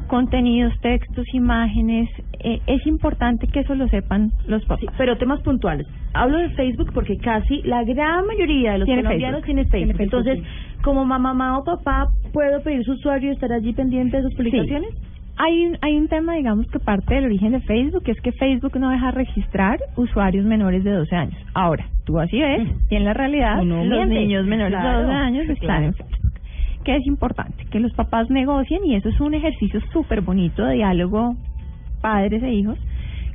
contenidos, 0.07 0.73
textos, 0.81 1.25
imágenes. 1.33 2.09
Eh, 2.39 2.59
es 2.67 2.85
importante 2.87 3.47
que 3.47 3.61
eso 3.61 3.75
lo 3.75 3.87
sepan 3.87 4.31
los 4.47 4.63
papás. 4.65 4.85
pero 4.97 5.17
temas 5.17 5.41
puntuales. 5.41 5.87
Hablo 6.13 6.37
de 6.37 6.49
Facebook 6.51 6.91
porque 6.93 7.17
casi 7.17 7.61
la 7.63 7.83
gran 7.83 8.25
mayoría 8.25 8.73
de 8.73 8.77
los 8.79 8.85
Tiene 8.85 9.03
colombianos 9.03 9.41
Facebook. 9.41 9.45
tiene 9.45 9.61
Facebook. 9.65 9.97
Tiene 9.97 10.09
Facebook, 10.09 10.27
Entonces, 10.27 10.81
como 10.83 11.05
mamá, 11.05 11.33
mamá 11.33 11.57
o 11.59 11.63
papá, 11.63 12.07
¿puedo 12.33 12.61
pedir 12.63 12.83
su 12.83 12.93
usuario 12.93 13.29
y 13.31 13.33
estar 13.33 13.51
allí 13.51 13.73
pendiente 13.73 14.17
de 14.17 14.23
sus 14.23 14.35
publicaciones? 14.35 14.89
Hay 15.37 15.65
un, 15.65 15.77
hay 15.81 15.97
un 15.97 16.07
tema, 16.07 16.35
digamos, 16.35 16.65
que 16.67 16.79
parte 16.79 17.13
del 17.15 17.25
origen 17.25 17.51
de 17.51 17.59
Facebook, 17.61 18.03
que 18.03 18.11
es 18.11 18.21
que 18.21 18.31
Facebook 18.31 18.79
no 18.79 18.89
deja 18.89 19.11
registrar 19.11 19.77
usuarios 19.97 20.45
menores 20.45 20.85
de 20.85 20.91
12 20.91 21.13
años. 21.13 21.35
Ahora, 21.53 21.85
tú 22.05 22.17
así 22.21 22.39
ves, 22.39 22.69
y 22.89 22.95
en 22.95 23.03
la 23.03 23.13
realidad, 23.13 23.61
los 23.61 24.07
niños 24.07 24.45
menores 24.45 24.79
Claro, 24.79 24.99
de 24.99 25.03
12 25.07 25.15
años 25.17 25.49
están 25.49 25.57
claro. 25.67 25.85
en 25.87 25.93
Facebook. 25.95 26.24
Que 26.85 26.95
es 26.95 27.05
importante, 27.07 27.65
que 27.65 27.79
los 27.79 27.91
papás 27.93 28.29
negocien, 28.29 28.85
y 28.85 28.95
eso 28.95 29.09
es 29.09 29.19
un 29.19 29.33
ejercicio 29.33 29.81
súper 29.91 30.21
bonito 30.21 30.63
de 30.63 30.75
diálogo 30.75 31.35
padres 32.01 32.43
e 32.43 32.53
hijos. 32.53 32.77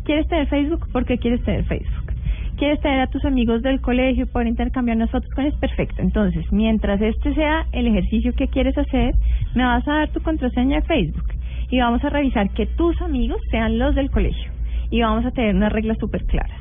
¿Quieres 0.05 0.29
tener 0.29 0.47
Facebook? 0.47 0.87
¿Por 0.93 1.05
qué 1.05 1.19
quieres 1.19 1.43
tener 1.43 1.65
Facebook? 1.65 2.15
¿Quieres 2.57 2.81
tener 2.81 3.01
a 3.01 3.07
tus 3.09 3.25
amigos 3.25 3.63
del 3.63 3.81
colegio 3.81 4.27
poder 4.27 4.47
intercambiar 4.47 4.97
unas 4.97 5.11
fotos 5.11 5.31
con 5.35 5.45
ellos? 5.45 5.59
Perfecto. 5.59 6.03
Entonces, 6.03 6.45
mientras 6.53 7.01
este 7.01 7.35
sea 7.35 7.67
el 7.73 7.87
ejercicio 7.87 8.33
que 8.35 8.49
quieres 8.49 8.77
hacer, 8.79 9.15
me 9.55 9.65
vas 9.65 9.87
a 9.89 9.95
dar 9.95 10.09
tu 10.11 10.21
contraseña 10.21 10.77
de 10.77 10.87
Facebook 10.87 11.27
y 11.71 11.79
vamos 11.79 12.05
a 12.05 12.11
revisar 12.11 12.51
que 12.51 12.67
tus 12.67 13.01
amigos 13.03 13.41
sean 13.51 13.79
los 13.79 13.95
del 13.95 14.11
colegio 14.11 14.53
y 14.91 15.01
vamos 15.01 15.25
a 15.25 15.31
tener 15.31 15.55
unas 15.55 15.73
reglas 15.73 15.99
súper 15.99 16.25
claras. 16.25 16.61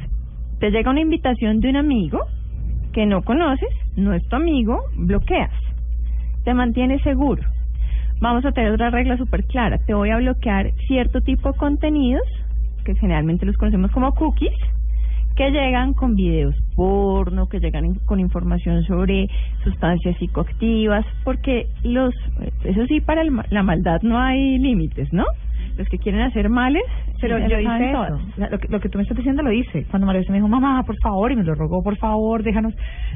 Te 0.59 0.71
llega 0.71 0.91
una 0.91 1.01
invitación 1.01 1.59
de 1.59 1.69
un 1.69 1.75
amigo 1.75 2.19
que 2.93 3.05
no 3.05 3.21
conoces, 3.21 3.69
no 3.95 4.13
es 4.13 4.27
tu 4.29 4.35
amigo, 4.35 4.79
bloqueas. 4.95 5.51
Te 6.43 6.53
mantienes 6.53 7.01
seguro. 7.03 7.43
Vamos 8.21 8.43
a 8.45 8.51
tener 8.51 8.71
otra 8.71 8.89
regla 8.89 9.17
súper 9.17 9.45
clara. 9.45 9.77
Te 9.85 9.93
voy 9.93 10.09
a 10.09 10.17
bloquear 10.17 10.71
cierto 10.87 11.21
tipo 11.21 11.51
de 11.51 11.57
contenidos, 11.57 12.23
que 12.83 12.95
generalmente 12.95 13.45
los 13.45 13.55
conocemos 13.57 13.91
como 13.91 14.11
cookies, 14.13 14.51
que 15.35 15.51
llegan 15.51 15.93
con 15.93 16.15
videos 16.15 16.53
porno, 16.75 17.47
que 17.47 17.59
llegan 17.59 17.93
con 18.05 18.19
información 18.19 18.83
sobre 18.83 19.27
sustancias 19.63 20.17
psicoactivas, 20.17 21.05
porque 21.23 21.67
los, 21.83 22.13
eso 22.65 22.85
sí, 22.87 22.99
para 22.99 23.21
el 23.21 23.29
la 23.49 23.63
maldad 23.63 24.01
no 24.01 24.19
hay 24.19 24.57
límites, 24.57 25.13
¿no? 25.13 25.23
Los 25.77 25.87
que 25.87 25.97
quieren 25.97 26.21
hacer 26.21 26.49
males, 26.49 26.83
Pero 27.21 27.37
yo 27.49 27.57
hice 27.59 27.91
eso. 27.91 28.19
La- 28.37 28.49
Lo 28.49 28.59
que, 28.59 28.67
lo 28.67 28.79
que 28.81 28.89
tú 28.89 28.97
me 28.97 29.03
estás 29.03 29.15
diciendo 29.15 29.43
lo 29.43 29.51
hice. 29.53 29.85
Cuando 29.85 30.07
María 30.07 30.21
me 30.27 30.35
dijo, 30.35 30.47
mamá, 30.49 30.83
por 30.83 30.97
favor, 31.01 31.31
y 31.31 31.37
me 31.37 31.43
lo 31.43 31.55
rogó, 31.55 31.81
por 31.81 31.95
favor, 31.97 32.43
déjanos, 32.43 32.73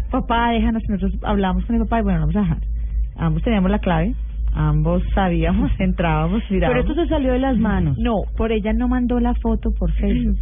papá, 0.09 0.51
déjanos. 0.51 0.81
Y 0.87 0.91
nosotros 0.93 1.19
hablamos 1.23 1.65
con 1.65 1.77
mi 1.77 1.83
papá 1.83 1.99
y 1.99 2.03
bueno, 2.03 2.19
no 2.19 2.27
vamos 2.27 2.35
a 2.37 2.41
dejar. 2.41 2.72
Ambos 3.17 3.43
teníamos 3.43 3.71
la 3.71 3.79
clave, 3.79 4.15
ambos 4.53 5.03
sabíamos, 5.13 5.71
entrábamos, 5.79 6.43
mirábamos. 6.49 6.83
Pero 6.83 6.91
esto 6.91 7.03
se 7.03 7.09
salió 7.09 7.33
de 7.33 7.39
las 7.39 7.57
manos. 7.57 7.97
No, 7.97 8.23
por 8.37 8.51
ella 8.51 8.73
no 8.73 8.87
mandó 8.87 9.19
la 9.19 9.33
foto 9.35 9.71
por 9.77 9.91
Facebook. 9.93 10.37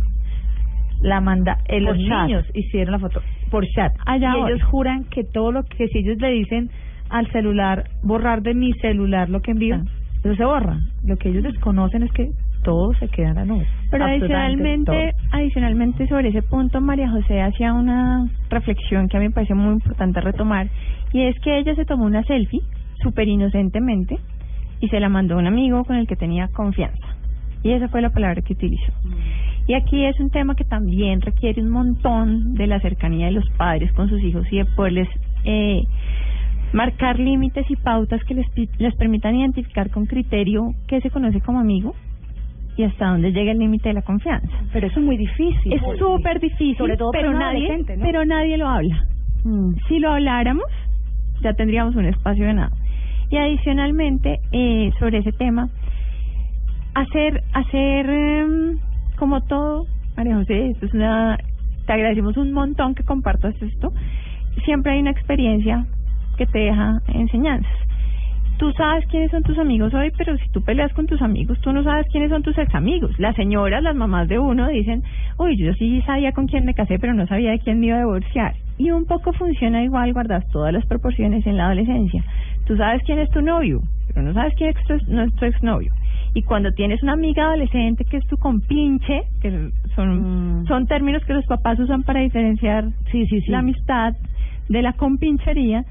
La 1.01 1.19
manda, 1.19 1.57
eh, 1.67 1.82
los 1.82 1.97
chat. 1.97 2.28
niños 2.28 2.45
hicieron 2.53 2.91
la 2.91 2.99
foto 2.99 3.22
por 3.49 3.65
chat. 3.67 3.91
Allá 4.05 4.34
y 4.38 4.51
ellos 4.51 4.63
juran 4.63 5.05
que 5.05 5.24
todo 5.24 5.51
lo 5.51 5.63
que 5.63 5.88
si 5.88 5.99
ellos 5.99 6.17
le 6.19 6.30
dicen 6.30 6.69
al 7.09 7.30
celular, 7.32 7.86
borrar 8.03 8.41
de 8.41 8.53
mi 8.53 8.72
celular 8.74 9.30
lo 9.30 9.41
que 9.41 9.51
envío, 9.51 9.78
eso 10.24 10.36
se 10.36 10.45
borra. 10.45 10.78
Lo 11.03 11.17
que 11.17 11.30
ellos 11.30 11.43
desconocen 11.43 12.03
es 12.03 12.11
que 12.11 12.30
todo 12.64 12.93
se 12.95 13.07
queda 13.09 13.30
en 13.30 13.36
la 13.36 13.45
nube. 13.45 13.68
Pero 13.89 14.05
adicionalmente, 14.05 15.14
adicionalmente 15.32 16.07
sobre 16.07 16.30
ese 16.30 16.41
punto, 16.41 16.82
María 16.82 17.09
José 17.09 17.41
hacía 17.41 17.74
una 17.74 18.28
reflexión 18.49 19.07
que 19.07 19.18
a 19.18 19.20
mí 19.20 19.28
me 19.28 19.34
parece 19.34 19.53
muy 19.53 19.74
importante 19.74 20.22
retomar, 20.22 20.68
y 21.14 21.22
es 21.22 21.39
que 21.39 21.57
ella 21.57 21.76
se 21.76 21.86
tomó 21.86 22.05
una 22.05 22.24
selfie, 22.24 22.62
súper 23.01 23.28
inocentemente, 23.28 24.20
y 24.80 24.88
se 24.89 24.99
la 24.99 25.09
mandó 25.09 25.36
a 25.36 25.39
un 25.39 25.47
amigo 25.47 25.84
con 25.84 25.95
el 25.95 26.07
que 26.07 26.16
tenía 26.16 26.47
confianza. 26.47 27.16
Y 27.64 27.72
esa 27.72 27.88
fue 27.89 28.01
la 28.01 28.09
palabra 28.09 28.41
que 28.41 28.53
utilizó. 28.53 28.91
Y 29.68 29.76
aquí 29.76 30.03
es 30.05 30.20
un 30.20 30.32
tema 30.32 30.55
que 30.55 30.64
también 30.64 31.22
requiere 31.22 31.62
un 31.62 31.70
montón 31.70 32.55
de 32.55 32.66
la 32.66 32.80
cercanía 32.80 33.28
de 33.28 33.34
los 33.34 33.47
padres 33.51 33.91
con 33.93 34.09
sus 34.09 34.22
hijos 34.24 34.45
y 34.51 34.57
de 34.57 34.66
poderles 34.66 35.07
eh, 35.43 35.84
marcar 36.74 37.20
límites 37.20 37.70
y 37.70 37.76
pautas 37.76 38.24
que 38.24 38.34
les, 38.34 38.47
les 38.80 38.95
permitan 38.95 39.36
identificar 39.36 39.91
con 39.91 40.07
criterio 40.07 40.74
qué 40.88 41.01
se 41.01 41.12
conoce 41.12 41.41
como 41.41 41.59
amigo 41.59 41.93
y 42.78 42.84
hasta 42.84 43.09
dónde 43.09 43.32
llega 43.32 43.51
el 43.51 43.59
límite 43.59 43.89
de 43.89 43.95
la 43.95 44.01
confianza. 44.01 44.47
Pero 44.72 44.88
eso 44.88 44.99
es 44.99 45.05
muy 45.05 45.17
difícil. 45.17 45.74
Es 45.74 45.82
súper 45.99 46.39
difícil, 46.39 46.78
Sobre 46.78 46.97
todo 46.97 47.11
pero 47.11 47.34
nadie, 47.34 47.78
¿no? 47.78 48.03
pero 48.03 48.26
nadie 48.26 48.57
lo 48.57 48.67
habla. 48.67 49.05
Si 49.88 49.99
lo 49.99 50.11
habláramos, 50.11 50.65
ya 51.41 51.53
tendríamos 51.53 51.95
un 51.95 52.05
espacio 52.05 52.45
ganado. 52.45 52.76
Y 53.30 53.38
adicionalmente, 53.38 54.39
eh, 54.51 54.91
sobre 54.99 55.19
ese 55.19 55.32
tema, 55.32 55.69
hacer, 56.93 57.41
hacer 57.53 58.09
em, 58.09 58.78
como 59.17 59.41
todo, 59.41 59.86
María 60.17 60.36
José, 60.36 60.72
esto 60.72 60.86
es 60.86 60.93
una, 60.93 61.38
te 61.86 61.93
agradecemos 61.93 62.38
un 62.38 62.51
montón 62.51 62.93
que 62.93 63.03
compartas 63.03 63.55
esto. 63.61 63.93
Siempre 64.65 64.93
hay 64.93 64.99
una 64.99 65.11
experiencia 65.11 65.86
que 66.38 66.45
te 66.45 66.59
deja 66.59 67.01
enseñanzas. 67.07 67.72
Tú 68.62 68.72
sabes 68.74 69.07
quiénes 69.07 69.32
son 69.32 69.41
tus 69.41 69.57
amigos 69.57 69.91
hoy, 69.91 70.12
pero 70.16 70.38
si 70.38 70.47
tú 70.49 70.62
peleas 70.62 70.93
con 70.93 71.07
tus 71.07 71.20
amigos, 71.24 71.59
tú 71.62 71.74
no 71.74 71.84
sabes 71.84 72.05
quiénes 72.12 72.30
son 72.30 72.43
tus 72.43 72.55
ex 72.59 72.76
amigos. 72.76 73.09
Las 73.18 73.36
señoras, 73.36 73.82
las 73.82 73.95
mamás 73.95 74.28
de 74.28 74.38
uno 74.38 74.68
dicen, 74.68 75.01
uy, 75.39 75.57
yo 75.57 75.74
sí 75.74 75.99
sabía 76.05 76.32
con 76.32 76.45
quién 76.45 76.64
me 76.66 76.76
casé, 76.76 76.99
pero 76.99 77.16
no 77.16 77.26
sabía 77.26 77.49
de 77.49 77.59
quién 77.59 77.80
me 77.80 77.88
iba 77.88 77.95
a 77.95 78.01
divorciar. 78.01 78.53
Y 78.78 78.91
un 78.91 79.07
poco 79.07 79.34
funciona 79.34 79.84
igual, 79.84 80.14
guardas 80.14 80.47
todas 80.51 80.72
las 80.72 80.86
proporciones 80.86 81.43
en 81.47 81.57
la 81.57 81.66
adolescencia. 81.66 82.24
Tú 82.68 82.78
sabes 82.78 83.01
quién 83.03 83.18
es 83.18 83.32
tu 83.32 83.41
novio, 83.41 83.82
pero 84.09 84.22
no 84.22 84.32
sabes 84.32 84.53
quién 84.55 84.78
es 84.78 84.86
tu, 84.86 85.12
no 85.12 85.24
es 85.24 85.34
tu 85.34 85.45
exnovio. 85.45 85.91
Y 86.36 86.43
cuando 86.43 86.72
tienes 86.72 87.01
una 87.01 87.14
amiga 87.14 87.45
adolescente 87.45 88.05
que 88.05 88.18
es 88.18 88.28
tu 88.28 88.38
compinche, 88.38 89.24
que 89.41 89.72
son, 89.95 90.66
son 90.68 90.86
términos 90.86 91.26
que 91.26 91.34
los 91.34 91.47
papás 91.47 91.80
usan 91.80 92.03
para 92.03 92.20
diferenciar 92.20 92.89
la 93.47 93.57
amistad 93.57 94.14
de 94.70 94.82
la 94.84 94.93
compinchería, 94.93 95.84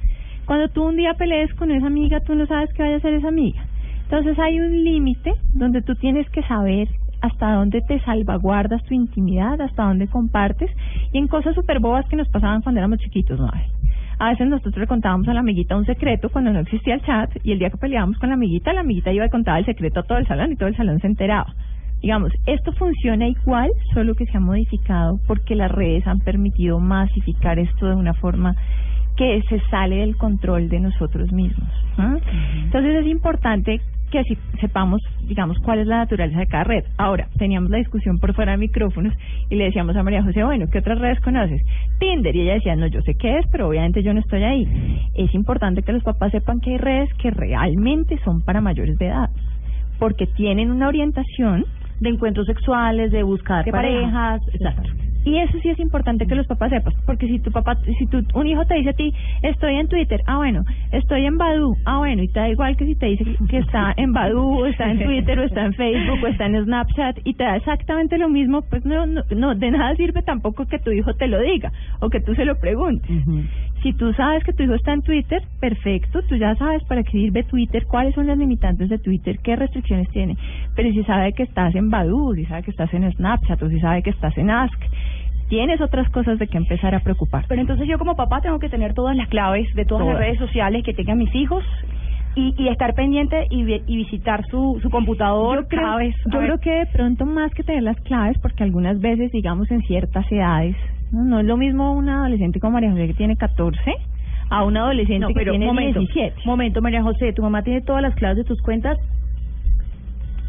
cuando 0.51 0.69
tú 0.69 0.83
un 0.83 0.97
día 0.97 1.15
pelees 1.15 1.55
con 1.55 1.71
esa 1.71 1.87
amiga, 1.87 2.19
tú 2.19 2.35
no 2.35 2.45
sabes 2.45 2.73
qué 2.75 2.83
vaya 2.83 2.97
a 2.97 3.01
ser 3.01 3.15
esa 3.15 3.29
amiga. 3.29 3.65
Entonces 4.03 4.37
hay 4.37 4.59
un 4.59 4.83
límite 4.83 5.33
donde 5.55 5.81
tú 5.81 5.95
tienes 5.95 6.29
que 6.31 6.43
saber 6.43 6.89
hasta 7.21 7.53
dónde 7.53 7.83
te 7.83 8.01
salvaguardas 8.01 8.83
tu 8.83 8.95
intimidad, 8.95 9.61
hasta 9.61 9.85
dónde 9.85 10.09
compartes, 10.09 10.69
y 11.13 11.19
en 11.19 11.29
cosas 11.29 11.55
súper 11.55 11.79
bobas 11.79 12.05
que 12.09 12.17
nos 12.17 12.29
pasaban 12.31 12.63
cuando 12.63 12.81
éramos 12.81 12.99
chiquitos, 12.99 13.39
¿no? 13.39 13.49
A 14.19 14.31
veces 14.31 14.49
nosotros 14.49 14.77
le 14.77 14.87
contábamos 14.89 15.29
a 15.29 15.35
la 15.35 15.39
amiguita 15.39 15.77
un 15.77 15.87
secreto 15.87 16.31
cuando 16.31 16.53
no 16.53 16.59
existía 16.59 16.95
el 16.95 17.03
chat, 17.03 17.31
y 17.45 17.53
el 17.53 17.61
día 17.61 17.71
que 17.71 17.77
peleábamos 17.77 18.19
con 18.19 18.31
la 18.31 18.35
amiguita, 18.35 18.73
la 18.73 18.81
amiguita 18.81 19.13
iba 19.13 19.27
y 19.27 19.31
contaba 19.31 19.61
el 19.61 19.67
secreto 19.67 20.01
a 20.01 20.03
todo 20.03 20.19
el 20.19 20.27
salón 20.27 20.51
y 20.51 20.57
todo 20.57 20.69
el 20.69 20.77
salón 20.77 20.99
se 20.99 21.07
enteraba. 21.07 21.55
Digamos, 22.03 22.33
esto 22.47 22.73
funciona 22.73 23.29
igual, 23.29 23.71
solo 23.95 24.17
que 24.17 24.27
se 24.27 24.37
ha 24.37 24.41
modificado 24.41 25.21
porque 25.29 25.55
las 25.55 25.71
redes 25.71 26.05
han 26.09 26.19
permitido 26.19 26.81
masificar 26.81 27.61
esto 27.61 27.87
de 27.87 27.95
una 27.95 28.15
forma 28.15 28.57
que 29.17 29.43
se 29.49 29.61
sale 29.71 29.97
del 29.97 30.17
control 30.17 30.69
de 30.69 30.81
nosotros 30.81 31.33
mismos. 31.33 31.69
Entonces 32.65 32.97
es 32.97 33.07
importante 33.07 33.81
que 34.11 34.19
así 34.19 34.37
sepamos, 34.61 35.01
digamos, 35.23 35.59
cuál 35.61 35.79
es 35.79 35.87
la 35.87 35.99
naturaleza 35.99 36.41
de 36.41 36.47
cada 36.47 36.65
red. 36.65 36.85
Ahora, 36.99 37.29
teníamos 37.39 37.71
la 37.71 37.79
discusión 37.79 38.19
por 38.19 38.35
fuera 38.35 38.53
de 38.53 38.59
micrófonos 38.59 39.15
y 39.49 39.55
le 39.55 39.65
decíamos 39.65 39.97
a 39.97 40.03
María 40.03 40.23
José, 40.23 40.43
bueno, 40.43 40.67
¿qué 40.71 40.79
otras 40.79 40.99
redes 40.99 41.21
conoces? 41.21 41.63
Tinder. 41.99 42.35
Y 42.35 42.43
ella 42.43 42.55
decía, 42.55 42.77
no, 42.77 42.89
yo 42.89 43.03
sé 43.03 43.15
qué 43.15 43.39
es, 43.39 43.47
pero 43.53 43.69
obviamente 43.69 44.03
yo 44.03 44.13
no 44.13 44.21
estoy 44.21 44.43
ahí. 44.43 44.67
Es 45.15 45.33
importante 45.35 45.83
que 45.83 45.93
los 45.93 46.03
papás 46.03 46.33
sepan 46.33 46.61
que 46.61 46.71
hay 46.71 46.79
redes 46.79 47.15
que 47.15 47.31
realmente 47.31 48.19
son 48.25 48.43
para 48.43 48.61
mayores 48.61 48.99
de 48.99 49.07
edad, 49.07 49.31
porque 49.99 50.27
tienen 50.27 50.71
una 50.71 50.89
orientación 50.89 51.65
de 52.01 52.09
encuentros 52.09 52.47
sexuales, 52.47 53.13
de 53.13 53.23
buscar 53.23 53.65
parejas, 53.71 54.43
exacto. 54.53 54.91
Y 55.25 55.37
eso 55.37 55.59
sí 55.61 55.69
es 55.69 55.79
importante 55.79 56.27
que 56.27 56.35
los 56.35 56.47
papás 56.47 56.71
sepan, 56.71 56.95
porque 57.05 57.27
si 57.27 57.39
tu 57.41 57.51
papá, 57.51 57.77
si 57.99 58.07
tu, 58.07 58.25
un 58.33 58.47
hijo 58.47 58.65
te 58.65 58.75
dice 58.77 58.91
a 58.91 58.93
ti, 58.95 59.13
estoy 59.43 59.75
en 59.75 59.87
Twitter, 59.87 60.23
ah 60.27 60.39
bueno, 60.39 60.65
estoy 60.93 61.27
en 61.27 61.37
Badu, 61.37 61.77
ah 61.85 61.99
bueno, 61.99 62.23
y 62.23 62.29
te 62.29 62.41
da 62.41 62.49
igual 62.49 62.75
que 62.79 62.87
si 62.87 62.95
te 62.95 63.07
dice 63.07 63.25
que 63.51 63.59
está 63.59 63.93
en 63.99 64.15
Badu, 64.15 64.61
o 64.61 64.67
está 64.67 64.91
en 64.91 64.99
Twitter, 65.05 65.39
o 65.39 65.43
está 65.43 65.67
en 65.67 65.75
Facebook, 65.75 66.21
o 66.23 66.27
está 66.27 66.47
en 66.47 66.65
Snapchat, 66.65 67.19
y 67.25 67.35
te 67.35 67.45
da 67.45 67.57
exactamente 67.57 68.17
lo 68.17 68.31
mismo, 68.31 68.63
pues 68.63 68.83
no, 68.87 69.05
no, 69.05 69.23
no 69.37 69.55
de 69.55 69.71
nada 69.71 69.95
sirve 69.97 70.23
tampoco 70.23 70.65
que 70.65 70.79
tu 70.79 70.91
hijo 70.91 71.13
te 71.13 71.27
lo 71.27 71.39
diga, 71.39 71.71
o 72.01 72.09
que 72.09 72.21
tú 72.21 72.35
se 72.35 72.47
lo 72.47 72.59
preguntes. 72.59 73.11
Si 73.83 73.93
tú 73.95 74.13
sabes 74.13 74.45
que 74.45 74.53
tu 74.53 74.63
hijo 74.63 74.75
está 74.75 74.93
en 74.93 75.01
Twitter, 75.03 75.43
perfecto, 75.59 76.21
tú 76.29 76.37
ya 76.37 76.55
sabes 76.57 76.85
para 76.85 77.03
qué 77.03 77.13
sirve 77.13 77.45
Twitter, 77.45 77.85
cuáles 77.87 78.15
son 78.15 78.27
las 78.27 78.37
limitantes 78.37 78.89
de 78.91 78.99
Twitter, 78.99 79.39
qué 79.43 79.57
restricciones 79.57 80.09
tiene. 80.11 80.37
Pero 80.77 80.91
si 80.91 81.03
sabe 81.05 81.33
que 81.33 81.45
estás 81.45 81.75
en 81.75 81.89
Badu, 81.89 82.35
si 82.35 82.45
sabe 82.45 82.63
que 82.63 82.73
estás 82.73 82.93
en 82.93 83.11
Snapchat 83.11 83.63
o 83.63 83.69
si 83.71 83.81
sabe 83.81 84.03
que 84.03 84.11
estás 84.11 84.37
en 84.37 84.51
Ask, 84.51 84.79
tienes 85.49 85.81
otras 85.81 86.09
cosas 86.11 86.39
de 86.39 86.47
que 86.47 86.59
empezar 86.59 86.95
a 86.95 87.01
preocupar. 87.01 87.47
Pero 87.49 87.61
entonces 87.63 87.89
yo 87.89 87.99
como 87.99 88.17
papá 88.17 88.41
tengo 88.43 88.59
que 88.59 88.69
tener 88.69 88.93
todas 88.93 89.17
las 89.17 89.29
claves 89.29 89.67
de 89.75 89.85
todas, 89.87 90.05
Todas. 90.05 90.15
las 90.19 90.27
redes 90.27 90.39
sociales 90.39 90.85
que 90.85 90.93
tengan 90.93 91.17
mis 91.19 91.35
hijos 91.35 91.65
y, 92.37 92.55
y 92.59 92.69
estar 92.69 92.95
pendiente 92.95 93.47
y, 93.51 93.65
vi- 93.65 93.83
y 93.87 93.97
visitar 93.97 94.45
su, 94.51 94.79
su 94.83 94.91
computador 94.91 95.63
Yo 95.63 95.69
creo, 95.69 95.83
cada 95.83 95.97
vez. 95.97 96.15
A 96.27 96.31
yo 96.31 96.39
ver. 96.39 96.49
creo 96.49 96.59
que 96.61 96.71
de 96.71 96.87
pronto 96.87 97.25
más 97.27 97.53
que 97.55 97.65
tener 97.65 97.83
las 97.83 97.99
claves, 98.03 98.39
porque 98.41 98.63
algunas 98.63 99.01
veces, 99.01 99.33
digamos, 99.33 99.71
en 99.71 99.81
ciertas 99.83 100.31
edades, 100.31 100.77
no, 101.13 101.25
no 101.25 101.41
es 101.41 101.47
lo 101.47 101.57
mismo 101.57 101.93
una 101.93 102.21
adolescente 102.21 102.61
como 102.61 102.73
María 102.75 102.91
José 102.91 103.07
que 103.09 103.15
tiene 103.15 103.37
14 103.37 103.79
a 104.51 104.65
una 104.65 104.81
adolescente 104.81 105.21
No, 105.21 105.29
que 105.29 105.45
tiene 105.45 105.67
momento, 105.67 106.01
17. 106.01 106.43
momento, 106.45 106.83
María 106.83 107.03
José, 107.03 107.33
¿tu 107.33 107.43
mamá 107.43 107.63
tiene 107.63 107.83
todas 107.83 108.03
las 108.03 108.15
claves 108.15 108.39
de 108.39 108.45
tus 108.45 108.61
cuentas? 108.63 108.97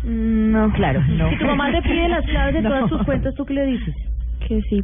No. 0.03 0.71
Claro, 0.73 1.01
no. 1.09 1.29
Si 1.29 1.37
tu 1.37 1.45
mamá 1.45 1.71
te 1.71 1.81
pide 1.81 2.07
las 2.09 2.25
claves 2.25 2.53
de 2.55 2.61
No. 2.63 2.69
todas 2.69 2.89
tus 2.89 3.03
cuentas, 3.03 3.35
¿tú 3.35 3.45
qué 3.45 3.53
le 3.53 3.65
dices? 3.65 3.95
Que 4.47 4.61
sí. 4.69 4.81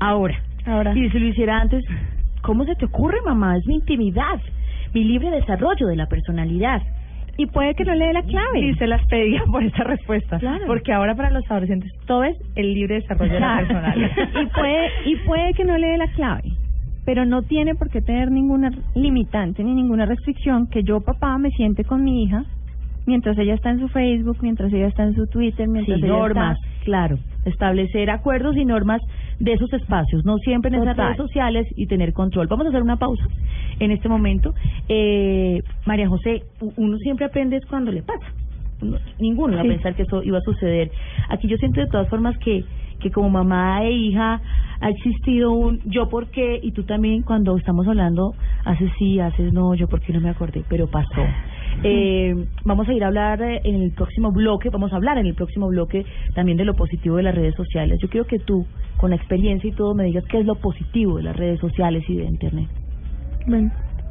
Ahora. 0.00 0.34
Ahora. 0.66 0.96
Y 0.96 1.10
si 1.10 1.18
lo 1.18 1.26
hiciera 1.26 1.60
antes, 1.60 1.84
¿cómo 2.42 2.64
se 2.64 2.74
te 2.76 2.86
ocurre, 2.86 3.18
mamá? 3.24 3.56
Es 3.58 3.66
mi 3.66 3.74
intimidad, 3.76 4.40
mi 4.94 5.04
libre 5.04 5.30
desarrollo 5.30 5.86
de 5.86 5.96
la 5.96 6.06
personalidad. 6.06 6.80
Y 7.36 7.46
puede 7.46 7.74
que 7.74 7.84
no 7.84 7.94
le 7.94 8.06
dé 8.06 8.12
la 8.12 8.22
clave. 8.22 8.60
Y 8.60 8.74
se 8.74 8.86
las 8.86 9.04
pedía 9.06 9.42
por 9.50 9.62
esta 9.62 9.84
respuesta. 9.84 10.38
Claro. 10.38 10.64
Porque 10.66 10.92
ahora 10.92 11.14
para 11.14 11.30
los 11.30 11.48
adolescentes 11.50 11.92
todo 12.06 12.24
es 12.24 12.36
el 12.54 12.74
libre 12.74 12.96
desarrollo 12.96 13.34
de 13.34 13.40
la 13.40 13.56
personalidad. 13.58 14.10
y 14.42 14.46
puede 14.46 14.88
y 15.06 15.16
puede 15.26 15.52
que 15.54 15.64
no 15.64 15.76
le 15.78 15.88
dé 15.88 15.98
la 15.98 16.08
clave 16.08 16.52
pero 17.04 17.24
no 17.24 17.42
tiene 17.42 17.74
por 17.74 17.90
qué 17.90 18.00
tener 18.00 18.30
ninguna 18.30 18.70
limitante 18.94 19.62
ni 19.62 19.74
ninguna 19.74 20.06
restricción 20.06 20.66
que 20.68 20.82
yo 20.82 21.00
papá 21.00 21.36
me 21.38 21.50
siente 21.50 21.84
con 21.84 22.02
mi 22.02 22.24
hija 22.24 22.44
mientras 23.06 23.36
ella 23.38 23.54
está 23.54 23.70
en 23.70 23.80
su 23.80 23.88
Facebook 23.88 24.38
mientras 24.40 24.72
ella 24.72 24.86
está 24.86 25.04
en 25.04 25.14
su 25.14 25.26
Twitter 25.26 25.68
mientras 25.68 25.98
Sí, 25.98 26.04
ella 26.04 26.14
normas, 26.14 26.58
está 26.58 26.84
claro. 26.84 27.18
Establecer 27.44 28.10
acuerdos 28.10 28.56
y 28.56 28.64
normas 28.64 29.02
de 29.38 29.52
esos 29.52 29.72
espacios, 29.72 30.24
no 30.24 30.38
siempre 30.38 30.68
en 30.68 30.76
esas 30.76 30.94
Total. 30.96 31.06
redes 31.06 31.16
sociales 31.18 31.66
y 31.76 31.86
tener 31.86 32.12
control. 32.12 32.46
Vamos 32.48 32.66
a 32.66 32.68
hacer 32.70 32.82
una 32.82 32.96
pausa 32.96 33.24
en 33.80 33.90
este 33.90 34.08
momento. 34.08 34.54
Eh, 34.88 35.60
María 35.86 36.08
José, 36.08 36.42
uno 36.76 36.96
siempre 36.98 37.26
aprende 37.26 37.60
cuando 37.68 37.90
le 37.92 38.02
pasa. 38.02 38.26
Uno- 38.82 38.98
ninguno 39.18 39.52
iba 39.54 39.60
a 39.60 39.64
Sí. 39.64 39.68
pensar 39.70 39.94
que 39.94 40.02
eso 40.02 40.22
iba 40.22 40.38
a 40.38 40.42
suceder. 40.42 40.90
Aquí 41.28 41.48
yo 41.48 41.56
siento 41.56 41.80
de 41.80 41.86
todas 41.88 42.08
formas 42.08 42.36
que 42.38 42.64
que 43.00 43.10
como 43.10 43.28
mamá 43.28 43.82
e 43.84 43.90
hija 43.92 44.40
ha 44.80 44.88
existido 44.88 45.50
un 45.52 45.80
yo 45.84 46.08
por 46.08 46.28
qué 46.30 46.58
y 46.62 46.72
tú 46.72 46.84
también 46.84 47.22
cuando 47.22 47.54
estamos 47.58 47.86
hablando 47.86 48.34
haces 48.64 48.90
sí, 48.98 49.18
haces 49.20 49.52
no, 49.52 49.74
yo 49.74 49.88
por 49.88 50.00
qué 50.00 50.12
no 50.14 50.20
me 50.20 50.30
acordé, 50.30 50.64
pero 50.70 50.86
pasó. 50.86 51.22
Eh, 51.82 52.34
vamos 52.64 52.88
a 52.88 52.92
ir 52.92 53.02
a 53.04 53.08
hablar 53.08 53.42
eh, 53.42 53.60
en 53.64 53.82
el 53.82 53.92
próximo 53.92 54.30
bloque, 54.32 54.70
vamos 54.70 54.92
a 54.92 54.96
hablar 54.96 55.18
en 55.18 55.26
el 55.26 55.34
próximo 55.34 55.68
bloque 55.68 56.04
también 56.34 56.56
de 56.56 56.64
lo 56.64 56.74
positivo 56.74 57.16
de 57.16 57.24
las 57.24 57.34
redes 57.34 57.54
sociales. 57.54 57.98
Yo 58.00 58.08
quiero 58.08 58.26
que 58.26 58.38
tú, 58.38 58.66
con 58.96 59.10
la 59.10 59.16
experiencia 59.16 59.68
y 59.68 59.72
todo, 59.72 59.94
me 59.94 60.04
digas 60.04 60.24
qué 60.28 60.38
es 60.40 60.46
lo 60.46 60.54
positivo 60.56 61.16
de 61.18 61.24
las 61.24 61.36
redes 61.36 61.60
sociales 61.60 62.04
y 62.08 62.16
de 62.16 62.24
Internet. 62.24 62.68
Bueno. 63.46 63.70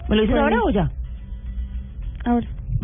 ¿Me 0.09 0.15
lo 0.15 0.21
dices 0.23 0.33
Pues- 0.35 0.43
ahora 0.43 0.63
o 0.63 0.69
ya? 0.69 0.91
Ahora. 2.25 2.47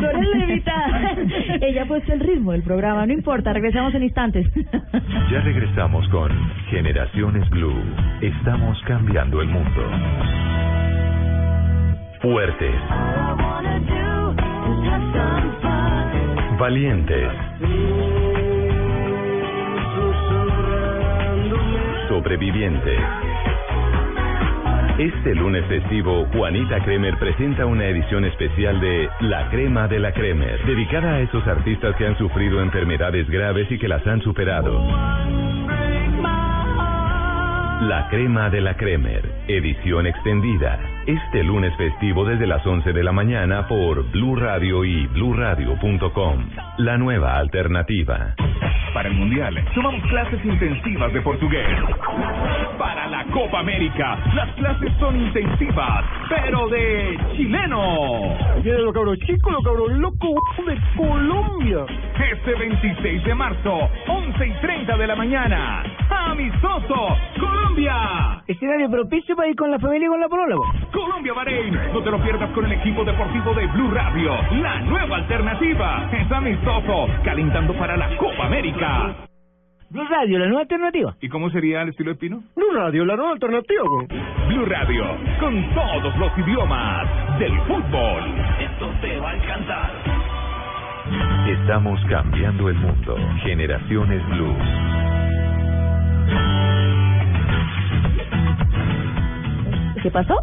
Tú 0.00 0.06
eres 0.06 0.28
la 0.28 0.38
invitada. 0.38 1.16
Ella 1.60 1.82
ha 1.82 1.86
puesto 1.86 2.12
el 2.12 2.20
ritmo 2.20 2.52
del 2.52 2.62
programa, 2.62 3.04
no 3.06 3.12
importa, 3.12 3.52
regresamos 3.52 3.94
en 3.94 4.04
instantes. 4.04 4.46
Ya 5.32 5.40
regresamos 5.40 6.06
con 6.10 6.30
Generaciones 6.70 7.48
Blue. 7.50 7.74
Estamos 8.20 8.80
cambiando 8.86 9.40
el 9.40 9.48
mundo. 9.48 9.82
Fuertes. 12.24 12.74
Valientes. 16.58 17.28
Sobrevivientes. 22.08 22.98
Este 24.98 25.34
lunes 25.34 25.66
festivo, 25.66 26.24
Juanita 26.32 26.82
Kremer 26.82 27.18
presenta 27.18 27.66
una 27.66 27.84
edición 27.88 28.24
especial 28.24 28.80
de 28.80 29.10
La 29.20 29.50
Crema 29.50 29.86
de 29.86 29.98
la 29.98 30.12
Kremer, 30.12 30.64
dedicada 30.64 31.16
a 31.16 31.20
esos 31.20 31.46
artistas 31.46 31.94
que 31.96 32.06
han 32.06 32.16
sufrido 32.16 32.62
enfermedades 32.62 33.28
graves 33.28 33.70
y 33.70 33.78
que 33.78 33.88
las 33.88 34.06
han 34.06 34.22
superado. 34.22 34.82
La 37.88 38.08
Crema 38.08 38.48
de 38.48 38.62
la 38.62 38.78
Kremer, 38.78 39.30
edición 39.46 40.06
extendida. 40.06 40.80
Este 41.06 41.44
lunes 41.44 41.76
festivo 41.76 42.24
desde 42.24 42.46
las 42.46 42.66
11 42.66 42.94
de 42.94 43.04
la 43.04 43.12
mañana 43.12 43.68
por 43.68 44.10
Blue 44.10 44.36
Radio 44.36 44.86
y 44.86 45.06
bluradio.com. 45.08 46.48
La 46.78 46.96
nueva 46.96 47.36
alternativa. 47.36 48.34
Para 48.94 49.10
el 49.10 49.14
Mundial, 49.14 49.62
tomamos 49.74 50.02
clases 50.06 50.42
intensivas 50.46 51.12
de 51.12 51.20
portugués. 51.20 51.68
Copa 53.34 53.58
América, 53.58 54.16
las 54.32 54.48
clases 54.54 54.92
son 55.00 55.20
intensivas, 55.20 56.04
pero 56.28 56.68
de 56.68 57.18
chileno. 57.36 58.36
Vienen 58.62 58.84
los 58.84 58.94
cabros 58.94 59.18
chicos, 59.26 59.52
los 59.52 59.64
cabros 59.64 59.90
locos 59.94 60.34
de 60.64 60.78
Colombia. 60.96 61.84
Este 62.32 62.54
26 62.54 63.24
de 63.24 63.34
marzo, 63.34 63.90
11 64.06 64.46
y 64.46 64.52
30 64.60 64.96
de 64.96 65.06
la 65.08 65.16
mañana. 65.16 65.82
Amistoso, 66.08 67.16
Colombia. 67.40 68.40
Escenario 68.46 68.88
propicio 68.88 69.34
para 69.34 69.48
ir 69.48 69.56
con 69.56 69.68
la 69.68 69.80
familia 69.80 70.06
y 70.06 70.10
con 70.10 70.20
la 70.20 70.28
polola. 70.28 70.54
po. 70.54 70.64
Colombia 70.92 71.32
Bahrein. 71.32 71.74
No 71.92 72.02
te 72.02 72.10
lo 72.12 72.22
pierdas 72.22 72.50
con 72.50 72.64
el 72.66 72.72
equipo 72.72 73.04
deportivo 73.04 73.52
de 73.54 73.66
Blue 73.66 73.90
Radio. 73.90 74.32
La 74.62 74.78
nueva 74.82 75.16
alternativa. 75.16 76.08
Es 76.12 76.30
amistoso, 76.30 77.08
calentando 77.24 77.74
para 77.74 77.96
la 77.96 78.16
Copa 78.16 78.46
América. 78.46 79.33
Blue 79.94 80.04
Radio, 80.10 80.38
la 80.40 80.46
nueva 80.46 80.62
alternativa. 80.62 81.14
¿Y 81.20 81.28
cómo 81.28 81.50
sería 81.50 81.82
el 81.82 81.90
estilo 81.90 82.10
de 82.10 82.16
Pino? 82.16 82.42
Blue 82.56 82.72
Radio, 82.74 83.04
la 83.04 83.14
nueva 83.14 83.30
alternativa. 83.32 83.84
Blue 84.48 84.64
Radio, 84.66 85.04
con 85.38 85.54
todos 85.72 86.16
los 86.18 86.36
idiomas 86.38 87.38
del 87.38 87.52
fútbol. 87.60 88.24
Esto 88.60 88.90
te 89.00 89.16
va 89.18 89.30
a 89.30 89.36
encantar. 89.36 89.90
Estamos 91.48 92.00
cambiando 92.08 92.68
el 92.68 92.74
mundo. 92.76 93.16
Generaciones 93.44 94.20
Blue. 94.30 94.56
¿Qué 100.02 100.10
pasó? 100.10 100.34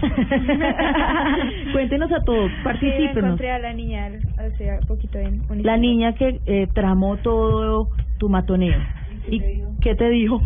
Cuéntenos 1.72 2.12
a 2.12 2.20
todos, 2.24 2.50
Sí, 2.50 2.56
particípenos. 2.62 3.16
encontré 3.24 3.50
a 3.50 3.58
la 3.58 3.72
niña 3.72 4.10
hace 4.38 4.78
poquito 4.86 5.18
en 5.18 5.42
La 5.64 5.76
niña 5.76 6.12
que 6.14 6.40
eh, 6.46 6.68
tramó 6.72 7.16
todo 7.16 7.88
tu 8.18 8.28
matoneo. 8.28 8.78
¿Y 9.30 9.40
qué 9.80 9.94
te 9.94 10.08
dijo? 10.10 10.40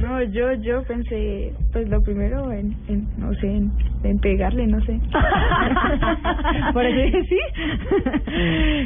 No, 0.00 0.22
yo 0.22 0.52
yo 0.54 0.82
pensé, 0.84 1.52
pues 1.72 1.88
lo 1.88 2.00
primero 2.00 2.50
en, 2.52 2.74
en 2.88 3.06
no 3.18 3.34
sé, 3.34 3.48
en, 3.48 3.72
en 4.04 4.18
pegarle, 4.18 4.66
no 4.66 4.80
sé. 4.80 4.98
Por 6.72 6.86
eso 6.86 7.00
dije 7.00 7.22
sí. 7.28 7.38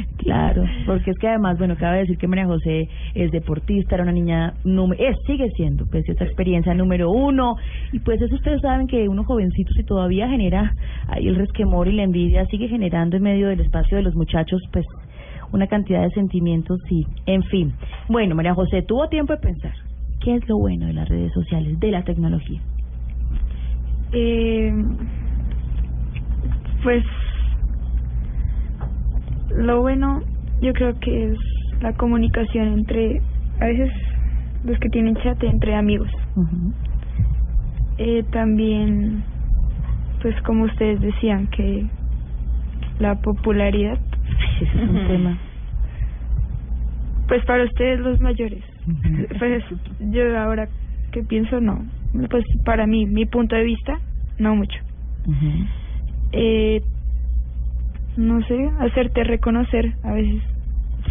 Claro, 0.17 0.63
porque 0.85 1.11
es 1.11 1.17
que 1.19 1.27
además, 1.29 1.57
bueno, 1.57 1.75
cabe 1.77 1.99
decir 1.99 2.17
que 2.17 2.27
María 2.27 2.45
José 2.47 2.89
es 3.13 3.31
deportista, 3.31 3.95
era 3.95 4.03
una 4.03 4.11
niña, 4.11 4.53
número, 4.65 5.01
es, 5.01 5.15
sigue 5.25 5.49
siendo, 5.55 5.85
pues 5.85 6.07
esa 6.09 6.25
experiencia 6.25 6.73
número 6.73 7.11
uno, 7.11 7.55
y 7.93 7.99
pues 7.99 8.21
eso 8.21 8.35
ustedes 8.35 8.59
saben 8.61 8.87
que 8.87 9.07
uno 9.07 9.23
jovencito 9.23 9.71
si 9.73 9.83
todavía 9.83 10.27
genera 10.27 10.73
ahí 11.07 11.27
el 11.27 11.35
resquemor 11.35 11.87
y 11.87 11.93
la 11.93 12.03
envidia, 12.03 12.45
sigue 12.47 12.67
generando 12.67 13.15
en 13.15 13.23
medio 13.23 13.47
del 13.47 13.61
espacio 13.61 13.97
de 13.97 14.03
los 14.03 14.15
muchachos, 14.15 14.61
pues 14.73 14.85
una 15.51 15.67
cantidad 15.67 16.03
de 16.03 16.11
sentimientos, 16.11 16.79
sí, 16.87 17.05
en 17.25 17.43
fin. 17.43 17.73
Bueno, 18.09 18.35
María 18.35 18.53
José, 18.53 18.81
tuvo 18.81 19.07
tiempo 19.07 19.33
de 19.33 19.39
pensar, 19.39 19.73
¿qué 20.21 20.35
es 20.35 20.47
lo 20.47 20.57
bueno 20.57 20.87
de 20.87 20.93
las 20.93 21.07
redes 21.07 21.33
sociales, 21.33 21.79
de 21.79 21.91
la 21.91 22.03
tecnología? 22.03 22.61
Eh, 24.11 24.73
pues 26.83 27.03
lo 29.57 29.81
bueno 29.81 30.21
yo 30.61 30.73
creo 30.73 30.97
que 30.99 31.31
es 31.31 31.37
la 31.81 31.93
comunicación 31.93 32.67
entre 32.79 33.21
a 33.59 33.65
veces 33.65 33.91
los 34.63 34.77
que 34.79 34.89
tienen 34.89 35.15
chat 35.17 35.41
entre 35.43 35.75
amigos. 35.75 36.09
Eh, 37.97 38.23
también 38.31 39.23
pues 40.21 40.35
como 40.43 40.65
ustedes 40.65 40.99
decían 41.01 41.47
que 41.47 41.85
la 42.99 43.15
popularidad 43.15 43.99
Ese 44.61 44.65
es 44.65 44.89
un 44.89 45.07
tema. 45.07 45.37
Pues 47.27 47.43
para 47.45 47.63
ustedes 47.63 47.99
los 47.99 48.19
mayores. 48.19 48.63
Pues 49.39 49.63
yo 49.99 50.39
ahora 50.39 50.67
que 51.11 51.23
pienso 51.23 51.59
no. 51.59 51.85
Pues 52.29 52.45
para 52.63 52.87
mí, 52.87 53.05
mi 53.05 53.25
punto 53.25 53.55
de 53.55 53.63
vista, 53.63 53.99
no 54.39 54.55
mucho. 54.55 54.79
Eh, 56.31 56.81
no 58.15 58.41
sé, 58.47 58.69
hacerte 58.79 59.23
reconocer 59.23 59.93
a 60.03 60.13
veces. 60.13 60.41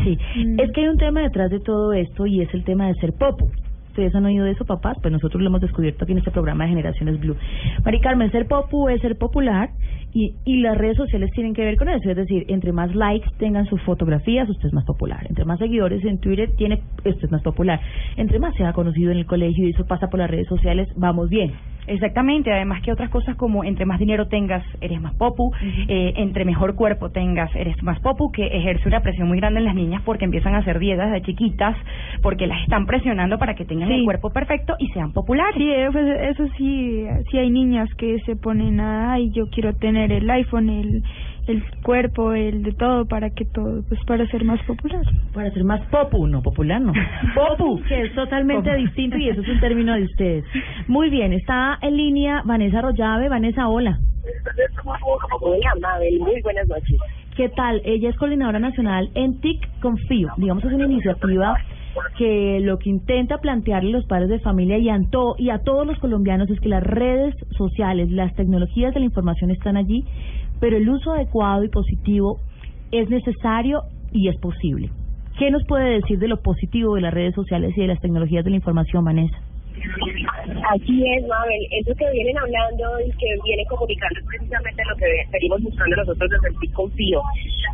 Sí, 0.03 0.19
es 0.59 0.71
que 0.73 0.83
hay 0.83 0.89
un 0.89 0.99
tema 0.99 1.21
detrás 1.21 1.51
de 1.51 1.61
todo 1.61 1.93
esto 1.93 2.27
y 2.27 2.43
es 2.43 2.53
el 2.53 2.65
tema 2.65 2.89
de 2.89 2.95
ser 2.95 3.13
popo. 3.13 3.51
¿Ustedes 3.97 4.15
han 4.15 4.27
oído 4.27 4.45
de 4.45 4.51
eso, 4.51 4.67
papás? 4.67 4.99
Pues 5.01 5.11
nosotros 5.11 5.41
lo 5.41 5.49
hemos 5.49 5.63
descubierto 5.63 6.05
aquí 6.05 6.13
en 6.13 6.19
este 6.19 6.31
programa 6.31 6.65
de 6.65 6.69
Generaciones 6.69 7.19
Blue. 7.19 7.35
Mari 7.83 7.99
Carmen, 8.03 8.31
ser 8.31 8.47
popu 8.47 8.91
es 8.91 9.01
ser 9.01 9.17
popular 9.17 9.71
y, 10.13 10.35
y 10.45 10.61
las 10.61 10.77
redes 10.77 10.99
sociales 10.99 11.31
tienen 11.33 11.55
que 11.55 11.65
ver 11.65 11.79
con 11.79 11.89
eso. 11.89 12.11
Es 12.11 12.17
decir, 12.17 12.45
entre 12.49 12.73
más 12.73 12.95
likes 12.95 13.27
tengan 13.39 13.65
sus 13.65 13.81
fotografías, 13.85 14.51
usted 14.51 14.67
es 14.67 14.75
más 14.75 14.85
popular. 14.85 15.25
Entre 15.31 15.47
más 15.47 15.59
seguidores 15.59 16.05
en 16.05 16.19
Twitter 16.19 16.51
tiene, 16.59 16.83
usted 17.07 17.25
es 17.25 17.31
más 17.31 17.41
popular. 17.41 17.81
Entre 18.19 18.39
más 18.39 18.55
sea 18.57 18.75
conocido 18.75 19.13
en 19.13 19.17
el 19.17 19.25
colegio 19.25 19.67
y 19.67 19.71
eso 19.71 19.87
pasa 19.87 20.11
por 20.11 20.21
las 20.21 20.31
redes 20.31 20.47
sociales, 20.47 20.91
vamos 20.95 21.31
bien. 21.31 21.55
Exactamente, 21.87 22.53
además 22.53 22.83
que 22.83 22.93
otras 22.93 23.11
cosas 23.11 23.37
como 23.37 23.65
entre 23.65 23.87
más 23.87 23.99
dinero 23.99 24.27
tengas, 24.27 24.65
eres 24.81 25.01
más 25.01 25.15
popu, 25.15 25.53
eh, 25.89 26.15
entre 26.17 26.45
mejor 26.45 26.75
cuerpo 26.75 27.11
tengas, 27.11 27.55
eres 27.55 27.81
más 27.83 28.01
popu, 28.01 28.33
que 28.33 28.47
ejerce 28.47 28.89
una 28.89 29.01
presión 29.01 29.29
muy 29.29 29.39
grande 29.39 29.61
en 29.61 29.67
las 29.67 29.75
niñas 29.75 30.03
porque 30.05 30.25
empiezan 30.25 30.55
a 30.55 30.59
hacer 30.59 30.79
dietas 30.79 31.13
de 31.13 31.23
chiquitas, 31.23 31.77
porque 32.23 32.47
las 32.47 32.63
están 32.63 32.87
presionando 32.87 33.39
para 33.39 33.55
que 33.55 33.65
tengan 33.65 33.91
el 33.91 34.05
cuerpo 34.05 34.31
perfecto 34.31 34.75
y 34.79 34.89
sean 34.89 35.13
populares. 35.13 35.55
Sí, 35.57 35.71
eso 35.71 36.47
sí, 36.57 37.07
sí 37.31 37.39
hay 37.39 37.51
niñas 37.51 37.89
que 37.97 38.19
se 38.27 38.37
ponen 38.37 38.81
a, 38.81 39.13
ay, 39.13 39.31
yo 39.31 39.49
quiero 39.51 39.75
tener 39.75 40.13
el 40.13 40.29
iPhone, 40.29 40.69
el, 40.69 41.03
el 41.47 41.63
cuerpo, 41.83 42.33
el 42.33 42.63
de 42.63 42.73
todo, 42.73 43.07
para 43.07 43.31
que 43.31 43.45
todo, 43.45 43.83
pues 43.89 44.01
para 44.05 44.27
ser 44.29 44.45
más 44.45 44.61
popular. 44.65 45.03
Para 45.33 45.51
ser 45.51 45.65
más 45.65 45.81
popu, 45.89 46.27
no 46.27 46.43
popular, 46.43 46.81
no. 46.81 46.93
Popu, 47.35 47.83
que 47.85 48.03
es 48.03 48.15
totalmente 48.15 48.71
Popu. 48.71 48.83
distinto 48.83 49.17
y 49.17 49.29
eso 49.29 49.41
es 49.41 49.49
un 49.49 49.61
término 49.61 49.95
de 49.95 50.05
ustedes. 50.05 50.45
Muy 50.89 51.11
bien, 51.11 51.33
está 51.33 51.79
en 51.83 51.97
línea 51.97 52.43
Vanessa 52.45 52.81
Rollave. 52.81 53.29
Vanessa, 53.29 53.69
hola. 53.69 53.99
Muy 56.19 56.43
buenas 56.43 56.69
noches. 56.69 56.99
¿Qué 57.37 57.49
tal? 57.51 57.81
Ella 57.85 58.11
es 58.11 58.17
coordinadora 58.17 58.59
nacional 58.59 59.11
en 59.15 59.41
TIC 59.41 59.81
Confío. 59.81 60.31
Digamos 60.39 60.65
es 60.65 60.73
una 60.73 60.87
iniciativa 60.87 61.55
que 62.19 62.61
lo 62.61 62.79
que 62.79 62.91
intenta 62.91 63.39
plantearle 63.39 63.91
a 63.91 63.99
los 63.99 64.07
padres 64.07 64.29
de 64.29 64.39
familia 64.41 64.79
y 64.79 64.89
a, 64.89 64.99
y 65.39 65.51
a 65.51 65.59
todos 65.59 65.87
los 65.87 65.99
colombianos 65.99 66.51
es 66.51 66.61
que 66.61 66.69
las 66.69 66.83
redes 66.83 67.35
sociales, 67.57 68.11
las 68.11 68.35
tecnologías 68.35 68.95
de 68.95 69.01
la 69.01 69.07
información 69.07 69.51
están 69.51 69.77
allí, 69.77 70.05
pero 70.61 70.77
el 70.77 70.89
uso 70.89 71.13
adecuado 71.13 71.65
y 71.65 71.69
positivo 71.69 72.39
es 72.93 73.09
necesario 73.09 73.83
y 74.13 74.29
es 74.29 74.37
posible. 74.41 74.91
¿Qué 75.39 75.51
nos 75.51 75.63
puede 75.67 76.01
decir 76.01 76.19
de 76.19 76.29
lo 76.29 76.41
positivo 76.41 76.95
de 76.95 77.03
las 77.03 77.13
redes 77.13 77.35
sociales 77.35 77.73
y 77.77 77.83
de 77.83 77.89
las 77.89 78.01
tecnologías 78.01 78.45
de 78.45 78.51
la 78.51 78.57
información, 78.57 79.05
Vanessa? 79.05 79.37
Así 80.71 81.05
es, 81.07 81.27
Mabel. 81.27 81.67
Eso 81.71 81.95
que 81.95 82.11
vienen 82.11 82.37
hablando 82.39 83.01
y 83.01 83.11
que 83.13 83.29
viene 83.45 83.65
comunicando 83.67 84.21
es 84.21 84.27
precisamente 84.27 84.83
lo 84.89 84.97
que 84.97 85.07
venimos 85.33 85.63
buscando 85.63 85.97
nosotros 85.97 86.31
desde 86.31 86.49
el 86.49 86.73
Confío. 86.73 87.23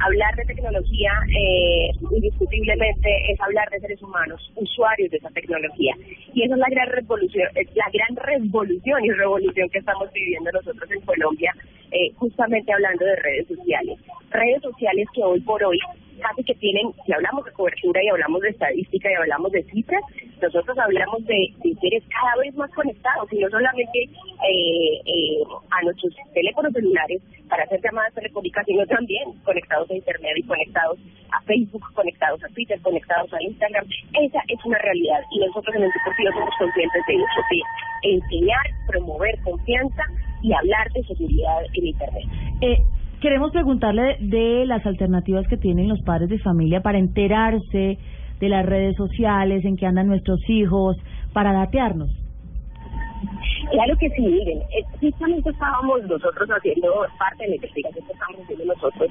Hablar 0.05 0.35
de 0.37 0.45
tecnología, 0.45 1.13
eh, 1.29 1.91
indiscutiblemente, 2.11 3.33
es 3.33 3.41
hablar 3.41 3.69
de 3.71 3.81
seres 3.81 4.03
humanos, 4.03 4.41
usuarios 4.57 5.11
de 5.11 5.17
esa 5.17 5.31
tecnología. 5.31 5.95
Y 6.35 6.43
esa 6.43 6.55
es 6.55 6.61
la 6.61 6.69
gran 6.71 6.89
revolución, 6.89 7.49
es 7.55 7.69
la 7.75 7.87
gran 7.93 8.17
revolución 8.17 9.05
y 9.05 9.11
revolución 9.11 9.69
que 9.71 9.79
estamos 9.79 10.13
viviendo 10.13 10.51
nosotros 10.53 10.91
en 10.91 11.01
Colombia, 11.03 11.55
eh, 11.91 12.13
justamente 12.17 12.73
hablando 12.73 13.05
de 13.05 13.17
redes 13.17 13.49
sociales. 13.49 13.99
Redes 14.31 14.63
sociales 14.63 15.07
que 15.15 15.23
hoy 15.23 15.41
por 15.41 15.63
hoy 15.65 15.79
casi 16.23 16.45
que 16.45 16.55
tienen, 16.55 16.93
si 17.05 17.13
hablamos 17.13 17.45
de 17.45 17.53
cobertura 17.53 18.03
y 18.03 18.09
hablamos 18.09 18.41
de 18.41 18.51
estadística 18.51 19.11
y 19.11 19.15
hablamos 19.15 19.53
de 19.53 19.63
cifras, 19.65 20.03
nosotros 20.41 20.79
hablamos 20.79 21.25
de, 21.27 21.53
de 21.63 21.75
seres 21.81 22.03
cada 22.09 22.37
vez 22.41 22.55
más 22.55 22.71
conectados 22.73 23.33
y 23.33 23.39
no 23.39 23.51
solamente 23.51 23.99
eh, 24.03 25.01
eh, 25.05 25.43
a 25.71 25.85
nuestros 25.85 26.15
teléfonos 26.33 26.73
celulares 26.73 27.21
para 27.49 27.65
hacer 27.65 27.81
llamadas 27.83 28.15
telefónicas, 28.15 28.65
sino 28.67 28.87
también 28.87 29.33
conectados 29.45 29.91
a 29.91 29.95
Internet 29.95 30.33
y 30.37 30.43
conectados 30.45 30.99
a 31.33 31.41
Facebook, 31.43 31.85
conectados 31.95 32.43
a 32.45 32.49
Twitter, 32.49 32.81
conectados 32.81 33.33
a 33.33 33.43
Instagram. 33.43 33.85
Esa 34.21 34.41
es 34.49 34.65
una 34.65 34.79
realidad 34.79 35.21
y 35.31 35.41
nosotros 35.41 35.75
en 35.77 35.83
el 35.83 35.91
Deportivo 35.91 36.33
somos 36.33 36.55
conscientes 36.59 37.03
de 37.07 37.15
eso, 37.15 37.41
de 37.51 38.15
enseñar, 38.15 38.67
promover 38.87 39.39
confianza 39.43 40.03
y 40.43 40.53
hablar 40.53 40.91
de 40.93 41.05
seguridad 41.05 41.63
en 41.75 41.87
Internet. 41.87 42.25
Eh, 42.63 42.83
queremos 43.23 43.53
preguntarle 43.53 44.17
de 44.19 44.67
las 44.67 44.85
alternativas 44.85 45.47
que 45.47 45.57
tienen 45.57 45.89
los 45.89 46.03
padres 46.03 46.29
de 46.29 46.41
familia 46.41 46.81
para 46.81 46.99
enterarse 46.99 47.97
de 48.41 48.49
las 48.49 48.67
redes 48.67 48.97
sociales, 48.97 49.65
en 49.65 49.77
que 49.77 49.87
andan 49.87 50.09
nuestros 50.09 50.41
hijos, 50.49 50.97
para 51.33 51.53
datearnos. 51.53 52.11
Claro 53.71 53.95
que 54.01 54.11
sí, 54.11 54.23
miren, 54.23 54.59
eh, 54.59 54.83
justamente 55.01 55.51
estábamos 55.51 56.03
nosotros 56.03 56.49
haciendo 56.51 57.07
parte 57.17 57.45
de 57.45 57.51
la 57.51 57.55
investigación 57.55 58.05
que 58.05 58.13
estamos 58.13 58.41
haciendo 58.43 58.65
nosotros, 58.65 59.09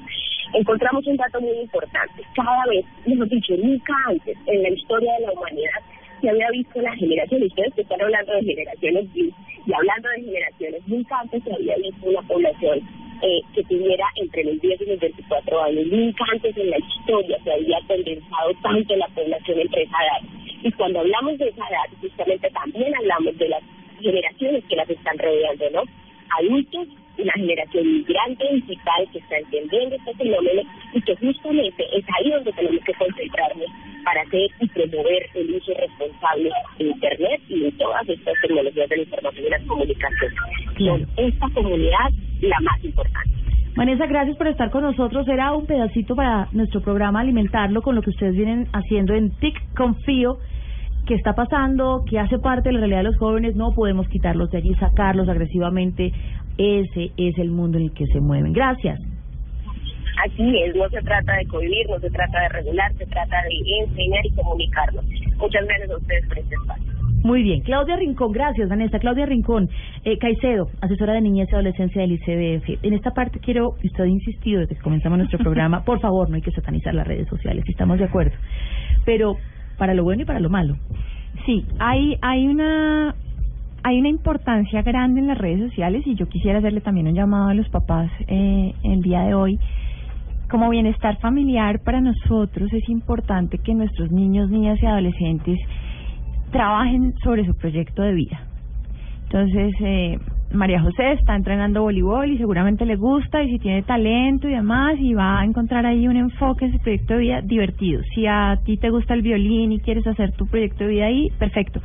encontramos 0.52 1.06
un 1.06 1.16
dato 1.16 1.40
muy 1.40 1.58
importante. 1.62 2.22
Cada 2.36 2.64
vez, 2.68 2.84
mejor 3.06 3.28
dicho, 3.30 3.54
nunca 3.56 3.94
antes 4.06 4.36
en 4.46 4.62
la 4.62 4.68
historia 4.68 5.14
de 5.14 5.26
la 5.26 5.32
humanidad 5.32 5.80
se 6.20 6.28
había 6.28 6.50
visto 6.50 6.82
la 6.82 6.94
generación, 6.94 7.42
ustedes 7.42 7.74
que 7.74 7.80
están 7.80 8.00
hablando 8.02 8.32
de 8.34 8.44
generaciones 8.44 9.08
y, 9.14 9.32
y 9.66 9.72
hablando 9.72 10.08
de 10.10 10.22
generaciones, 10.22 10.86
nunca 10.86 11.18
antes 11.18 11.42
se 11.42 11.54
había 11.54 11.76
visto 11.76 12.10
una 12.10 12.22
población 12.28 13.01
eh, 13.22 13.40
que 13.54 13.62
tuviera 13.64 14.04
entre 14.16 14.44
los 14.44 14.60
10 14.60 14.80
y 14.80 14.86
los 14.86 15.00
24 15.00 15.62
años, 15.62 15.86
nunca 15.86 16.24
antes 16.32 16.56
en 16.56 16.70
la 16.70 16.78
historia 16.78 17.38
se 17.44 17.52
había 17.52 17.78
condensado 17.86 18.52
tanto 18.62 18.96
la 18.96 19.06
población 19.08 19.60
entre 19.60 19.82
esa 19.82 19.96
edad. 19.96 20.28
Y 20.62 20.72
cuando 20.72 21.00
hablamos 21.00 21.38
de 21.38 21.48
esa 21.48 21.68
edad, 21.68 21.98
justamente 22.00 22.50
también 22.50 22.94
hablamos 22.96 23.38
de 23.38 23.48
las 23.48 23.62
generaciones 24.00 24.64
que 24.64 24.76
las 24.76 24.90
están 24.90 25.18
rodeando, 25.18 25.70
¿no? 25.70 25.82
Adultos, 26.38 26.88
una 27.18 27.32
generación 27.34 27.92
migrante 27.92 28.44
digital 28.52 29.08
que 29.12 29.18
está 29.18 29.38
entendiendo 29.38 29.96
este 29.96 30.14
fenómeno 30.14 30.62
y 30.94 31.00
que 31.02 31.16
justamente 31.16 31.84
es 31.92 32.04
ahí 32.18 32.30
donde 32.30 32.52
tenemos 32.52 32.84
que 32.84 32.94
concentrarnos 32.94 33.66
para 34.04 34.22
hacer 34.22 34.50
y 34.60 34.68
promover 34.68 35.26
el 35.34 35.54
uso 35.54 35.72
responsable 35.74 36.50
de 36.78 36.84
Internet 36.84 37.40
y 37.48 37.60
de 37.60 37.72
todas 37.72 38.08
estas 38.08 38.34
tecnologías 38.40 38.88
de 38.88 38.96
la 38.96 39.02
información 39.02 39.46
y 39.46 39.50
la 39.50 39.58
comunicación. 39.66 40.32
Son 40.78 41.06
esta 41.16 41.48
comunidad 41.54 42.10
la 42.40 42.60
más 42.60 42.84
importante. 42.84 43.30
Vanessa, 43.74 44.06
gracias 44.06 44.36
por 44.36 44.48
estar 44.48 44.70
con 44.70 44.82
nosotros. 44.82 45.26
Era 45.28 45.52
un 45.54 45.66
pedacito 45.66 46.14
para 46.14 46.48
nuestro 46.52 46.82
programa 46.82 47.20
alimentarlo 47.20 47.80
con 47.80 47.94
lo 47.94 48.02
que 48.02 48.10
ustedes 48.10 48.34
vienen 48.34 48.68
haciendo 48.72 49.14
en 49.14 49.30
TIC 49.30 49.74
Confío. 49.74 50.38
¿Qué 51.06 51.14
está 51.14 51.34
pasando? 51.34 52.04
¿Qué 52.08 52.18
hace 52.18 52.38
parte 52.38 52.68
de 52.68 52.74
la 52.74 52.80
realidad 52.80 52.98
de 52.98 53.04
los 53.04 53.16
jóvenes? 53.16 53.56
No 53.56 53.72
podemos 53.74 54.06
quitarlos 54.08 54.50
de 54.50 54.58
allí, 54.58 54.74
sacarlos 54.74 55.28
agresivamente. 55.28 56.12
Ese 56.58 57.12
es 57.16 57.38
el 57.38 57.50
mundo 57.50 57.78
en 57.78 57.84
el 57.84 57.92
que 57.92 58.06
se 58.06 58.20
mueven. 58.20 58.52
Gracias. 58.52 59.00
Así 60.24 60.58
es, 60.58 60.76
no 60.76 60.88
se 60.90 61.00
trata 61.00 61.36
de 61.36 61.46
cohibir, 61.46 61.88
no 61.88 61.98
se 61.98 62.10
trata 62.10 62.42
de 62.42 62.48
regular, 62.50 62.92
se 62.98 63.06
trata 63.06 63.36
de 63.42 63.84
enseñar 63.84 64.24
y 64.26 64.30
comunicarnos. 64.32 65.04
Muchas 65.38 65.64
gracias 65.66 65.90
a 65.90 65.96
ustedes 65.96 66.28
por 66.28 66.38
este 66.38 66.54
espacio. 66.54 66.92
Muy 67.24 67.42
bien. 67.42 67.60
Claudia 67.60 67.96
Rincón, 67.96 68.32
gracias, 68.32 68.68
Vanessa. 68.68 68.98
Claudia 68.98 69.26
Rincón, 69.26 69.68
eh, 70.04 70.18
Caicedo, 70.18 70.68
asesora 70.80 71.14
de 71.14 71.20
niñez 71.20 71.48
y 71.50 71.54
adolescencia 71.54 72.02
del 72.02 72.12
ICBF. 72.12 72.84
En 72.84 72.94
esta 72.94 73.12
parte 73.12 73.38
quiero, 73.38 73.76
y 73.80 73.86
usted 73.86 74.04
ha 74.04 74.08
insistido 74.08 74.60
desde 74.60 74.74
que 74.74 74.82
comenzamos 74.82 75.18
nuestro 75.18 75.38
programa, 75.38 75.84
por 75.84 76.00
favor, 76.00 76.28
no 76.28 76.34
hay 76.36 76.42
que 76.42 76.50
satanizar 76.50 76.94
las 76.94 77.06
redes 77.06 77.28
sociales, 77.28 77.64
estamos 77.68 77.98
de 77.98 78.06
acuerdo. 78.06 78.36
Pero 79.04 79.36
para 79.78 79.94
lo 79.94 80.02
bueno 80.02 80.22
y 80.22 80.24
para 80.24 80.40
lo 80.40 80.50
malo. 80.50 80.76
Sí, 81.46 81.64
hay, 81.78 82.16
hay 82.22 82.46
una 82.46 83.14
hay 83.84 83.98
una 83.98 84.08
importancia 84.08 84.82
grande 84.82 85.20
en 85.20 85.26
las 85.26 85.38
redes 85.38 85.68
sociales 85.68 86.06
y 86.06 86.14
yo 86.14 86.28
quisiera 86.28 86.58
hacerle 86.58 86.80
también 86.80 87.08
un 87.08 87.14
llamado 87.14 87.48
a 87.48 87.54
los 87.54 87.68
papás 87.68 88.10
eh, 88.26 88.72
el 88.84 89.02
día 89.02 89.22
de 89.22 89.34
hoy. 89.34 89.58
Como 90.48 90.68
bienestar 90.68 91.18
familiar 91.18 91.80
para 91.80 92.00
nosotros 92.00 92.72
es 92.72 92.88
importante 92.88 93.58
que 93.58 93.74
nuestros 93.74 94.12
niños, 94.12 94.50
niñas 94.50 94.78
y 94.82 94.86
adolescentes 94.86 95.58
trabajen 96.50 97.14
sobre 97.24 97.44
su 97.44 97.56
proyecto 97.56 98.02
de 98.02 98.12
vida. 98.12 98.40
Entonces, 99.24 99.74
eh, 99.80 100.18
María 100.52 100.82
José 100.82 101.12
está 101.12 101.34
entrenando 101.34 101.80
voleibol 101.80 102.30
y 102.30 102.36
seguramente 102.36 102.84
le 102.84 102.96
gusta 102.96 103.42
y 103.42 103.48
si 103.52 103.58
tiene 103.58 103.82
talento 103.82 104.46
y 104.46 104.52
demás 104.52 104.96
y 104.98 105.14
va 105.14 105.40
a 105.40 105.44
encontrar 105.44 105.86
ahí 105.86 106.06
un 106.06 106.16
enfoque 106.16 106.66
en 106.66 106.72
su 106.72 106.78
proyecto 106.80 107.14
de 107.14 107.20
vida 107.20 107.40
divertido. 107.40 108.02
Si 108.14 108.26
a 108.26 108.58
ti 108.62 108.76
te 108.76 108.90
gusta 108.90 109.14
el 109.14 109.22
violín 109.22 109.72
y 109.72 109.80
quieres 109.80 110.06
hacer 110.06 110.32
tu 110.32 110.46
proyecto 110.46 110.84
de 110.84 110.90
vida 110.90 111.06
ahí, 111.06 111.30
perfecto. 111.38 111.80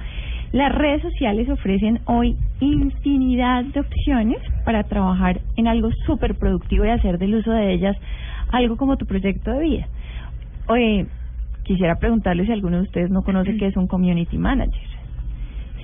Las 0.53 0.73
redes 0.73 1.01
sociales 1.01 1.49
ofrecen 1.49 1.99
hoy 2.05 2.37
infinidad 2.61 3.65
de 3.65 3.81
opciones 3.81 4.37
para 4.63 4.83
trabajar 4.83 5.41
en 5.57 5.67
algo 5.67 5.89
súper 6.05 6.35
productivo 6.35 6.85
y 6.85 6.89
hacer 6.89 7.17
del 7.17 7.35
uso 7.35 7.51
de 7.51 7.73
ellas 7.73 7.97
algo 8.51 8.77
como 8.77 8.95
tu 8.95 9.05
proyecto 9.05 9.51
de 9.51 9.59
vida. 9.59 9.87
Oye, 10.69 11.05
quisiera 11.63 11.95
preguntarle 11.95 12.45
si 12.45 12.51
alguno 12.53 12.77
de 12.77 12.83
ustedes 12.83 13.11
no 13.11 13.23
conoce 13.23 13.57
qué 13.57 13.67
es 13.67 13.75
un 13.75 13.87
community 13.87 14.37
manager. 14.37 14.87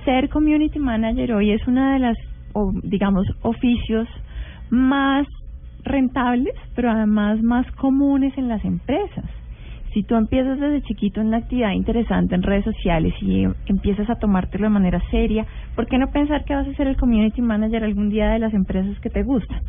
Ser 0.04 0.28
community 0.30 0.78
manager 0.78 1.34
hoy 1.34 1.50
es 1.50 1.66
una 1.66 1.94
de 1.94 1.98
las, 2.00 2.16
digamos, 2.82 3.26
oficios 3.42 4.08
más 4.70 5.26
rentables, 5.84 6.54
pero 6.74 6.90
además 6.90 7.42
más 7.42 7.70
comunes 7.72 8.36
en 8.38 8.48
las 8.48 8.64
empresas. 8.64 9.24
Si 9.94 10.02
tú 10.02 10.16
empiezas 10.16 10.58
desde 10.58 10.82
chiquito 10.82 11.20
en 11.20 11.28
una 11.28 11.36
actividad 11.36 11.70
interesante 11.70 12.34
en 12.34 12.42
redes 12.42 12.64
sociales 12.64 13.14
y 13.22 13.46
empiezas 13.66 14.10
a 14.10 14.16
tomártelo 14.16 14.64
de 14.64 14.70
manera 14.70 15.00
seria, 15.08 15.46
¿por 15.76 15.86
qué 15.86 15.98
no 15.98 16.08
pensar 16.08 16.44
que 16.44 16.52
vas 16.52 16.66
a 16.66 16.74
ser 16.74 16.88
el 16.88 16.96
community 16.96 17.40
manager 17.40 17.84
algún 17.84 18.10
día 18.10 18.30
de 18.30 18.40
las 18.40 18.52
empresas 18.54 18.98
que 18.98 19.08
te 19.08 19.22
gustan? 19.22 19.60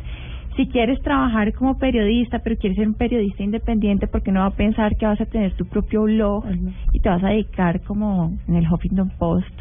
Si 0.56 0.66
quieres 0.66 1.00
trabajar 1.02 1.52
como 1.52 1.78
periodista, 1.78 2.40
pero 2.40 2.56
quieres 2.56 2.76
ser 2.76 2.88
un 2.88 2.94
periodista 2.94 3.44
independiente, 3.44 4.08
¿por 4.08 4.22
qué 4.24 4.32
no 4.32 4.40
va 4.40 4.46
a 4.46 4.56
pensar 4.56 4.96
que 4.96 5.06
vas 5.06 5.20
a 5.20 5.26
tener 5.26 5.54
tu 5.54 5.64
propio 5.66 6.02
blog 6.02 6.44
y 6.92 6.98
te 6.98 7.08
vas 7.08 7.22
a 7.22 7.28
dedicar 7.28 7.82
como 7.82 8.32
en 8.48 8.56
el 8.56 8.66
Huffington 8.66 9.12
Post 9.20 9.54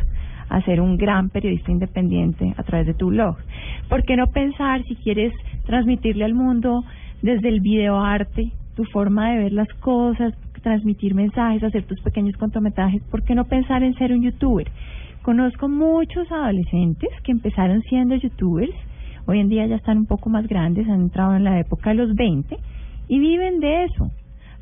a 0.49 0.61
ser 0.61 0.81
un 0.81 0.97
gran 0.97 1.29
periodista 1.29 1.71
independiente 1.71 2.55
a 2.57 2.63
través 2.63 2.87
de 2.87 2.95
tu 2.95 3.09
blog? 3.09 3.35
¿Por 3.87 4.03
qué 4.03 4.15
no 4.15 4.27
pensar 4.27 4.81
si 4.85 4.95
quieres 4.95 5.31
transmitirle 5.67 6.25
al 6.25 6.33
mundo 6.33 6.83
desde 7.21 7.49
el 7.49 7.59
videoarte 7.59 8.51
tu 8.75 8.83
forma 8.85 9.31
de 9.31 9.37
ver 9.43 9.53
las 9.53 9.69
cosas, 9.79 10.33
transmitir 10.65 11.13
mensajes, 11.13 11.63
hacer 11.63 11.83
tus 11.83 12.01
pequeños 12.01 12.35
cortometrajes? 12.37 13.03
¿Por 13.03 13.23
qué 13.23 13.35
no 13.35 13.45
pensar 13.45 13.83
en 13.83 13.93
ser 13.93 14.11
un 14.11 14.23
youtuber? 14.23 14.67
Conozco 15.21 15.69
muchos 15.69 16.29
adolescentes 16.31 17.09
que 17.23 17.31
empezaron 17.31 17.81
siendo 17.83 18.15
youtubers, 18.15 18.73
hoy 19.27 19.39
en 19.39 19.49
día 19.49 19.67
ya 19.67 19.75
están 19.75 19.99
un 19.99 20.05
poco 20.07 20.29
más 20.29 20.47
grandes, 20.47 20.87
han 20.89 21.01
entrado 21.01 21.35
en 21.35 21.43
la 21.43 21.59
época 21.59 21.91
de 21.91 21.97
los 21.97 22.15
20 22.15 22.57
y 23.07 23.19
viven 23.19 23.59
de 23.59 23.83
eso 23.83 24.09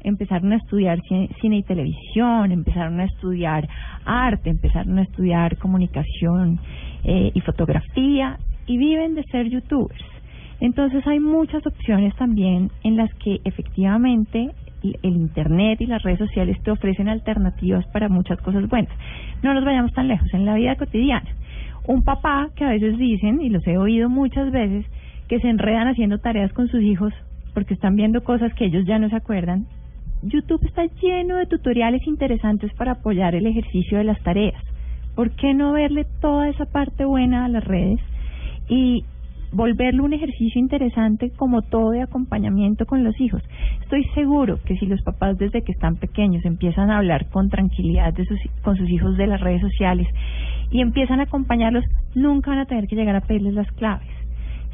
empezaron 0.03 0.51
a 0.51 0.57
estudiar 0.57 0.99
cine 1.39 1.57
y 1.57 1.63
televisión, 1.63 2.51
empezaron 2.51 2.99
a 2.99 3.05
estudiar 3.05 3.67
arte, 4.03 4.49
empezaron 4.49 4.97
a 4.99 5.03
estudiar 5.03 5.57
comunicación 5.57 6.59
eh, 7.05 7.31
y 7.33 7.39
fotografía 7.39 8.37
y 8.67 8.77
viven 8.77 9.15
de 9.15 9.23
ser 9.31 9.47
youtubers. 9.49 10.03
Entonces 10.59 11.05
hay 11.07 11.19
muchas 11.19 11.65
opciones 11.65 12.15
también 12.15 12.69
en 12.83 12.97
las 12.97 13.13
que 13.15 13.39
efectivamente 13.43 14.51
el 14.83 15.15
Internet 15.15 15.81
y 15.81 15.85
las 15.85 16.03
redes 16.03 16.19
sociales 16.19 16.61
te 16.63 16.71
ofrecen 16.71 17.09
alternativas 17.09 17.85
para 17.87 18.09
muchas 18.09 18.39
cosas 18.41 18.67
buenas. 18.67 18.93
No 19.41 19.53
nos 19.53 19.65
vayamos 19.65 19.93
tan 19.93 20.07
lejos, 20.07 20.27
en 20.33 20.45
la 20.45 20.55
vida 20.55 20.75
cotidiana. 20.75 21.29
Un 21.87 22.03
papá 22.03 22.49
que 22.55 22.65
a 22.65 22.69
veces 22.69 22.97
dicen, 22.97 23.41
y 23.41 23.49
los 23.49 23.65
he 23.67 23.77
oído 23.77 24.09
muchas 24.09 24.51
veces, 24.51 24.85
que 25.27 25.39
se 25.39 25.49
enredan 25.49 25.87
haciendo 25.87 26.19
tareas 26.19 26.51
con 26.53 26.67
sus 26.67 26.81
hijos 26.81 27.13
porque 27.53 27.73
están 27.73 27.95
viendo 27.95 28.23
cosas 28.23 28.53
que 28.53 28.65
ellos 28.65 28.85
ya 28.85 28.99
no 28.99 29.09
se 29.09 29.15
acuerdan 29.15 29.65
YouTube 30.23 30.65
está 30.65 30.85
lleno 31.01 31.37
de 31.37 31.45
tutoriales 31.45 32.05
interesantes 32.07 32.73
para 32.75 32.93
apoyar 32.93 33.35
el 33.35 33.45
ejercicio 33.45 33.97
de 33.97 34.05
las 34.05 34.21
tareas. 34.23 34.61
¿Por 35.15 35.31
qué 35.31 35.53
no 35.53 35.73
verle 35.73 36.05
toda 36.21 36.49
esa 36.49 36.65
parte 36.65 37.05
buena 37.05 37.45
a 37.45 37.49
las 37.49 37.63
redes 37.63 37.99
y 38.69 39.03
volverlo 39.53 40.03
un 40.03 40.13
ejercicio 40.13 40.59
interesante 40.59 41.31
como 41.31 41.61
todo 41.61 41.91
de 41.91 42.01
acompañamiento 42.01 42.85
con 42.85 43.03
los 43.03 43.19
hijos? 43.21 43.41
Estoy 43.81 44.03
seguro 44.15 44.59
que 44.65 44.75
si 44.77 44.85
los 44.85 45.01
papás 45.01 45.37
desde 45.37 45.61
que 45.61 45.71
están 45.71 45.95
pequeños 45.95 46.43
empiezan 46.45 46.89
a 46.89 46.97
hablar 46.97 47.29
con 47.29 47.49
tranquilidad 47.49 48.13
de 48.13 48.25
sus, 48.25 48.39
con 48.63 48.75
sus 48.75 48.89
hijos 48.89 49.17
de 49.17 49.27
las 49.27 49.41
redes 49.41 49.61
sociales 49.61 50.07
y 50.71 50.81
empiezan 50.81 51.19
a 51.19 51.23
acompañarlos, 51.23 51.85
nunca 52.15 52.51
van 52.51 52.59
a 52.59 52.65
tener 52.65 52.87
que 52.87 52.95
llegar 52.95 53.15
a 53.15 53.21
pedirles 53.21 53.53
las 53.53 53.71
claves 53.73 54.07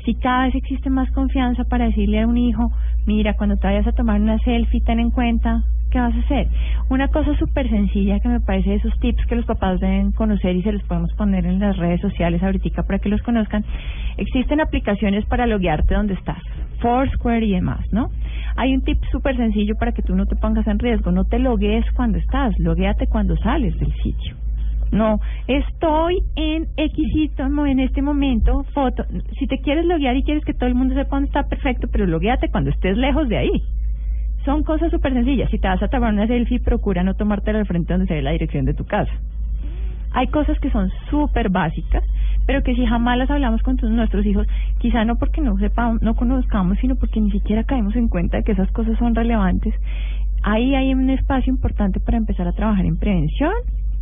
si 0.05 0.15
cada 0.15 0.45
vez 0.45 0.55
existe 0.55 0.89
más 0.89 1.11
confianza 1.11 1.63
para 1.65 1.86
decirle 1.86 2.21
a 2.21 2.27
un 2.27 2.38
hijo, 2.38 2.71
mira, 3.05 3.36
cuando 3.36 3.57
te 3.57 3.67
vayas 3.67 3.86
a 3.86 3.91
tomar 3.91 4.19
una 4.19 4.39
selfie, 4.39 4.82
ten 4.82 4.99
en 4.99 5.11
cuenta 5.11 5.63
qué 5.89 5.99
vas 5.99 6.13
a 6.15 6.19
hacer. 6.19 6.47
Una 6.89 7.07
cosa 7.07 7.35
súper 7.37 7.69
sencilla 7.69 8.19
que 8.19 8.29
me 8.29 8.39
parece 8.39 8.71
de 8.71 8.75
esos 8.77 8.97
tips 8.99 9.25
que 9.25 9.35
los 9.35 9.45
papás 9.45 9.79
deben 9.79 10.11
conocer 10.11 10.55
y 10.55 10.63
se 10.63 10.71
los 10.71 10.83
podemos 10.83 11.11
poner 11.13 11.45
en 11.45 11.59
las 11.59 11.77
redes 11.77 12.01
sociales 12.01 12.41
ahorita 12.41 12.83
para 12.83 12.99
que 12.99 13.09
los 13.09 13.21
conozcan. 13.21 13.63
Existen 14.17 14.61
aplicaciones 14.61 15.25
para 15.25 15.47
loguearte 15.47 15.93
donde 15.93 16.13
estás, 16.13 16.41
Foursquare 16.79 17.45
y 17.45 17.51
demás, 17.51 17.85
¿no? 17.91 18.09
Hay 18.55 18.73
un 18.73 18.81
tip 18.81 19.01
súper 19.11 19.37
sencillo 19.37 19.75
para 19.75 19.91
que 19.91 20.01
tú 20.01 20.15
no 20.15 20.25
te 20.25 20.35
pongas 20.35 20.67
en 20.67 20.79
riesgo, 20.79 21.11
no 21.11 21.25
te 21.25 21.39
loguees 21.39 21.85
cuando 21.95 22.17
estás, 22.17 22.57
logueate 22.59 23.07
cuando 23.07 23.35
sales 23.37 23.77
del 23.79 23.93
sitio. 24.03 24.35
No, 24.91 25.19
estoy 25.47 26.23
en 26.35 26.67
X 26.75 27.29
en 27.39 27.79
este 27.79 28.01
momento, 28.01 28.63
foto. 28.73 29.03
Si 29.37 29.45
te 29.47 29.59
quieres 29.59 29.85
loguear 29.85 30.15
y 30.15 30.23
quieres 30.23 30.43
que 30.43 30.53
todo 30.53 30.67
el 30.67 30.75
mundo 30.75 30.95
sepa 30.95 31.15
dónde 31.15 31.27
está, 31.27 31.43
perfecto, 31.43 31.87
pero 31.91 32.07
logueate 32.07 32.49
cuando 32.49 32.71
estés 32.71 32.97
lejos 32.97 33.29
de 33.29 33.37
ahí. 33.37 33.63
Son 34.45 34.63
cosas 34.63 34.91
súper 34.91 35.13
sencillas. 35.13 35.49
Si 35.51 35.59
te 35.59 35.67
vas 35.67 35.81
a 35.83 35.87
tomar 35.87 36.13
una 36.13 36.27
selfie, 36.27 36.59
procura 36.59 37.03
no 37.03 37.13
tomártela 37.13 37.59
al 37.59 37.65
frente 37.65 37.93
donde 37.93 38.07
se 38.07 38.15
ve 38.15 38.21
la 38.21 38.31
dirección 38.31 38.65
de 38.65 38.73
tu 38.73 38.85
casa. 38.85 39.11
Hay 40.11 40.27
cosas 40.27 40.57
que 40.59 40.71
son 40.71 40.89
súper 41.09 41.49
básicas, 41.49 42.03
pero 42.47 42.63
que 42.63 42.73
si 42.73 42.85
jamás 42.85 43.17
las 43.17 43.29
hablamos 43.29 43.61
con 43.61 43.77
nuestros 43.95 44.25
hijos, 44.25 44.47
quizá 44.79 45.05
no 45.05 45.17
porque 45.17 45.41
no 45.41 45.57
sepamos, 45.57 46.01
no 46.01 46.15
conozcamos, 46.15 46.79
sino 46.79 46.95
porque 46.95 47.21
ni 47.21 47.31
siquiera 47.31 47.63
caemos 47.63 47.95
en 47.95 48.07
cuenta 48.07 48.37
de 48.37 48.43
que 48.43 48.53
esas 48.53 48.71
cosas 48.71 48.97
son 48.97 49.13
relevantes. 49.13 49.75
Ahí 50.41 50.73
hay 50.73 50.93
un 50.93 51.09
espacio 51.09 51.53
importante 51.53 51.99
para 51.99 52.17
empezar 52.17 52.47
a 52.47 52.53
trabajar 52.53 52.85
en 52.85 52.97
prevención 52.97 53.53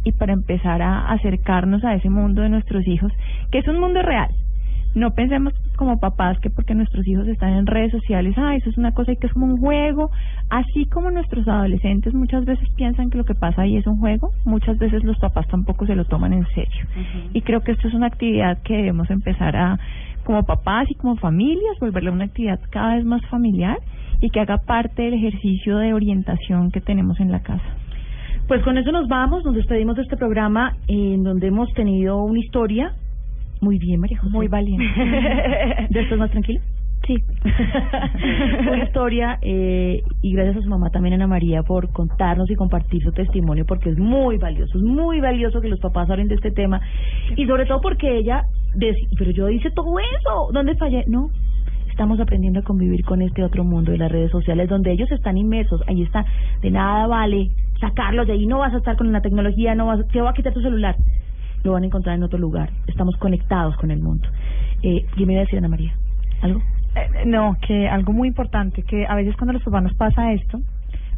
y 0.06 0.14
para 0.14 0.32
empezar 0.32 0.82
a 0.82 1.12
acercarnos 1.12 1.84
a 1.84 1.96
ese 1.96 2.10
mundo 2.10 2.42
de 2.42 2.50
nuestros 2.50 2.88
hijos, 2.88 3.12
que 3.52 3.58
es 3.58 3.68
un 3.68 3.80
mundo 3.80 4.02
real. 4.02 4.30
No 4.98 5.12
pensemos 5.12 5.54
como 5.76 6.00
papás 6.00 6.40
que 6.40 6.50
porque 6.50 6.74
nuestros 6.74 7.08
hijos 7.08 7.28
están 7.28 7.54
en 7.54 7.68
redes 7.68 7.92
sociales, 7.92 8.34
ah, 8.36 8.56
eso 8.56 8.68
es 8.72 8.80
una 8.80 8.94
cosa 8.94 9.12
y 9.12 9.18
que 9.18 9.28
es 9.28 9.34
como 9.34 9.46
un 9.46 9.58
juego. 9.60 10.10
Así 10.50 10.88
como 10.88 11.12
nuestros 11.12 11.48
adolescentes 11.48 12.16
muchas 12.16 12.46
veces 12.46 12.68
piensan 12.76 13.12
que 13.12 13.20
lo 13.20 13.24
que 13.24 13.36
pasa 13.36 13.62
ahí 13.62 13.78
es 13.78 13.86
un 13.86 14.00
juego, 14.00 14.32
muchas 14.44 14.80
veces 14.80 15.04
los 15.04 15.20
papás 15.20 15.48
tampoco 15.50 15.86
se 15.86 15.94
lo 15.94 16.06
toman 16.06 16.34
en 16.34 16.48
serio. 16.48 16.88
Y 17.32 17.42
creo 17.42 17.62
que 17.62 17.74
esto 17.74 17.88
es 17.90 17.94
una 17.94 18.08
actividad 18.08 18.58
que 18.64 18.76
debemos 18.76 19.08
empezar 19.12 19.56
a, 19.56 19.78
como 20.24 20.44
papás 20.46 20.90
y 20.90 20.96
como 20.96 21.16
familias, 21.18 21.78
volverla 21.80 22.12
una 22.12 22.26
actividad 22.26 22.60
cada 22.72 22.96
vez 22.96 23.06
más 23.06 23.24
familiar 23.28 23.78
y 24.20 24.32
que 24.32 24.40
haga 24.40 24.58
parte 24.58 25.04
del 25.04 25.14
ejercicio 25.14 25.78
de 25.78 25.94
orientación 25.94 26.72
que 26.72 26.82
tenemos 26.82 27.20
en 27.20 27.32
la 27.32 27.44
casa. 27.44 27.70
Pues 28.48 28.64
con 28.64 28.80
eso 28.80 28.92
nos 28.92 29.08
vamos, 29.08 29.46
nos 29.46 29.54
despedimos 29.54 29.96
de 29.96 30.02
este 30.02 30.18
programa 30.18 30.76
en 30.88 31.22
donde 31.22 31.50
hemos 31.50 31.72
tenido 31.74 32.24
una 32.24 32.40
historia 32.40 32.96
muy 33.62 33.78
bien, 33.80 34.00
María 34.00 34.18
José. 34.20 34.32
Muy 34.32 34.48
valiente. 34.48 34.86
¿De 35.90 36.02
esto 36.02 36.18
más 36.18 36.32
tranquilo? 36.32 36.62
Sí. 37.06 37.16
una 38.68 38.84
historia 38.84 39.40
eh, 39.42 40.02
y 40.22 40.34
gracias 40.34 40.58
a 40.58 40.62
su 40.62 40.70
mamá 40.70 40.90
también 40.90 41.14
Ana 41.14 41.28
María 41.28 41.64
por 41.64 41.90
contarnos 41.92 42.50
y 42.50 42.56
compartir 42.56 43.02
su 43.02 43.12
testimonio 43.14 43.66
porque 43.66 43.92
es 43.92 43.98
muy 43.98 44.38
valioso, 44.38 44.78
es 44.78 44.84
muy 44.84 45.22
valioso 45.22 45.62
que 45.62 45.70
los 45.70 45.80
papás 45.80 46.10
hablen 46.10 46.28
de 46.28 46.36
este 46.36 46.52
tema 46.52 46.82
y 47.38 47.46
sobre 47.46 47.66
todo 47.66 47.80
porque 47.80 48.18
ella, 48.18 48.44
pero 49.18 49.32
yo 49.32 49.48
hice 49.48 49.72
todo 49.72 49.98
eso, 50.00 50.50
¿dónde 50.52 50.76
fallé? 50.76 51.06
No, 51.08 51.30
estamos 51.90 52.20
aprendiendo 52.20 52.60
a 52.60 52.64
convivir 52.64 53.06
con 53.06 53.22
este 53.22 53.44
otro 53.44 53.64
mundo 53.64 53.92
de 53.92 54.00
las 54.00 54.12
redes 54.12 54.32
sociales 54.32 54.68
donde 54.68 54.92
ellos 54.92 55.10
están 55.12 55.38
inmersos, 55.38 55.82
ahí 55.88 56.02
está, 56.02 56.26
de 56.62 56.72
nada 56.72 57.08
vale 57.08 57.52
sacarlos 57.80 58.28
de 58.28 58.34
ahí, 58.34 58.46
no 58.46 58.60
vas 58.60 58.74
a 58.74 58.78
estar 58.78 58.98
con 58.98 59.12
la 59.12 59.22
tecnología, 59.22 59.76
no 59.76 59.86
vas, 59.86 60.06
te 60.08 60.22
va 60.22 60.32
a 60.32 60.34
quitar 60.34 60.54
tu 60.54 60.62
celular, 60.62 60.96
lo 61.68 61.74
van 61.74 61.84
a 61.84 61.86
encontrar 61.86 62.16
en 62.16 62.24
otro 62.24 62.40
lugar, 62.40 62.72
estamos 62.88 63.16
conectados 63.18 63.76
con 63.78 63.92
el 63.92 64.02
mundo. 64.02 64.28
Eh, 64.82 65.06
¿Qué 65.16 65.26
me 65.26 65.34
iba 65.34 65.42
a 65.42 65.46
decir 65.46 65.60
Ana 65.60 65.68
María? 65.68 65.94
¿Algo? 66.42 66.62
Eh, 66.96 67.26
no, 67.26 67.58
que 67.62 67.88
algo 67.88 68.14
muy 68.14 68.30
importante, 68.30 68.84
que 68.84 69.06
a 69.06 69.16
veces 69.16 69.36
cuando 69.36 69.52
a 69.52 69.54
los 69.54 69.64
papás 69.64 69.84
nos 69.84 69.94
pasa 69.94 70.34
esto, 70.34 70.60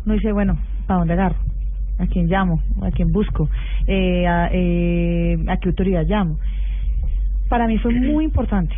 uno 0.06 0.14
dice, 0.16 0.32
bueno, 0.32 0.58
¿para 0.88 1.00
dónde 1.00 1.14
agarro? 1.14 1.38
¿A 2.00 2.08
quién 2.08 2.28
llamo? 2.28 2.62
¿A 2.82 2.91
quién 2.91 3.12
busco? 3.12 3.50
Eh, 3.88 4.26
a, 4.28 4.50
eh, 4.52 5.38
¿A 5.47 5.58
qué 5.58 5.70
autoridad 5.70 6.06
llamo? 6.08 6.38
Para 7.50 7.68
mí 7.68 7.78
fue 7.78 7.93
muy 7.93 8.26
importante 8.26 8.76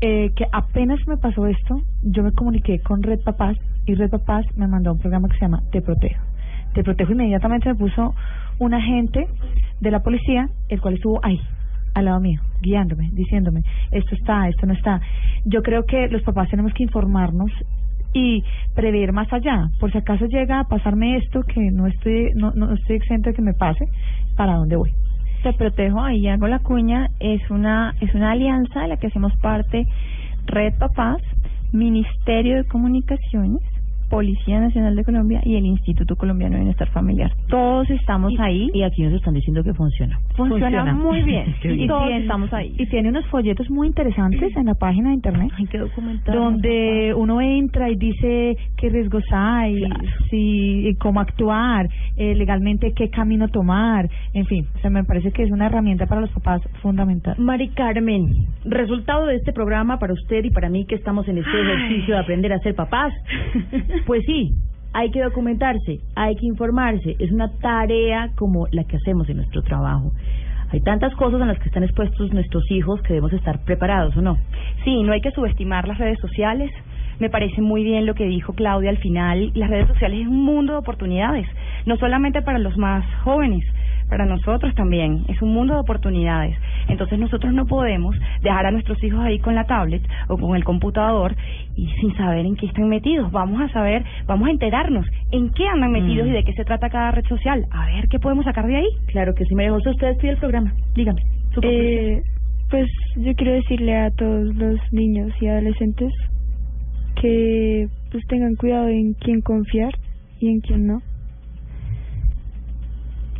eh, 0.00 0.32
que 0.34 0.46
apenas 0.50 0.98
me 1.06 1.18
pasó 1.18 1.46
esto, 1.46 1.82
yo 2.02 2.22
me 2.22 2.32
comuniqué 2.32 2.80
con 2.80 3.02
Red 3.02 3.20
Papás 3.20 3.56
y 3.86 3.94
Red 3.94 4.10
Papás 4.10 4.46
me 4.56 4.66
mandó 4.66 4.92
un 4.92 4.98
programa 4.98 5.28
que 5.28 5.34
se 5.34 5.42
llama 5.42 5.62
Te 5.72 5.82
Protejo. 5.82 6.22
Te 6.74 6.82
Protejo 6.82 7.12
inmediatamente 7.12 7.68
me 7.68 7.74
puso 7.74 8.14
un 8.60 8.74
agente 8.74 9.26
de 9.80 9.90
la 9.90 10.00
policía, 10.00 10.48
el 10.68 10.80
cual 10.80 10.94
estuvo 10.94 11.18
ahí, 11.24 11.40
al 11.94 12.04
lado 12.04 12.20
mío, 12.20 12.40
guiándome, 12.60 13.08
diciéndome, 13.12 13.62
esto 13.90 14.14
está, 14.14 14.48
esto 14.48 14.66
no 14.66 14.74
está. 14.74 15.00
Yo 15.44 15.62
creo 15.62 15.84
que 15.84 16.08
los 16.08 16.22
papás 16.22 16.48
tenemos 16.50 16.72
que 16.74 16.84
informarnos 16.84 17.50
y 18.12 18.44
prever 18.74 19.12
más 19.12 19.32
allá, 19.32 19.70
por 19.78 19.90
si 19.92 19.98
acaso 19.98 20.26
llega 20.26 20.60
a 20.60 20.64
pasarme 20.64 21.16
esto 21.16 21.42
que 21.42 21.70
no 21.70 21.86
estoy 21.86 22.32
no, 22.34 22.50
no 22.52 22.74
estoy 22.74 22.96
exento 22.96 23.30
de 23.30 23.36
que 23.36 23.42
me 23.42 23.54
pase, 23.54 23.84
¿para 24.36 24.56
dónde 24.56 24.76
voy? 24.76 24.90
Te 25.42 25.52
protejo, 25.52 26.02
ahí 26.02 26.26
hago 26.28 26.48
la 26.48 26.58
cuña, 26.58 27.08
es 27.20 27.40
una 27.50 27.94
es 28.00 28.14
una 28.14 28.32
alianza 28.32 28.80
de 28.80 28.88
la 28.88 28.96
que 28.96 29.06
hacemos 29.06 29.32
parte 29.36 29.86
Red 30.46 30.74
Papás, 30.78 31.22
Ministerio 31.72 32.56
de 32.56 32.64
Comunicaciones, 32.64 33.62
Policía 34.10 34.60
Nacional 34.60 34.96
de 34.96 35.04
Colombia 35.04 35.40
y 35.44 35.54
el 35.54 35.64
Instituto 35.64 36.16
Colombiano 36.16 36.54
de 36.54 36.62
Bienestar 36.62 36.88
Familiar. 36.90 37.32
Todos 37.48 37.88
estamos 37.90 38.32
ahí. 38.40 38.68
Y 38.74 38.82
aquí 38.82 39.02
nos 39.02 39.14
están 39.14 39.34
diciendo 39.34 39.62
que 39.62 39.72
funciona. 39.72 40.18
Funciona, 40.36 40.92
muy 40.92 41.22
bien. 41.22 41.54
y 41.62 41.86
todos 41.86 42.10
estamos 42.10 42.52
ahí. 42.52 42.74
Y 42.76 42.86
tiene 42.86 43.08
unos 43.08 43.24
folletos 43.28 43.70
muy 43.70 43.86
interesantes 43.86 44.54
en 44.56 44.66
la 44.66 44.74
página 44.74 45.10
de 45.10 45.14
internet. 45.14 45.52
Hay 45.56 45.66
que 45.66 45.78
documentar. 45.78 46.34
Donde 46.34 47.14
uno 47.14 47.40
entra 47.40 47.88
y 47.88 47.96
dice 47.96 48.56
qué 48.76 48.88
riesgos 48.88 49.24
hay, 49.30 49.84
si, 50.28 50.96
cómo 50.98 51.20
actuar, 51.20 51.88
eh, 52.16 52.34
legalmente 52.34 52.92
qué 52.92 53.10
camino 53.10 53.48
tomar. 53.48 54.08
En 54.34 54.44
fin, 54.46 54.66
se 54.82 54.90
me 54.90 55.04
parece 55.04 55.30
que 55.30 55.44
es 55.44 55.52
una 55.52 55.66
herramienta 55.66 56.06
para 56.06 56.20
los 56.20 56.30
papás 56.30 56.62
fundamental. 56.82 57.36
Mari 57.38 57.68
Carmen, 57.68 58.48
resultado 58.64 59.26
de 59.26 59.36
este 59.36 59.52
programa 59.52 59.98
para 60.00 60.14
usted 60.14 60.44
y 60.44 60.50
para 60.50 60.68
mí 60.68 60.84
que 60.86 60.96
estamos 60.96 61.28
en 61.28 61.38
este 61.38 61.60
ejercicio 61.60 62.14
de 62.14 62.20
aprender 62.20 62.52
a 62.52 62.58
ser 62.58 62.74
papás. 62.74 63.12
Pues 64.06 64.22
sí, 64.26 64.54
Hay 64.92 65.12
que 65.12 65.22
documentarse, 65.22 66.00
hay 66.16 66.34
que 66.34 66.46
informarse. 66.46 67.14
Es 67.20 67.30
una 67.30 67.48
tarea 67.60 68.32
como 68.34 68.66
la 68.72 68.82
que 68.84 68.96
hacemos 68.96 69.28
en 69.28 69.36
nuestro 69.36 69.62
trabajo. 69.62 70.10
Hay 70.72 70.80
tantas 70.80 71.14
cosas 71.14 71.40
en 71.40 71.46
las 71.46 71.58
que 71.58 71.66
están 71.66 71.84
expuestos 71.84 72.32
nuestros 72.32 72.68
hijos 72.70 73.00
que 73.02 73.14
debemos 73.14 73.32
estar 73.32 73.64
preparados, 73.64 74.16
¿o 74.16 74.20
no? 74.22 74.36
Sí, 74.84 75.02
no 75.02 75.12
hay 75.12 75.20
que 75.20 75.30
subestimar 75.30 75.86
las 75.86 75.98
redes 75.98 76.18
sociales. 76.20 76.70
Me 77.20 77.30
parece 77.30 77.60
muy 77.60 77.84
bien 77.84 78.04
lo 78.06 78.14
que 78.14 78.24
dijo 78.24 78.52
Claudia 78.54 78.90
al 78.90 78.98
final. 78.98 79.52
Las 79.54 79.70
redes 79.70 79.88
sociales 79.88 80.22
es 80.22 80.26
un 80.26 80.44
mundo 80.44 80.72
de 80.72 80.78
oportunidades, 80.78 81.46
no 81.86 81.96
solamente 81.96 82.42
para 82.42 82.58
los 82.58 82.76
más 82.76 83.04
jóvenes, 83.22 83.64
para 84.10 84.26
nosotros 84.26 84.74
también. 84.74 85.24
Es 85.28 85.40
un 85.40 85.54
mundo 85.54 85.74
de 85.74 85.80
oportunidades. 85.80 86.56
Entonces 86.88 87.18
nosotros 87.18 87.54
no 87.54 87.64
podemos 87.66 88.14
dejar 88.42 88.66
a 88.66 88.70
nuestros 88.70 89.02
hijos 89.02 89.20
ahí 89.20 89.38
con 89.38 89.54
la 89.54 89.64
tablet 89.64 90.02
o 90.28 90.36
con 90.36 90.56
el 90.56 90.64
computador 90.64 91.34
y 91.76 91.86
sin 92.00 92.14
saber 92.16 92.44
en 92.44 92.56
qué 92.56 92.66
están 92.66 92.88
metidos. 92.88 93.30
Vamos 93.32 93.60
a 93.62 93.68
saber, 93.72 94.04
vamos 94.26 94.48
a 94.48 94.50
enterarnos 94.50 95.06
en 95.30 95.50
qué 95.50 95.66
andan 95.66 95.92
metidos 95.92 96.26
Mm. 96.26 96.30
y 96.30 96.32
de 96.32 96.44
qué 96.44 96.52
se 96.52 96.64
trata 96.64 96.90
cada 96.90 97.12
red 97.12 97.24
social. 97.26 97.64
A 97.70 97.86
ver 97.86 98.08
qué 98.08 98.18
podemos 98.18 98.44
sacar 98.44 98.66
de 98.66 98.76
ahí. 98.76 98.88
Claro 99.06 99.34
que 99.34 99.44
sí, 99.44 99.54
María 99.54 99.70
José, 99.70 99.90
usted 99.90 100.16
pide 100.18 100.32
el 100.32 100.38
programa. 100.38 100.72
Dígame. 100.94 101.22
su 101.54 101.60
Eh, 101.62 102.20
pues 102.68 102.88
yo 103.16 103.34
quiero 103.34 103.52
decirle 103.52 103.96
a 103.96 104.10
todos 104.10 104.54
los 104.54 104.78
niños 104.92 105.30
y 105.40 105.46
adolescentes 105.46 106.12
que 107.20 107.86
pues 108.10 108.26
tengan 108.28 108.54
cuidado 108.56 108.88
en 108.88 109.14
quién 109.14 109.40
confiar 109.40 109.92
y 110.40 110.48
en 110.48 110.60
quién 110.60 110.86
no. 110.86 111.00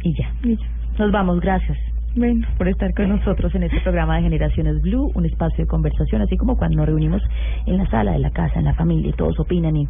Y 0.02 0.14
ya. 0.14 0.32
Y 0.42 0.56
ya. 0.56 0.66
Nos 0.98 1.12
vamos, 1.12 1.40
gracias. 1.40 1.78
Bueno. 2.16 2.44
por 2.58 2.66
estar 2.66 2.92
con 2.92 3.08
nosotros 3.08 3.54
en 3.54 3.62
este 3.62 3.80
programa 3.84 4.16
de 4.16 4.22
Generaciones 4.22 4.82
Blue, 4.82 5.12
un 5.14 5.26
espacio 5.26 5.64
de 5.64 5.68
conversación, 5.68 6.22
así 6.22 6.36
como 6.36 6.56
cuando 6.56 6.78
nos 6.78 6.86
reunimos 6.86 7.22
en 7.66 7.76
la 7.76 7.86
sala 7.88 8.12
de 8.12 8.18
la 8.18 8.30
casa, 8.30 8.58
en 8.58 8.64
la 8.64 8.74
familia, 8.74 9.10
y 9.10 9.12
todos 9.12 9.38
opinan 9.38 9.76
y 9.76 9.86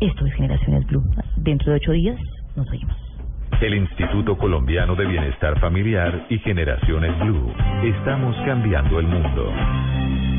esto 0.00 0.26
es 0.26 0.34
Generaciones 0.34 0.86
Blue. 0.86 1.02
Dentro 1.36 1.70
de 1.70 1.76
ocho 1.76 1.92
días 1.92 2.16
nos 2.54 2.68
oímos. 2.70 2.94
El 3.60 3.74
Instituto 3.74 4.36
Colombiano 4.36 4.94
de 4.94 5.06
Bienestar 5.06 5.58
Familiar 5.60 6.26
y 6.28 6.38
Generaciones 6.40 7.18
Blue. 7.20 7.50
Estamos 7.82 8.36
cambiando 8.44 9.00
el 9.00 9.06
mundo. 9.06 10.35